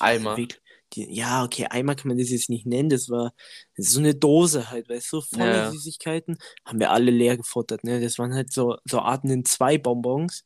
Eimer. 0.00 0.36
wirklich- 0.36 0.60
Die, 0.94 1.12
ja, 1.14 1.44
okay, 1.44 1.66
Eimer 1.70 1.94
kann 1.94 2.08
man 2.08 2.18
das 2.18 2.30
jetzt 2.30 2.48
nicht 2.50 2.66
nennen, 2.66 2.88
das 2.88 3.10
war 3.10 3.32
so 3.76 3.98
eine 4.00 4.14
Dose 4.14 4.70
halt, 4.70 4.88
weißt 4.88 5.12
du, 5.12 5.20
voller 5.20 5.64
Ja. 5.66 5.70
Süßigkeiten, 5.70 6.38
haben 6.64 6.80
wir 6.80 6.90
alle 6.92 7.10
leer 7.10 7.36
gefuttert, 7.36 7.84
ne? 7.84 8.00
Das 8.00 8.18
waren 8.18 8.34
halt 8.34 8.52
so, 8.52 8.76
so 8.84 9.00
Arten 9.00 9.30
in 9.30 9.44
zwei 9.44 9.76
Bonbons 9.78 10.44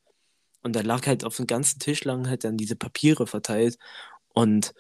und 0.63 0.75
da 0.77 0.81
lag 0.83 1.07
halt 1.07 1.25
auf 1.25 1.37
dem 1.37 1.47
ganzen 1.47 1.79
Tisch 1.81 2.05
lagen 2.05 2.29
halt 2.29 2.45
dann 2.45 2.57
diese 2.59 2.77
Papiere 2.77 3.27
verteilt 3.27 3.79
und 4.31 4.75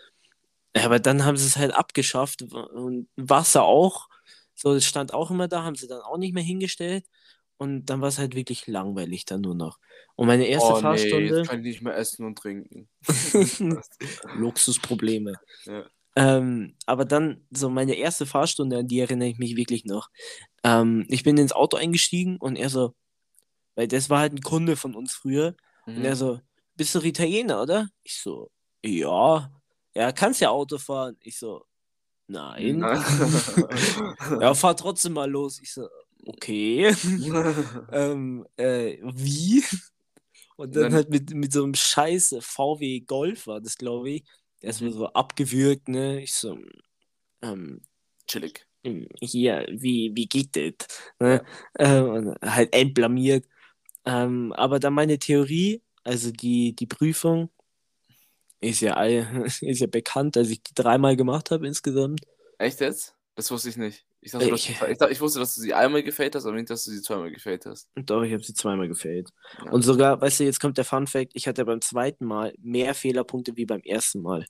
ja, 0.76 0.84
aber 0.86 1.00
dann 1.00 1.24
haben 1.24 1.36
sie 1.36 1.46
es 1.46 1.56
halt 1.56 1.72
abgeschafft 1.74 2.42
und 2.42 3.08
Wasser 3.16 3.64
auch, 3.64 4.08
so, 4.54 4.74
das 4.74 4.84
stand 4.84 5.14
auch 5.14 5.30
immer 5.30 5.48
da, 5.48 5.64
haben 5.64 5.76
sie 5.76 5.88
dann 5.88 6.02
auch 6.02 6.18
nicht 6.18 6.34
mehr 6.34 6.42
hingestellt 6.44 7.06
und 7.62 7.86
dann 7.86 8.00
war 8.00 8.08
es 8.08 8.18
halt 8.18 8.34
wirklich 8.34 8.66
langweilig 8.66 9.24
dann 9.24 9.40
nur 9.40 9.54
noch. 9.54 9.78
Und 10.16 10.26
meine 10.26 10.46
erste 10.46 10.72
oh, 10.72 10.76
nee, 10.76 10.80
Fahrstunde. 10.82 11.38
jetzt 11.38 11.48
kann 11.48 11.60
ich 11.60 11.64
nicht 11.64 11.82
mehr 11.82 11.96
essen 11.96 12.26
und 12.26 12.36
trinken. 12.36 12.88
Luxusprobleme. 14.34 15.34
Ja. 15.64 15.86
Ähm, 16.16 16.74
aber 16.86 17.04
dann, 17.04 17.46
so 17.50 17.70
meine 17.70 17.94
erste 17.94 18.26
Fahrstunde, 18.26 18.78
an 18.78 18.88
die 18.88 18.98
erinnere 18.98 19.28
ich 19.28 19.38
mich 19.38 19.56
wirklich 19.56 19.84
noch. 19.84 20.10
Ähm, 20.64 21.06
ich 21.08 21.22
bin 21.22 21.38
ins 21.38 21.52
Auto 21.52 21.76
eingestiegen 21.76 22.36
und 22.36 22.56
er 22.56 22.68
so, 22.68 22.94
weil 23.76 23.88
das 23.88 24.10
war 24.10 24.18
halt 24.18 24.34
ein 24.34 24.42
Kunde 24.42 24.76
von 24.76 24.94
uns 24.94 25.14
früher, 25.14 25.56
und 25.86 25.98
Mhm. 25.98 26.04
er 26.04 26.16
so, 26.16 26.40
bist 26.74 26.94
du 26.94 27.00
Italiener, 27.00 27.62
oder? 27.62 27.88
Ich 28.02 28.20
so, 28.20 28.50
ja. 28.84 29.50
Ja, 29.94 30.12
kannst 30.12 30.40
ja 30.40 30.50
Auto 30.50 30.78
fahren. 30.78 31.16
Ich 31.20 31.38
so, 31.38 31.64
nein. 32.26 32.82
Ja, 34.40 34.54
fahr 34.54 34.76
trotzdem 34.76 35.12
mal 35.12 35.30
los. 35.30 35.60
Ich 35.60 35.72
so, 35.72 35.86
okay. 36.26 36.94
ähm, 37.92 38.46
äh, 38.56 38.98
wie? 39.02 39.62
Und 40.56 40.74
dann, 40.76 40.84
dann- 40.84 40.94
halt 40.94 41.10
mit, 41.10 41.30
mit 41.34 41.52
so 41.52 41.64
einem 41.64 41.74
scheiß 41.74 42.36
VW 42.40 43.00
Golf 43.00 43.46
war 43.46 43.60
das, 43.60 43.78
glaube 43.78 44.10
ich. 44.10 44.24
Erstmal 44.60 44.90
Mhm. 44.90 44.94
so 44.94 45.06
abgewürgt, 45.08 45.88
ne? 45.88 46.22
Ich 46.22 46.34
so, 46.34 46.58
ähm, 47.42 47.80
Chillig. 48.26 48.66
hier, 49.20 49.66
wie, 49.70 50.12
wie 50.14 50.26
geht 50.26 50.56
das? 50.56 50.88
Ne? 51.20 51.44
Ähm, 51.78 52.04
und 52.10 52.36
halt 52.42 52.74
entblamiert. 52.74 53.46
Ähm, 54.04 54.52
aber 54.54 54.80
dann 54.80 54.94
meine 54.94 55.18
Theorie, 55.18 55.82
also 56.04 56.30
die, 56.32 56.74
die 56.74 56.86
Prüfung, 56.86 57.50
ist 58.60 58.80
ja, 58.80 58.94
all, 58.94 59.12
ist 59.60 59.80
ja 59.80 59.86
bekannt, 59.86 60.36
dass 60.36 60.48
ich 60.48 60.62
die 60.62 60.74
dreimal 60.74 61.16
gemacht 61.16 61.50
habe 61.50 61.66
insgesamt. 61.66 62.20
Echt 62.58 62.80
jetzt? 62.80 63.14
Das 63.34 63.50
wusste 63.50 63.68
ich 63.70 63.76
nicht. 63.76 64.04
Ich, 64.24 64.30
dachte, 64.30 64.46
du 64.46 64.52
hast, 64.52 64.68
Ich- 64.68 64.80
ich, 64.80 65.00
ich 65.10 65.20
wusste, 65.20 65.40
dass 65.40 65.54
du 65.56 65.60
sie 65.60 65.74
einmal 65.74 66.02
gefällt 66.04 66.36
hast, 66.36 66.46
aber 66.46 66.54
nicht, 66.56 66.70
dass 66.70 66.84
du 66.84 66.92
sie 66.92 67.02
zweimal 67.02 67.32
gefällt 67.32 67.66
hast. 67.66 67.88
Doch, 67.96 68.22
ich 68.22 68.32
habe 68.32 68.42
sie 68.42 68.54
zweimal 68.54 68.86
gefailt. 68.86 69.30
Ja. 69.58 69.72
Und 69.72 69.82
sogar, 69.82 70.20
weißt 70.20 70.40
du, 70.40 70.44
jetzt 70.44 70.60
kommt 70.60 70.78
der 70.78 70.84
Fun 70.84 71.08
Fact, 71.08 71.32
ich 71.34 71.48
hatte 71.48 71.64
beim 71.64 71.80
zweiten 71.80 72.24
Mal 72.24 72.54
mehr 72.58 72.94
Fehlerpunkte 72.94 73.56
wie 73.56 73.66
beim 73.66 73.80
ersten 73.80 74.22
Mal. 74.22 74.46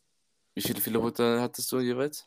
Wie 0.55 0.61
viele 0.61 0.79
Fehlerpunkte 0.81 1.41
hattest 1.41 1.73
du 1.73 1.81
jeweils? 1.81 2.27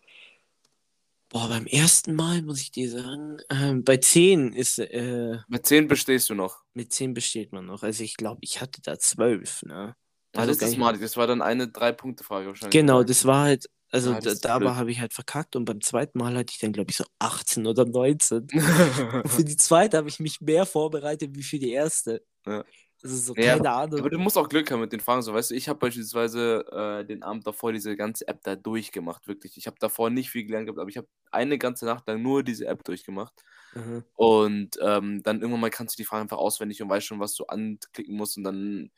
Boah, 1.30 1.48
beim 1.50 1.66
ersten 1.68 2.16
Mal 2.16 2.42
muss 2.42 2.62
ich 2.62 2.72
dir 2.72 2.90
sagen, 2.90 3.38
ähm, 3.52 3.84
bei 3.84 3.98
10 3.98 4.54
ist, 4.54 4.80
äh, 4.80 5.38
Mit 5.48 5.66
10 5.68 5.88
bestehst 5.88 6.30
du 6.30 6.36
noch. 6.36 6.64
mit 6.74 6.94
10 6.94 7.14
besteht 7.14 7.52
man 7.52 7.66
noch. 7.66 7.84
Also 7.84 8.04
ich 8.04 8.16
glaube, 8.16 8.40
ich 8.42 8.62
hatte 8.62 8.82
da 8.82 8.98
12, 8.98 9.64
ne? 9.64 9.96
Also 10.36 10.50
das 10.50 10.60
gar 10.60 10.68
ist 10.68 10.72
nicht- 10.74 10.80
malig. 10.80 11.02
Das 11.02 11.16
war 11.18 11.28
dann 11.28 11.42
eine 11.42 11.68
Drei-Punkte-Frage 11.68 12.48
wahrscheinlich. 12.48 12.72
Genau, 12.72 13.04
das 13.04 13.26
war 13.26 13.44
halt, 13.46 13.70
also 13.92 14.14
Ja, 14.14 14.20
da, 14.20 14.34
dabei 14.36 14.76
habe 14.76 14.92
ich 14.92 15.00
halt 15.00 15.14
verkackt 15.14 15.56
und 15.56 15.66
beim 15.66 15.82
zweiten 15.82 16.18
Mal 16.18 16.36
hatte 16.36 16.52
ich 16.52 16.60
dann, 16.60 16.74
glaube 16.74 16.92
ich, 16.92 16.98
so 16.98 17.06
18 17.20 17.66
oder 17.68 17.86
19. 17.86 18.48
Und 19.24 19.30
für 19.30 19.44
die 19.44 19.58
zweite 19.58 19.98
habe 19.98 20.10
ich 20.10 20.20
mich 20.20 20.42
mehr 20.42 20.66
vorbereitet 20.66 21.32
wie 21.36 21.44
für 21.44 21.60
die 21.60 21.72
erste. 21.72 22.24
Ja. 22.46 22.64
Das 23.02 23.12
ist 23.12 23.28
so, 23.28 23.36
Ja, 23.36 23.58
keine 23.58 23.72
Ahnung. 23.72 24.00
Aber 24.00 24.10
du 24.10 24.18
musst 24.18 24.36
auch 24.36 24.50
Glück 24.50 24.72
haben 24.72 24.80
mit 24.80 24.92
den 24.92 25.00
Fragen. 25.00 25.22
So, 25.22 25.32
weißt 25.32 25.52
du, 25.52 25.56
ich 25.56 25.70
habe 25.70 25.78
beispielsweise 25.78 26.66
äh, 26.72 27.06
den 27.06 27.22
Abend 27.22 27.46
davor 27.46 27.72
diese 27.72 27.96
ganze 27.96 28.28
App 28.28 28.42
da 28.44 28.56
durchgemacht, 28.56 29.28
wirklich. 29.28 29.58
Ich 29.58 29.68
habe 29.68 29.78
davor 29.80 30.10
nicht 30.10 30.32
viel 30.32 30.44
gelernt 30.44 30.66
gehabt, 30.66 30.80
aber 30.80 30.90
ich 30.90 30.98
habe 30.98 31.08
eine 31.30 31.60
ganze 31.60 31.86
Nacht 31.86 32.08
lang 32.08 32.24
nur 32.24 32.42
diese 32.42 32.66
App 32.66 32.84
durchgemacht. 32.84 33.44
Mhm. 33.76 34.04
Und 34.16 34.80
ähm, 34.82 35.22
dann 35.22 35.40
irgendwann 35.40 35.62
mal 35.62 35.70
kannst 35.70 35.96
du 35.96 36.02
die 36.02 36.06
Fragen 36.06 36.24
einfach 36.24 36.38
auswendig 36.38 36.82
und 36.82 36.90
weißt 36.90 37.06
schon, 37.06 37.20
was 37.20 37.36
du 37.36 37.46
anklicken 37.46 38.16
musst 38.16 38.38
und 38.38 38.44
dann. 38.44 38.92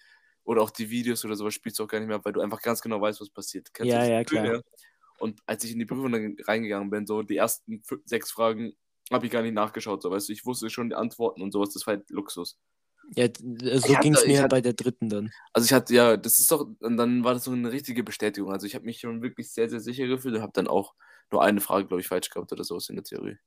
Oder 0.47 0.61
auch 0.61 0.71
die 0.71 0.89
Videos 0.89 1.25
oder 1.25 1.35
sowas 1.35 1.53
spielst 1.53 1.77
du 1.77 1.83
auch 1.83 1.89
gar 1.89 1.99
nicht 1.99 2.07
mehr, 2.07 2.15
ab, 2.15 2.23
weil 2.23 2.31
du 2.31 2.39
einfach 2.39 2.61
ganz 2.61 2.81
genau 2.81 3.01
weißt, 3.01 3.19
was 3.19 3.29
passiert. 3.29 3.73
Kennst 3.73 3.91
Ja, 3.91 4.05
ja, 4.05 4.23
Gefühl, 4.23 4.39
klar. 4.43 4.61
Und 5.19 5.41
als 5.45 5.61
ich 5.65 5.73
in 5.73 5.79
die 5.79 5.85
Prüfung 5.85 6.09
dann 6.09 6.37
reingegangen 6.45 6.89
bin, 6.89 7.05
so 7.05 7.21
die 7.21 7.35
ersten 7.35 7.83
sechs 8.05 8.31
Fragen 8.31 8.71
habe 9.11 9.25
ich 9.25 9.31
gar 9.31 9.41
nicht 9.41 9.53
nachgeschaut, 9.55 10.01
so 10.01 10.09
weißt 10.09 10.29
du, 10.29 10.33
ich 10.33 10.45
wusste 10.45 10.69
schon 10.69 10.87
die 10.89 10.95
Antworten 10.95 11.41
und 11.41 11.51
sowas, 11.51 11.73
das 11.73 11.85
war 11.85 11.95
halt 11.95 12.09
Luxus. 12.11 12.57
Ja, 13.15 13.27
d- 13.27 13.77
so 13.77 13.93
ging 13.97 14.13
es 14.13 14.25
mir 14.25 14.39
hatte- 14.39 14.47
bei 14.47 14.61
der 14.61 14.71
dritten 14.71 15.09
dann. 15.09 15.31
Also 15.51 15.65
ich 15.65 15.73
hatte 15.73 15.93
ja, 15.93 16.15
das 16.15 16.39
ist 16.39 16.49
doch, 16.49 16.65
und 16.79 16.95
dann 16.95 17.25
war 17.25 17.33
das 17.33 17.43
so 17.43 17.51
eine 17.51 17.71
richtige 17.73 18.03
Bestätigung. 18.05 18.53
Also 18.53 18.67
ich 18.67 18.75
habe 18.75 18.85
mich 18.85 18.99
schon 19.01 19.21
wirklich 19.21 19.51
sehr, 19.51 19.69
sehr 19.69 19.81
sicher 19.81 20.07
gefühlt 20.07 20.35
und 20.35 20.41
habe 20.41 20.53
dann 20.53 20.67
auch 20.69 20.95
nur 21.29 21.43
eine 21.43 21.59
Frage, 21.59 21.87
glaube 21.87 21.99
ich, 21.99 22.07
falsch 22.07 22.29
gehabt 22.29 22.53
oder 22.53 22.63
sowas 22.63 22.87
in 22.87 22.95
der 22.95 23.03
Theorie. 23.03 23.37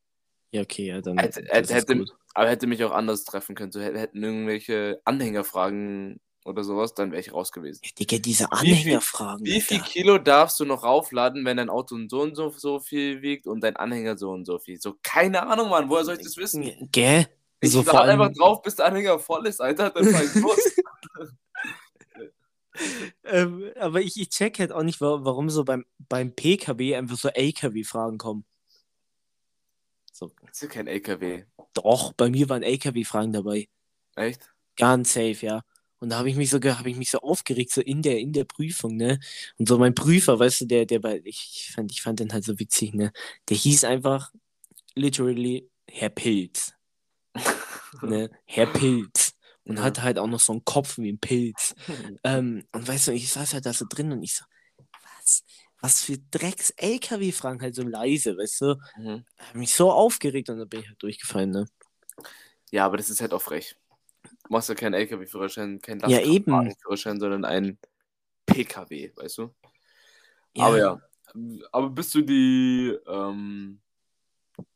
Ja, 0.52 0.60
okay, 0.60 0.88
ja, 0.88 1.00
dann. 1.00 1.18
Hätte, 1.18 1.42
hätte, 1.48 1.74
hätte, 1.74 2.04
aber 2.34 2.48
hätte 2.50 2.66
mich 2.66 2.84
auch 2.84 2.90
anders 2.92 3.24
treffen 3.24 3.54
können. 3.54 3.72
So 3.72 3.80
hätten 3.80 4.22
irgendwelche 4.22 5.00
Anhängerfragen 5.06 6.20
oder 6.44 6.64
sowas, 6.64 6.94
dann 6.94 7.10
wäre 7.12 7.20
ich 7.20 7.32
raus 7.32 7.52
gewesen. 7.52 7.80
Digga, 7.98 8.18
diese 8.18 8.44
Wie 8.44 8.56
viel- 8.58 8.72
Anhängerfragen. 8.74 9.44
Wie 9.46 9.60
viel. 9.60 9.80
Kilo 9.82 10.18
darfst 10.18 10.58
du 10.60 10.64
noch 10.64 10.82
raufladen, 10.84 11.44
wenn 11.44 11.56
dein 11.58 11.68
Auto 11.70 11.96
so 12.08 12.22
und 12.22 12.34
so, 12.34 12.50
so 12.50 12.80
viel 12.80 13.20
wiegt 13.22 13.46
und 13.46 13.60
dein 13.60 13.76
Anhänger 13.76 14.16
so 14.16 14.30
und 14.30 14.44
so 14.46 14.58
viel? 14.58 14.80
So, 14.80 14.96
keine 15.02 15.46
Ahnung, 15.46 15.68
Mann, 15.68 15.88
woher 15.90 16.04
soll 16.04 16.16
ich 16.16 16.22
das 16.24 16.36
wissen? 16.36 16.88
Gell? 16.92 17.26
Ich 17.60 17.72
so 17.72 17.78
lade 17.80 17.90
vor 17.90 18.00
allem, 18.00 18.20
einfach 18.22 18.36
drauf, 18.38 18.62
bis 18.62 18.76
der 18.76 18.86
Anhänger 18.86 19.18
voll 19.18 19.46
ist, 19.46 19.60
Alter, 19.60 19.90
dann 19.90 20.06
fahr 20.06 20.24
ich 20.24 20.34
los. 20.34 20.58
ähm, 23.24 23.70
aber 23.78 24.00
ich, 24.00 24.18
ich 24.18 24.30
check 24.30 24.58
halt 24.58 24.72
auch 24.72 24.82
nicht, 24.82 25.00
wa- 25.00 25.18
warum 25.22 25.50
so 25.50 25.64
beim, 25.64 25.84
beim 26.08 26.32
PKW 26.32 26.96
einfach 26.96 27.16
so 27.18 27.28
LKW-Fragen 27.28 28.16
kommen. 28.18 28.44
So, 30.12 30.30
Das 30.42 30.52
ist 30.52 30.62
ja 30.62 30.68
kein 30.68 30.86
LKW. 30.86 31.44
doch, 31.74 32.12
bei 32.14 32.30
mir 32.30 32.48
waren 32.48 32.62
LKW-Fragen 32.62 33.32
dabei. 33.32 33.68
Echt? 34.16 34.48
Ganz 34.76 35.12
safe, 35.12 35.36
ja. 35.44 35.62
Und 36.00 36.10
da 36.10 36.18
habe 36.18 36.30
ich 36.30 36.36
mich 36.36 36.50
so, 36.50 36.60
ge- 36.60 36.72
habe 36.74 36.90
ich 36.90 36.96
mich 36.96 37.10
so 37.10 37.18
aufgeregt, 37.20 37.72
so 37.72 37.80
in 37.82 38.02
der, 38.02 38.18
in 38.18 38.32
der 38.32 38.44
Prüfung, 38.44 38.96
ne? 38.96 39.20
Und 39.58 39.68
so 39.68 39.78
mein 39.78 39.94
Prüfer, 39.94 40.38
weißt 40.38 40.62
du, 40.62 40.66
der, 40.66 40.86
der 40.86 40.98
bei, 40.98 41.20
ich, 41.24 41.66
ich 41.68 41.72
fand, 41.74 41.92
ich 41.92 42.02
fand 42.02 42.20
den 42.20 42.32
halt 42.32 42.44
so 42.44 42.58
witzig, 42.58 42.94
ne? 42.94 43.12
Der 43.48 43.56
hieß 43.56 43.84
einfach 43.84 44.32
literally 44.94 45.68
Herr 45.88 46.10
Pilz, 46.10 46.72
ne? 48.02 48.30
Herr 48.46 48.66
Pilz. 48.66 49.34
Und 49.64 49.76
Ja. 49.76 49.82
hatte 49.84 50.02
halt 50.02 50.18
auch 50.18 50.26
noch 50.26 50.40
so 50.40 50.52
einen 50.52 50.64
Kopf 50.64 50.98
wie 50.98 51.12
ein 51.12 51.18
Pilz. 51.20 51.74
Ähm, 52.24 52.64
und 52.72 52.86
weißt 52.86 53.08
du, 53.08 53.12
ich 53.12 53.30
saß 53.30 53.54
halt 53.54 53.64
da 53.64 53.72
so 53.72 53.86
drin 53.88 54.12
und 54.12 54.22
ich 54.22 54.34
so, 54.34 54.44
was? 55.02 55.42
Was 55.80 56.02
für 56.04 56.18
Drecks-LKW-Fragen 56.18 57.62
halt 57.62 57.74
so 57.74 57.82
leise, 57.82 58.36
weißt 58.36 58.60
du? 58.60 58.76
Mhm. 58.98 59.24
Hab 59.38 59.54
mich 59.54 59.74
so 59.74 59.90
aufgeregt 59.90 60.50
und 60.50 60.58
dann 60.58 60.68
bin 60.68 60.80
ich 60.80 60.88
halt 60.88 61.02
durchgefallen, 61.02 61.50
ne? 61.50 61.66
Ja, 62.70 62.84
aber 62.84 62.98
das 62.98 63.08
ist 63.08 63.20
halt 63.22 63.32
auch 63.32 63.40
frech. 63.40 63.74
Du 64.50 64.54
machst 64.54 64.68
ja 64.68 64.74
keinen 64.74 64.94
LKW-Führerschein, 64.94 65.80
keinen 65.80 66.00
Ja, 66.10 66.18
eben. 66.20 66.50
Lastkraftwagen-Führerschein, 66.50 67.20
sondern 67.20 67.44
einen 67.44 67.78
PKW, 68.46 69.12
weißt 69.14 69.38
du? 69.38 69.54
Aber 70.58 70.76
ja. 70.76 71.00
Aber 71.70 71.88
bist 71.88 72.12
du 72.16 72.22
die 72.22 72.98
ähm, 73.06 73.80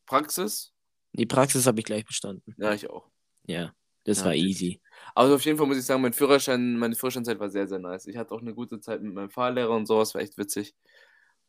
Praxis? 0.07 0.73
Die 1.13 1.27
Praxis 1.27 1.67
habe 1.67 1.81
ich 1.81 1.85
gleich 1.85 2.05
bestanden. 2.05 2.55
Ja, 2.57 2.73
ich 2.73 2.89
auch. 2.89 3.09
Ja, 3.47 3.75
das 4.05 4.21
Ja, 4.21 4.27
war 4.27 4.35
easy. 4.37 4.81
Also 5.13 5.35
auf 5.35 5.45
jeden 5.45 5.59
Fall 5.59 5.67
muss 5.67 5.79
ich 5.79 5.85
sagen, 5.85 6.03
mein 6.03 6.13
Führerschein, 6.13 6.79
meine 6.79 6.95
Führerscheinzeit 6.95 7.41
war 7.41 7.51
sehr, 7.51 7.67
sehr 7.67 7.81
nice. 7.81 8.07
Ich 8.07 8.17
hatte 8.17 8.33
auch 8.33 8.43
eine 8.43 8.55
gute 8.55 8.79
Zeit 8.79 9.03
mit 9.03 9.13
meinem 9.13 9.31
Fahrlehrer 9.31 9.75
und 9.75 9.87
sowas, 9.87 10.15
war 10.15 10.21
echt 10.23 10.39
witzig. 10.39 10.73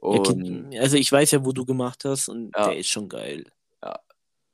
Ja, 0.01 0.07
Und 0.07 0.23
Kind- 0.43 0.75
also 0.79 0.97
ich 0.97 1.11
weiß 1.11 1.29
ja, 1.29 1.45
wo 1.45 1.51
du 1.51 1.63
gemacht 1.63 2.03
hast 2.05 2.27
und 2.27 2.55
Ja. 2.55 2.69
der 2.69 2.77
ist 2.79 2.89
schon 2.89 3.07
geil. 3.07 3.45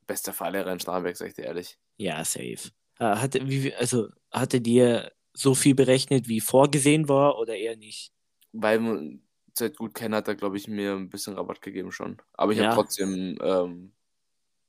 bester 0.08 0.34
Fahrlehrer 0.34 0.74
in 0.74 0.80
Starnberg, 0.82 1.16
sag 1.16 1.30
ich 1.30 1.36
dir 1.36 1.46
ehrlich. 1.46 1.78
Ja, 1.96 2.26
safe. 2.26 2.70
Äh, 3.02 3.16
Hatte, 3.16 3.48
wie, 3.50 3.62
viel- 3.62 3.74
also, 3.76 4.10
hatte 4.32 4.62
dir 4.62 5.12
so 5.34 5.56
viel 5.56 5.74
berechnet, 5.76 6.28
wie 6.28 6.40
vorgesehen 6.40 7.10
war 7.10 7.38
oder 7.40 7.56
eher 7.56 7.76
nicht? 7.76 8.12
Weil 8.54 8.80
man 8.80 9.22
seit 9.58 9.76
gut 9.78 9.94
kennen 9.96 10.14
hat 10.16 10.28
er, 10.28 10.36
glaube 10.36 10.58
ich, 10.58 10.68
mir 10.68 10.94
ein 10.94 11.10
bisschen 11.10 11.34
Rabatt 11.34 11.62
gegeben 11.62 11.92
schon. 11.92 12.22
Aber 12.34 12.52
ich 12.52 12.60
Ja. 12.60 12.66
habe 12.66 12.76
trotzdem 12.76 13.38
ähm, 13.42 13.94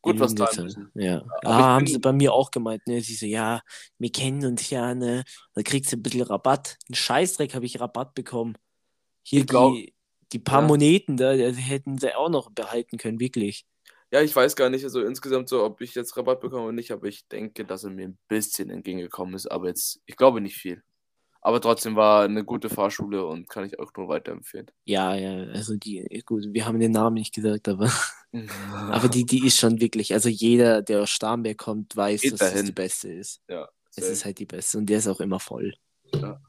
gut 0.01 0.19
was 0.19 0.35
Zeit. 0.35 0.57
müssen. 0.59 0.91
Ja. 0.95 1.19
aber 1.43 1.49
Ah, 1.49 1.63
haben 1.77 1.87
sie 1.87 1.99
bei 1.99 2.13
mir 2.13 2.33
auch 2.33 2.51
gemeint, 2.51 2.87
ne? 2.87 3.01
Sie 3.03 3.15
so, 3.15 3.27
ja, 3.27 3.61
wir 3.99 4.11
kennen 4.11 4.45
uns 4.47 4.71
ja, 4.71 4.95
ne? 4.95 5.25
Da 5.55 5.63
kriegst 5.63 5.93
du 5.93 5.97
ein 5.97 6.03
bisschen 6.03 6.23
Rabatt. 6.23 6.79
Ein 6.89 6.95
Scheißdreck 6.95 7.55
habe 7.55 7.67
ich 7.67 7.81
Rabatt 7.81 8.15
bekommen. 8.15 8.57
Hier 9.25 9.41
Ich 9.41 9.47
glaub- 9.47 9.75
die, 9.75 9.95
die 10.33 10.39
paar 10.39 10.63
ja. 10.63 10.67
Moneten 10.69 11.17
da, 11.17 11.35
die 11.37 11.53
hätten 11.53 11.99
sie 11.99 12.15
auch 12.17 12.31
noch 12.31 12.51
behalten 12.51 12.97
können, 12.99 13.21
wirklich. 13.21 13.67
Ja, 14.13 14.21
ich 14.21 14.37
weiß 14.37 14.57
gar 14.57 14.69
nicht, 14.69 14.85
also 14.85 15.01
insgesamt 15.03 15.49
so, 15.49 15.65
ob 15.65 15.81
ich 15.81 15.95
jetzt 15.95 16.17
Rabatt 16.19 16.41
bekomme 16.41 16.65
oder 16.65 16.73
nicht, 16.73 16.91
aber 16.93 17.07
ich 17.07 17.27
denke, 17.29 17.65
dass 17.65 17.85
er 17.85 17.91
mir 17.91 18.09
ein 18.09 18.19
bisschen 18.29 18.69
entgegengekommen 18.69 19.35
ist, 19.35 19.47
aber 19.47 19.69
jetzt, 19.69 20.01
ich 20.05 20.17
glaube 20.17 20.43
nicht 20.43 20.57
viel. 20.57 20.83
Aber 21.41 21.61
trotzdem 21.61 21.97
war 21.97 22.23
eine 22.25 22.45
gute 22.45 22.69
Fahrschule 22.69 23.25
und 23.27 23.49
kann 23.49 23.65
ich 23.65 23.81
auch 23.81 23.91
nur 23.97 24.09
weiterempfehlen. 24.09 24.71
Ja, 24.85 25.15
ja, 25.17 25.51
also 25.53 25.77
die, 25.77 26.23
gut, 26.25 26.45
wir 26.53 26.67
haben 26.67 26.79
den 26.79 26.93
Namen 26.93 27.15
nicht 27.15 27.35
gesagt, 27.35 27.69
aber. 27.69 27.91
Aber 28.91 29.09
die, 29.09 29.27
die 29.27 29.47
ist 29.47 29.59
schon 29.59 29.79
wirklich, 29.79 30.15
also 30.15 30.31
jeder, 30.31 30.81
der 30.81 31.03
aus 31.03 31.11
Starnberg 31.11 31.59
kommt, 31.59 31.95
weiß, 31.95 32.23
Geht 32.23 32.33
dass 32.33 32.39
das 32.41 32.51
dahin. 32.53 32.65
die 32.67 32.73
beste 32.73 33.13
ist. 33.13 33.43
ja, 33.47 33.69
Es 33.95 34.09
ist 34.09 34.25
halt 34.25 34.39
die 34.39 34.47
beste 34.47 34.79
und 34.79 34.87
der 34.87 34.99
ist 34.99 35.07
auch 35.07 35.21
immer 35.21 35.39
voll. 35.39 35.75
Ja. 36.15 36.41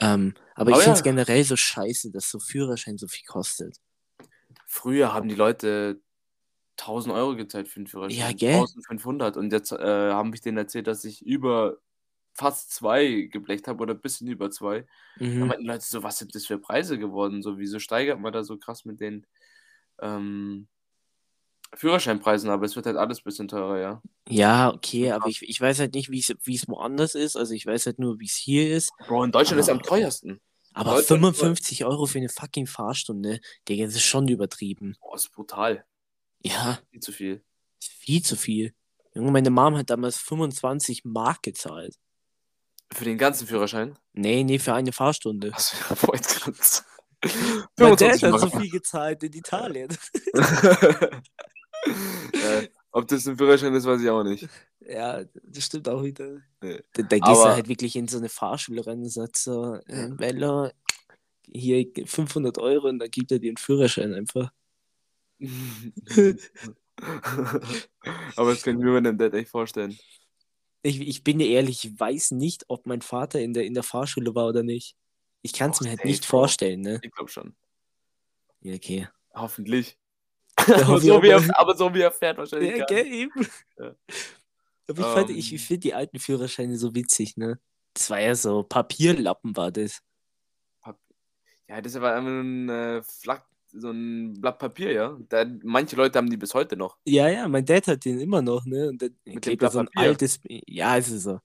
Ähm, 0.00 0.34
aber 0.56 0.70
ich 0.70 0.74
Aber 0.74 0.82
finde 0.82 0.96
es 0.98 1.04
generell 1.04 1.44
so 1.44 1.54
scheiße, 1.54 2.10
dass 2.10 2.28
so 2.28 2.40
Führerschein 2.40 2.98
so 2.98 3.06
viel 3.06 3.24
kostet. 3.26 3.76
Früher 4.66 5.12
haben 5.14 5.28
die 5.28 5.36
Leute 5.36 6.00
1000 6.78 7.14
Euro 7.14 7.36
gezahlt 7.36 7.68
für 7.68 7.80
den 7.80 7.86
Führerschein. 7.86 8.18
Ja, 8.18 8.32
gell? 8.32 8.54
1500 8.54 9.36
und 9.36 9.52
jetzt 9.52 9.72
äh, 9.72 9.76
haben 10.12 10.32
ich 10.34 10.40
denen 10.40 10.58
erzählt, 10.58 10.86
dass 10.86 11.04
ich 11.04 11.24
über 11.24 11.76
fast 12.34 12.72
zwei 12.72 13.28
geblecht 13.30 13.68
habe 13.68 13.82
oder 13.82 13.94
ein 13.94 14.00
bisschen 14.00 14.26
über 14.28 14.50
zwei. 14.50 14.86
Da 15.18 15.24
Mhm. 15.26 15.46
meinten 15.46 15.62
die 15.64 15.68
Leute 15.68 15.84
so, 15.84 16.02
was 16.02 16.18
sind 16.18 16.34
das 16.34 16.46
für 16.46 16.58
Preise 16.58 16.98
geworden? 16.98 17.42
So, 17.42 17.58
wieso 17.58 17.78
steigert 17.78 18.18
man 18.20 18.32
da 18.32 18.42
so 18.42 18.56
krass 18.56 18.84
mit 18.86 19.00
den 19.00 19.26
ähm, 20.00 20.66
Führerscheinpreisen? 21.74 22.50
Aber 22.50 22.64
es 22.64 22.76
wird 22.76 22.86
halt 22.86 22.96
alles 22.96 23.20
ein 23.20 23.24
bisschen 23.24 23.48
teurer, 23.48 23.78
ja. 23.78 24.02
Ja, 24.28 24.72
okay, 24.72 25.10
aber 25.12 25.28
ich, 25.28 25.42
ich 25.42 25.60
weiß 25.60 25.78
halt 25.80 25.94
nicht, 25.94 26.10
wie 26.10 26.20
es 26.20 26.68
woanders 26.68 27.14
ist. 27.14 27.36
Also 27.36 27.54
ich 27.54 27.66
weiß 27.66 27.86
halt 27.86 27.98
nur, 27.98 28.18
wie 28.20 28.26
es 28.26 28.34
hier 28.36 28.74
ist. 28.74 28.90
Bro, 29.08 29.24
in 29.24 29.32
Deutschland 29.32 29.60
ist 29.60 29.66
es 29.66 29.70
am 29.70 29.82
teuersten. 29.82 30.40
Aber 30.74 30.92
Deutschland- 30.94 31.36
55 31.36 31.84
Euro 31.84 32.06
für 32.06 32.18
eine 32.18 32.30
fucking 32.30 32.66
Fahrstunde, 32.66 33.40
Digga, 33.68 33.84
das 33.84 33.94
ist 33.96 34.04
schon 34.04 34.26
übertrieben. 34.28 34.96
Boah, 35.00 35.16
ist 35.16 35.30
brutal. 35.30 35.84
Ja, 36.44 36.78
Viel 36.90 37.00
zu 37.00 37.12
viel. 37.12 37.42
viel 37.80 38.22
zu 38.22 38.36
viel. 38.36 38.74
Junge, 39.14 39.30
meine 39.30 39.50
Mom 39.50 39.76
hat 39.76 39.90
damals 39.90 40.16
25 40.18 41.04
Mark 41.04 41.42
gezahlt. 41.42 41.96
Für 42.92 43.04
den 43.04 43.18
ganzen 43.18 43.46
Führerschein? 43.46 43.98
Nee, 44.12 44.44
nee, 44.44 44.58
für 44.58 44.74
eine 44.74 44.92
Fahrstunde. 44.92 45.50
Kreuz. 45.50 46.84
Mein 47.78 47.96
Dad 47.96 48.18
25 48.18 48.22
hat 48.24 48.40
so 48.40 48.50
viel 48.58 48.70
gezahlt 48.70 49.22
in 49.22 49.32
Italien. 49.32 49.96
ja, 50.34 51.10
ob 52.90 53.06
das 53.06 53.26
ein 53.26 53.38
Führerschein 53.38 53.72
ist, 53.74 53.86
weiß 53.86 54.02
ich 54.02 54.10
auch 54.10 54.24
nicht. 54.24 54.48
Ja, 54.80 55.22
das 55.44 55.64
stimmt 55.64 55.88
auch 55.88 56.02
wieder. 56.02 56.40
Nee. 56.60 56.82
Da, 56.92 57.02
da 57.02 57.18
gehst 57.18 57.42
du 57.42 57.48
halt 57.48 57.68
wirklich 57.68 57.94
in 57.94 58.08
so 58.08 58.18
eine 58.18 58.28
Fahrschule 58.28 58.84
rein 58.84 58.98
und 58.98 59.08
sagst 59.08 59.44
so, 59.44 59.76
äh, 59.86 60.08
Bello, 60.10 60.70
hier 61.46 61.86
500 62.04 62.58
Euro 62.58 62.88
und 62.88 62.98
dann 62.98 63.10
gibt 63.10 63.30
er 63.30 63.38
dir 63.38 63.50
einen 63.50 63.56
Führerschein 63.56 64.14
einfach. 64.14 64.52
Aber 68.36 68.50
das 68.50 68.62
kann 68.62 68.78
ich 68.78 68.84
mir 68.84 68.92
meinem 68.92 69.18
Dad 69.18 69.34
echt 69.34 69.50
vorstellen. 69.50 69.98
Ich, 70.82 71.00
ich 71.00 71.24
bin 71.24 71.38
dir 71.38 71.48
ehrlich, 71.48 71.84
ich 71.84 71.98
weiß 71.98 72.32
nicht, 72.32 72.64
ob 72.68 72.86
mein 72.86 73.02
Vater 73.02 73.40
in 73.40 73.52
der, 73.54 73.64
in 73.64 73.74
der 73.74 73.82
Fahrschule 73.82 74.34
war 74.34 74.48
oder 74.48 74.62
nicht. 74.62 74.96
Ich 75.42 75.52
kann 75.52 75.70
es 75.70 75.80
mir 75.80 75.90
halt 75.90 75.98
safe, 75.98 76.08
nicht 76.08 76.24
vorstellen, 76.24 76.80
ne? 76.80 77.00
Ich 77.02 77.10
glaube 77.10 77.30
schon. 77.30 77.54
Ja, 78.60 78.74
okay. 78.74 79.08
Hoffentlich. 79.34 79.98
Aber, 80.56 81.00
so 81.00 81.22
wie 81.22 81.28
er, 81.28 81.58
aber 81.58 81.74
so 81.74 81.92
wie 81.94 82.02
er 82.02 82.12
fährt 82.12 82.36
wahrscheinlich. 82.36 82.76
Ja, 82.76 82.84
gell, 82.84 83.06
eben. 83.06 83.32
Ja. 83.78 83.94
Aber 84.86 85.00
ich, 85.00 85.06
fand, 85.06 85.30
ich, 85.30 85.50
Ähm. 85.50 85.56
ich 85.56 85.64
finde 85.64 85.80
die 85.80 85.94
alten 85.94 86.18
Führerscheine 86.18 86.76
so 86.76 86.94
witzig, 86.94 87.36
ne? 87.36 87.58
Das 87.94 88.10
war 88.10 88.20
ja 88.20 88.34
so, 88.34 88.62
Papierlappen 88.62 89.56
war 89.56 89.72
das. 89.72 90.02
Ja, 91.68 91.80
das 91.80 91.98
war 92.00 92.14
einfach 92.14 92.30
ein 92.30 92.68
äh, 92.68 93.02
Flak, 93.02 93.46
so 93.72 93.90
ein 93.90 94.34
Blatt 94.40 94.58
Papier, 94.58 94.92
ja. 94.92 95.18
Da, 95.28 95.44
manche 95.62 95.96
Leute 95.96 96.18
haben 96.18 96.30
die 96.30 96.36
bis 96.36 96.54
heute 96.54 96.76
noch. 96.76 96.98
Ja, 97.04 97.28
ja, 97.28 97.48
mein 97.48 97.64
Dad 97.64 97.86
hat 97.88 98.04
den 98.04 98.20
immer 98.20 98.42
noch, 98.42 98.64
ne? 98.64 98.88
Und 98.88 99.02
dann 99.02 99.16
Mit 99.24 99.42
klebt 99.42 99.62
da 99.62 99.70
so 99.70 99.78
ein 99.80 99.86
Papier. 99.86 100.02
altes. 100.10 100.40
Ja, 100.66 100.96
ist 100.96 101.10
es 101.10 101.22
so. 101.24 101.40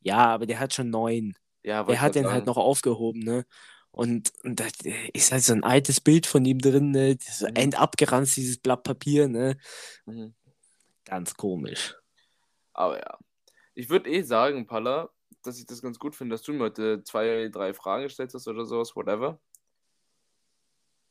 Ja, 0.00 0.18
aber 0.34 0.46
der 0.46 0.60
hat 0.60 0.74
schon 0.74 0.90
neun. 0.90 1.34
Ja, 1.62 1.82
Der 1.84 2.00
hat 2.00 2.14
den 2.14 2.24
halt 2.26 2.44
sagen. 2.44 2.46
noch 2.46 2.56
aufgehoben, 2.58 3.20
ne? 3.20 3.46
Und, 3.90 4.32
und 4.42 4.58
da 4.60 4.64
ist 5.12 5.32
halt 5.32 5.44
so 5.44 5.52
ein 5.52 5.64
altes 5.64 6.00
Bild 6.00 6.26
von 6.26 6.44
ihm 6.44 6.58
drin, 6.58 6.90
ne? 6.90 7.16
So 7.20 7.46
Mhm. 7.46 7.54
endabgeranzt, 7.56 8.36
dieses 8.36 8.58
Blatt 8.58 8.82
Papier, 8.82 9.28
ne? 9.28 9.56
Mhm. 10.06 10.34
Ganz 11.04 11.34
komisch. 11.34 11.96
Aber 12.72 12.98
ja. 12.98 13.18
Ich 13.74 13.88
würde 13.90 14.10
eh 14.10 14.22
sagen, 14.22 14.66
Palla, 14.66 15.10
dass 15.42 15.58
ich 15.58 15.66
das 15.66 15.82
ganz 15.82 15.98
gut 15.98 16.14
finde, 16.16 16.34
dass 16.34 16.42
du 16.42 16.52
mir 16.52 16.64
heute 16.64 17.02
zwei, 17.04 17.48
drei 17.52 17.74
Fragen 17.74 18.04
gestellt 18.04 18.32
hast 18.34 18.48
oder 18.48 18.64
sowas, 18.66 18.94
whatever. 18.96 19.40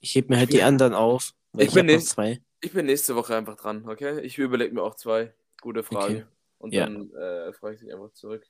Ich 0.03 0.15
heb 0.15 0.29
mir 0.29 0.37
halt 0.37 0.51
die 0.51 0.57
Ja. 0.57 0.67
anderen 0.67 0.93
auf. 0.93 1.33
Weil 1.53 1.63
Ich 1.67 1.75
ich, 1.75 1.85
bin 1.85 2.01
zwei. 2.01 2.41
Ich 2.59 2.73
bin 2.73 2.85
nächste 2.87 3.15
Woche 3.15 3.35
einfach 3.37 3.55
dran, 3.55 3.87
okay? 3.87 4.19
Ich 4.21 4.37
überlege 4.37 4.73
mir 4.73 4.83
auch 4.83 4.95
zwei 4.95 5.33
gute 5.61 5.81
Fragen. 5.81 6.15
Okay. 6.15 6.25
Und 6.57 6.73
Ja. 6.73 6.85
dann 6.85 7.09
äh, 7.13 7.53
frage 7.53 7.75
ich 7.75 7.81
dich 7.81 7.93
einfach 7.93 8.11
zurück. 8.11 8.45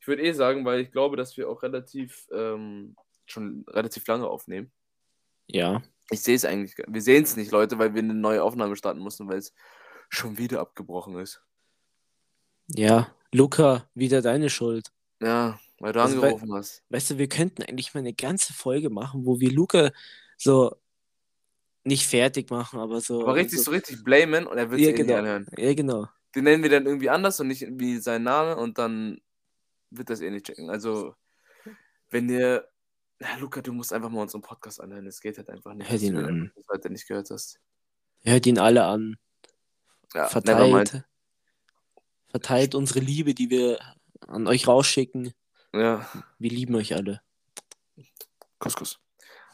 Ich 0.00 0.08
würde 0.08 0.22
eh 0.22 0.32
sagen, 0.32 0.64
weil 0.64 0.80
ich 0.80 0.90
glaube, 0.90 1.16
dass 1.16 1.36
wir 1.36 1.48
auch 1.48 1.62
relativ 1.62 2.26
ähm, 2.32 2.96
schon 3.24 3.64
relativ 3.68 4.04
lange 4.08 4.26
aufnehmen. 4.26 4.72
Ja. 5.46 5.80
Ich 6.10 6.22
sehe 6.22 6.34
es 6.34 6.44
eigentlich, 6.44 6.74
gar- 6.74 6.86
wir 6.92 7.02
sehen 7.02 7.22
es 7.22 7.36
nicht, 7.36 7.52
Leute, 7.52 7.78
weil 7.78 7.94
wir 7.94 8.02
eine 8.02 8.14
neue 8.14 8.42
Aufnahme 8.42 8.74
starten 8.76 9.00
mussten, 9.00 9.28
weil 9.28 9.38
es 9.38 9.54
schon 10.08 10.38
wieder 10.38 10.60
abgebrochen 10.60 11.18
ist. 11.20 11.40
Ja. 12.68 13.14
Luca, 13.32 13.88
wieder 13.94 14.22
deine 14.22 14.50
Schuld. 14.50 14.88
Ja, 15.22 15.58
weil 15.78 15.92
du 15.92 16.00
Also, 16.00 16.16
weil- 16.20 16.32
angerufen 16.32 16.52
hast. 16.54 16.82
Weißt 16.90 17.10
du, 17.10 17.18
wir 17.18 17.28
könnten 17.28 17.62
eigentlich 17.62 17.94
mal 17.94 18.00
eine 18.00 18.12
ganze 18.14 18.52
Folge 18.52 18.90
machen, 18.90 19.24
wo 19.24 19.38
wir 19.40 19.52
Luca 19.52 19.90
so 20.36 20.76
nicht 21.86 22.06
fertig 22.06 22.50
machen, 22.50 22.80
aber 22.80 23.00
so. 23.00 23.22
Aber 23.22 23.34
richtig, 23.34 23.58
so, 23.58 23.66
so 23.66 23.70
richtig 23.70 24.02
blamen 24.04 24.46
und 24.46 24.58
er 24.58 24.70
wird 24.70 24.80
es 24.80 24.86
ja, 24.86 24.92
eh 24.92 24.96
nicht 24.96 25.06
genau. 25.06 25.18
anhören. 25.18 25.46
Ja, 25.56 25.74
genau. 25.74 26.08
Den 26.34 26.44
nennen 26.44 26.62
wir 26.62 26.70
dann 26.70 26.86
irgendwie 26.86 27.08
anders 27.08 27.40
und 27.40 27.48
nicht 27.48 27.66
wie 27.70 27.98
sein 27.98 28.22
Name 28.22 28.56
und 28.56 28.78
dann 28.78 29.18
wird 29.90 30.10
das 30.10 30.20
eh 30.20 30.30
nicht 30.30 30.46
checken. 30.46 30.70
Also, 30.70 31.14
wenn 32.10 32.28
ihr. 32.28 32.68
Ja, 33.18 33.36
Luca, 33.38 33.62
du 33.62 33.72
musst 33.72 33.94
einfach 33.94 34.10
mal 34.10 34.20
unseren 34.20 34.42
Podcast 34.42 34.78
anhören. 34.78 35.06
Es 35.06 35.20
geht 35.20 35.38
halt 35.38 35.48
einfach 35.48 35.72
nicht. 35.72 35.90
Hört 35.90 36.02
ihn 36.02 36.14
du 36.14 36.26
an. 36.26 36.52
das 36.54 36.66
heute 36.70 36.90
nicht 36.90 37.08
gehört 37.08 37.30
hast. 37.30 37.58
Hört 38.24 38.44
ihn 38.44 38.58
alle 38.58 38.84
an. 38.84 39.16
Ja. 40.12 40.26
Verteilt. 40.28 41.02
Verteilt 42.28 42.74
unsere 42.74 43.00
Liebe, 43.00 43.32
die 43.32 43.48
wir 43.48 43.78
an 44.26 44.46
euch 44.46 44.68
rausschicken. 44.68 45.32
Ja, 45.72 46.06
Wir 46.38 46.50
lieben 46.50 46.74
euch 46.74 46.94
alle. 46.94 47.22
Kuss, 48.58 48.76
Kuss. 48.76 49.00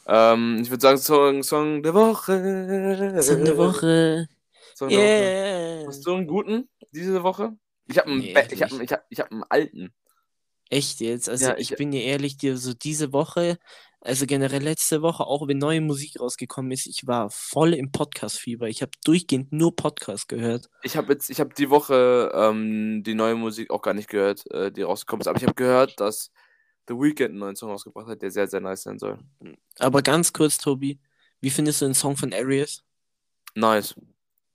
Ähm, 0.07 0.59
ich 0.63 0.71
würde 0.71 0.81
sagen, 0.81 0.99
Song, 0.99 1.43
Song 1.43 1.83
der 1.83 1.95
Woche. 1.95 3.23
Song 3.23 3.45
der 3.45 3.57
Woche. 3.57 4.29
Song 4.75 4.89
der 4.89 4.99
Woche. 4.99 5.05
Yeah. 5.05 5.87
Hast 5.87 6.07
du 6.07 6.15
einen 6.15 6.27
guten 6.27 6.69
diese 6.93 7.23
Woche? 7.23 7.53
Ich 7.87 7.99
habe 7.99 8.11
einen, 8.11 8.21
Nee, 8.21 8.35
ich 8.51 8.63
hab, 8.63 8.73
ich 8.81 8.93
hab, 8.93 9.05
ich 9.09 9.21
hab 9.21 9.31
einen 9.31 9.45
alten. 9.49 9.93
Echt 10.71 11.01
jetzt? 11.01 11.29
Also 11.29 11.47
Ja, 11.47 11.57
ich, 11.59 11.73
ich- 11.73 11.77
bin 11.77 11.91
dir 11.91 12.03
ehrlich, 12.03 12.37
dir 12.37 12.57
so 12.57 12.73
diese 12.73 13.13
Woche, 13.13 13.59
also 14.01 14.27
generell 14.27 14.63
letzte 14.63 15.03
Woche, 15.03 15.25
auch 15.27 15.47
wenn 15.47 15.59
neue 15.59 15.81
Musik 15.81 16.19
rausgekommen 16.19 16.73
ist, 16.73 16.87
ich 16.87 17.07
war 17.07 17.29
voll 17.31 17.75
im 17.75 17.93
Podcast-Fieber. 17.93 18.69
Ich 18.69 18.83
habe 18.83 18.91
durchgehend 19.05 19.53
nur 19.53 19.77
Podcast 19.77 20.29
gehört. 20.29 20.69
Ich 20.83 20.97
habe 20.97 21.13
jetzt, 21.13 21.31
ich 21.31 21.39
habe 21.39 21.55
die 21.55 21.71
Woche 21.71 22.33
ähm, 22.35 23.03
die 23.05 23.15
neue 23.15 23.35
Musik 23.37 23.71
auch 23.71 23.83
gar 23.83 23.95
nicht 23.95 24.09
gehört, 24.09 24.51
äh, 24.51 24.73
die 24.73 24.83
rausgekommen 24.83 25.21
ist. 25.21 25.29
Aber 25.29 25.37
ich 25.39 25.45
habe 25.45 25.55
gehört, 25.55 26.01
dass 26.01 26.31
The 26.89 26.95
Weeknd 26.95 27.31
einen 27.31 27.39
neuen 27.39 27.57
Song 27.57 27.71
rausgebracht 27.71 28.09
hat, 28.09 28.23
der 28.23 28.31
sehr, 28.31 28.49
sehr 28.49 28.61
nice 28.61 28.83
sein 28.83 28.99
soll. 28.99 29.19
Aber 29.79 30.03
ganz 30.03 30.33
kurz, 30.33 30.59
Tobi, 30.59 31.01
wie 31.41 31.51
findest 31.51 31.81
du 31.81 31.87
den 31.87 31.95
Song 31.95 32.17
von 32.17 32.33
Arias? 32.33 32.85
Nice. 33.55 33.95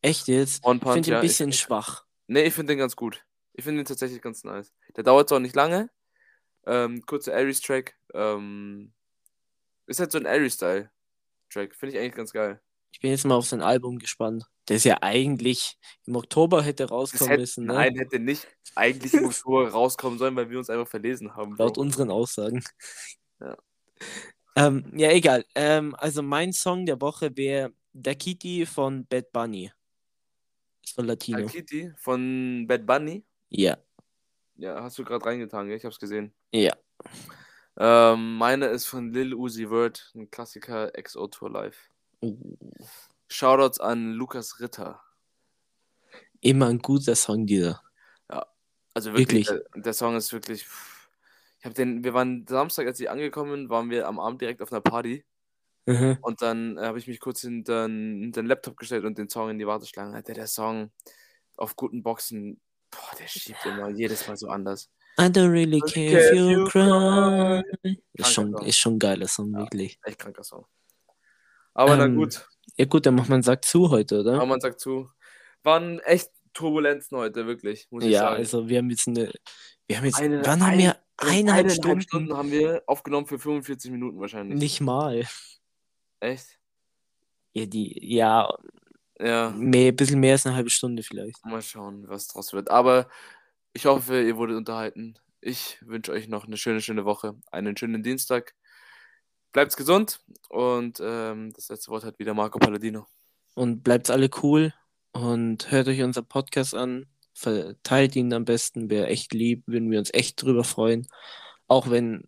Echt 0.02 0.28
jetzt? 0.28 0.64
One 0.64 0.78
Ich 0.78 0.82
Punch, 0.82 0.94
finde 0.94 1.10
ihn 1.10 1.12
ja. 1.14 1.20
ein 1.20 1.22
bisschen 1.22 1.50
ich, 1.50 1.60
schwach. 1.60 2.06
nee, 2.28 2.44
ich 2.44 2.54
finde 2.54 2.74
den 2.74 2.80
ganz 2.80 2.96
gut. 2.96 3.26
Ich 3.54 3.64
finde 3.64 3.82
ihn 3.82 3.86
tatsächlich 3.86 4.22
ganz 4.22 4.44
nice. 4.44 4.74
Der 4.96 5.04
dauert 5.04 5.30
zwar 5.30 5.40
nicht 5.40 5.56
lange. 5.56 5.90
Ähm, 6.66 7.02
kurzer 7.06 7.34
Aries-Track. 7.34 7.96
Ähm, 8.14 8.94
ist 9.88 10.00
halt 10.00 10.12
so 10.12 10.18
ein 10.18 10.28
Aries-Style-Track. 10.28 11.76
Finde 11.76 11.96
ich 11.96 12.00
eigentlich 12.02 12.16
ganz 12.16 12.34
geil. 12.34 12.62
Ich 12.92 13.00
bin 13.00 13.12
jetzt 13.12 13.26
mal 13.26 13.36
auf 13.36 13.46
sein 13.46 13.62
Album 13.62 14.00
gespannt. 14.00 14.46
Der 14.68 14.78
ist 14.78 14.84
ja 14.84 14.98
eigentlich 15.02 15.78
im 16.06 16.16
Oktober 16.16 16.62
hätte 16.62 16.84
Das 16.84 16.92
rauskommen 16.92 17.30
hätte, 17.30 17.42
müssen, 17.42 17.66
ne? 17.66 17.74
Nein, 17.74 17.96
hätte 17.96 18.20
nicht 18.20 18.48
eigentlich 18.76 19.14
im 19.14 19.26
Oktober 19.26 19.70
rauskommen 19.72 20.20
sollen, 20.20 20.36
weil 20.36 20.50
wir 20.50 20.58
uns 20.58 20.70
einfach 20.70 20.88
verlesen 20.88 21.36
haben. 21.36 21.56
Bro. 21.56 21.66
Laut 21.66 21.78
unseren 21.78 22.12
Aussagen. 22.12 22.64
Ja. 23.40 23.56
Ähm, 24.56 24.92
ja, 24.96 25.12
egal. 25.12 25.46
Ähm, 25.56 25.96
also 25.96 26.22
mein 26.22 26.52
Song 26.52 26.86
der 26.86 27.00
Woche 27.00 27.36
wäre 27.38 27.72
Dakiti 27.94 28.66
von 28.66 29.06
Bad 29.06 29.32
Bunny. 29.32 29.72
Ist 30.84 30.96
von 30.96 31.06
Latino. 31.06 31.46
Akiti 31.46 31.94
von 31.98 32.66
Bad 32.68 32.86
Bunny. 32.86 33.24
Ja. 33.50 33.78
Ja, 34.56 34.82
hast 34.82 34.98
du 34.98 35.04
gerade 35.04 35.24
reingetan, 35.24 35.68
gell? 35.68 35.78
Ich 35.78 35.86
hab's 35.86 36.00
gesehen. 36.00 36.34
Ja. 36.52 36.76
Ähm, 37.78 38.38
meine 38.38 38.66
ist 38.68 38.86
von 38.88 39.14
Lil 39.14 39.36
Uzi 39.36 39.68
Vert, 39.68 40.12
ein 40.16 40.32
Klassiker 40.32 40.92
XO 40.94 41.28
Tour 41.28 41.52
Live. 41.52 41.92
Shoutouts 43.30 43.80
an 43.80 44.14
Lukas 44.14 44.60
Ritter. 44.60 45.02
immer 46.42 46.68
ein 46.68 46.80
guter 46.80 47.16
Song, 47.16 47.46
dieser. 47.46 47.82
Also 48.94 49.14
wirklich, 49.14 49.48
Wirklich? 49.48 49.68
Der, 49.76 49.82
der 49.84 49.94
Song 49.94 50.16
ist 50.16 50.34
wirklich. 50.34 50.66
Ich 51.60 51.66
hab 51.66 51.76
den, 51.76 52.04
wir 52.04 52.14
waren 52.16 52.48
Samstag, 52.48 52.88
als 52.88 53.00
ich 53.00 53.10
angekommen 53.12 53.70
waren 53.70 53.90
wir 53.92 54.08
am 54.08 54.20
Abend 54.20 54.42
direkt 54.42 54.62
auf 54.62 54.72
einer 54.72 54.82
Party 54.82 55.24
Mhm. 55.86 56.18
und 56.22 56.42
dann 56.42 56.78
äh, 56.78 56.82
habe 56.82 56.98
ich 57.00 57.08
mich 57.08 57.20
kurz 57.22 57.42
hinter, 57.42 57.84
hinter 57.86 58.42
den 58.42 58.48
Laptop 58.48 58.76
gestellt 58.76 59.06
und 59.06 59.18
den 59.18 59.30
Song 59.30 59.50
in 59.52 59.58
die 59.58 59.66
Warteschlange. 59.68 60.16
Alter, 60.16 60.34
der 60.34 60.48
Song 60.48 60.92
auf 61.56 61.76
guten 61.78 62.04
Boxen, 62.04 62.60
boah, 62.92 63.16
der 63.18 63.28
schiebt 63.28 63.64
immer 63.66 63.88
jedes 63.90 64.28
Mal 64.28 64.36
so 64.36 64.50
anders. 64.50 64.90
I 65.20 65.24
don't 65.24 65.50
really 65.52 65.80
care 65.80 66.30
if 66.30 66.34
you 66.36 66.66
cry. 66.66 67.64
Ist 68.14 68.34
schon, 68.34 68.54
ist 68.66 68.78
schon 68.78 68.96
ein 68.96 69.00
geiler 69.00 69.28
Song, 69.30 69.54
Ja. 69.54 69.60
wirklich. 69.60 69.98
Echt 70.04 70.20
kranker 70.20 70.44
Song. 70.44 70.66
Aber 71.78 71.96
na 71.96 72.06
Ähm, 72.06 72.16
gut, 72.16 72.48
Ja 72.76 72.86
gut, 72.86 73.06
dann 73.06 73.16
macht 73.16 73.30
man 73.30 73.44
sagt 73.44 73.66
zu 73.66 73.90
heute, 73.90 74.20
oder? 74.22 74.34
aber 74.36 74.46
man 74.46 74.60
sagt 74.60 74.80
zu. 74.80 75.10
Waren 75.64 76.00
echt 76.00 76.32
Turbulenzen 76.54 77.18
heute, 77.18 77.46
wirklich, 77.46 77.88
muss 77.92 78.04
ich 78.04 78.12
ja, 78.12 78.20
sagen. 78.22 78.36
also 78.38 78.68
wir 78.68 78.80
haben 78.80 78.90
jetzt 78.90 79.08
eine. 79.08 79.32
Wir 79.88 79.98
haben 79.98 80.06
jetzt. 80.06 80.20
Eine- 80.20 80.46
wann 80.46 80.62
haben 80.64 80.72
ein- 80.74 80.80
wir? 80.80 80.98
Eineinhalb 81.18 81.72
Stunden? 81.72 82.02
Stunden 82.02 82.38
haben 82.38 82.52
wir 82.52 82.84
aufgenommen 82.86 83.26
für 83.26 83.40
45 83.40 83.90
Minuten 83.92 84.20
wahrscheinlich. 84.20 84.58
Nicht 84.60 84.82
mal. 84.82 85.26
Echt? 86.20 86.60
Ja, 87.54 87.66
die, 87.66 87.98
ja, 88.16 88.50
Ja, 89.20 89.50
mehr, 89.58 89.92
ein 89.92 89.96
bisschen 89.96 90.20
mehr 90.20 90.34
als 90.34 90.46
eine 90.46 90.56
halbe 90.56 90.70
Stunde 90.70 91.02
vielleicht. 91.04 91.44
mal 91.46 91.62
schauen, 91.62 92.08
was 92.08 92.28
draus 92.28 92.54
wird. 92.54 92.70
Aber 92.70 93.08
ich 93.74 93.86
hoffe, 93.88 94.22
ihr 94.22 94.38
wurdet 94.38 94.58
unterhalten. 94.58 95.16
Ich 95.42 95.80
wünsche 95.82 96.12
euch 96.12 96.28
noch 96.28 96.46
eine 96.46 96.58
schöne, 96.58 96.82
schöne 96.82 97.04
Woche, 97.06 97.36
einen 97.52 97.76
schönen 97.78 98.04
Dienstag. 98.04 98.54
Bleibt's 99.58 99.76
gesund 99.76 100.20
und 100.50 101.02
ähm, 101.02 101.52
das 101.52 101.70
letzte 101.70 101.90
Wort 101.90 102.04
hat 102.04 102.20
wieder 102.20 102.36
Marco 102.36 102.60
Palladino. 102.60 103.08
Und 103.56 103.82
bleibt 103.82 104.12
alle 104.12 104.30
cool 104.44 104.72
und 105.14 105.72
hört 105.72 105.88
euch 105.88 106.04
unseren 106.04 106.28
Podcast 106.28 106.76
an. 106.76 107.08
Verteilt 107.34 108.16
ihn 108.16 108.32
am 108.34 108.46
besten, 108.46 108.92
wäre 108.92 109.08
echt 109.08 109.34
lieb, 109.34 109.64
würden 109.66 109.90
wir 109.90 109.98
uns 109.98 110.14
echt 110.14 110.40
drüber 110.44 110.64
freuen. 110.64 111.08
Auch 111.68 111.90
wenn 111.90 112.28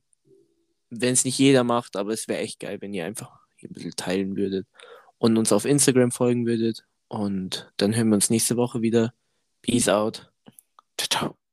es 0.89 1.23
nicht 1.23 1.37
jeder 1.37 1.63
macht, 1.63 1.97
aber 1.97 2.13
es 2.13 2.27
wäre 2.27 2.39
echt 2.39 2.61
geil, 2.61 2.81
wenn 2.81 2.95
ihr 2.95 3.05
einfach 3.05 3.31
hier 3.57 3.69
ein 3.69 3.73
bisschen 3.73 3.95
teilen 3.95 4.35
würdet 4.35 4.65
und 5.19 5.37
uns 5.37 5.51
auf 5.51 5.65
Instagram 5.65 6.09
folgen 6.09 6.47
würdet. 6.47 6.83
Und 7.09 7.71
dann 7.77 7.95
hören 7.95 8.09
wir 8.09 8.15
uns 8.15 8.31
nächste 8.31 8.57
Woche 8.57 8.81
wieder. 8.81 9.13
Peace 9.61 9.87
out. 9.87 10.31
Ciao, 10.97 11.07
ciao. 11.11 11.48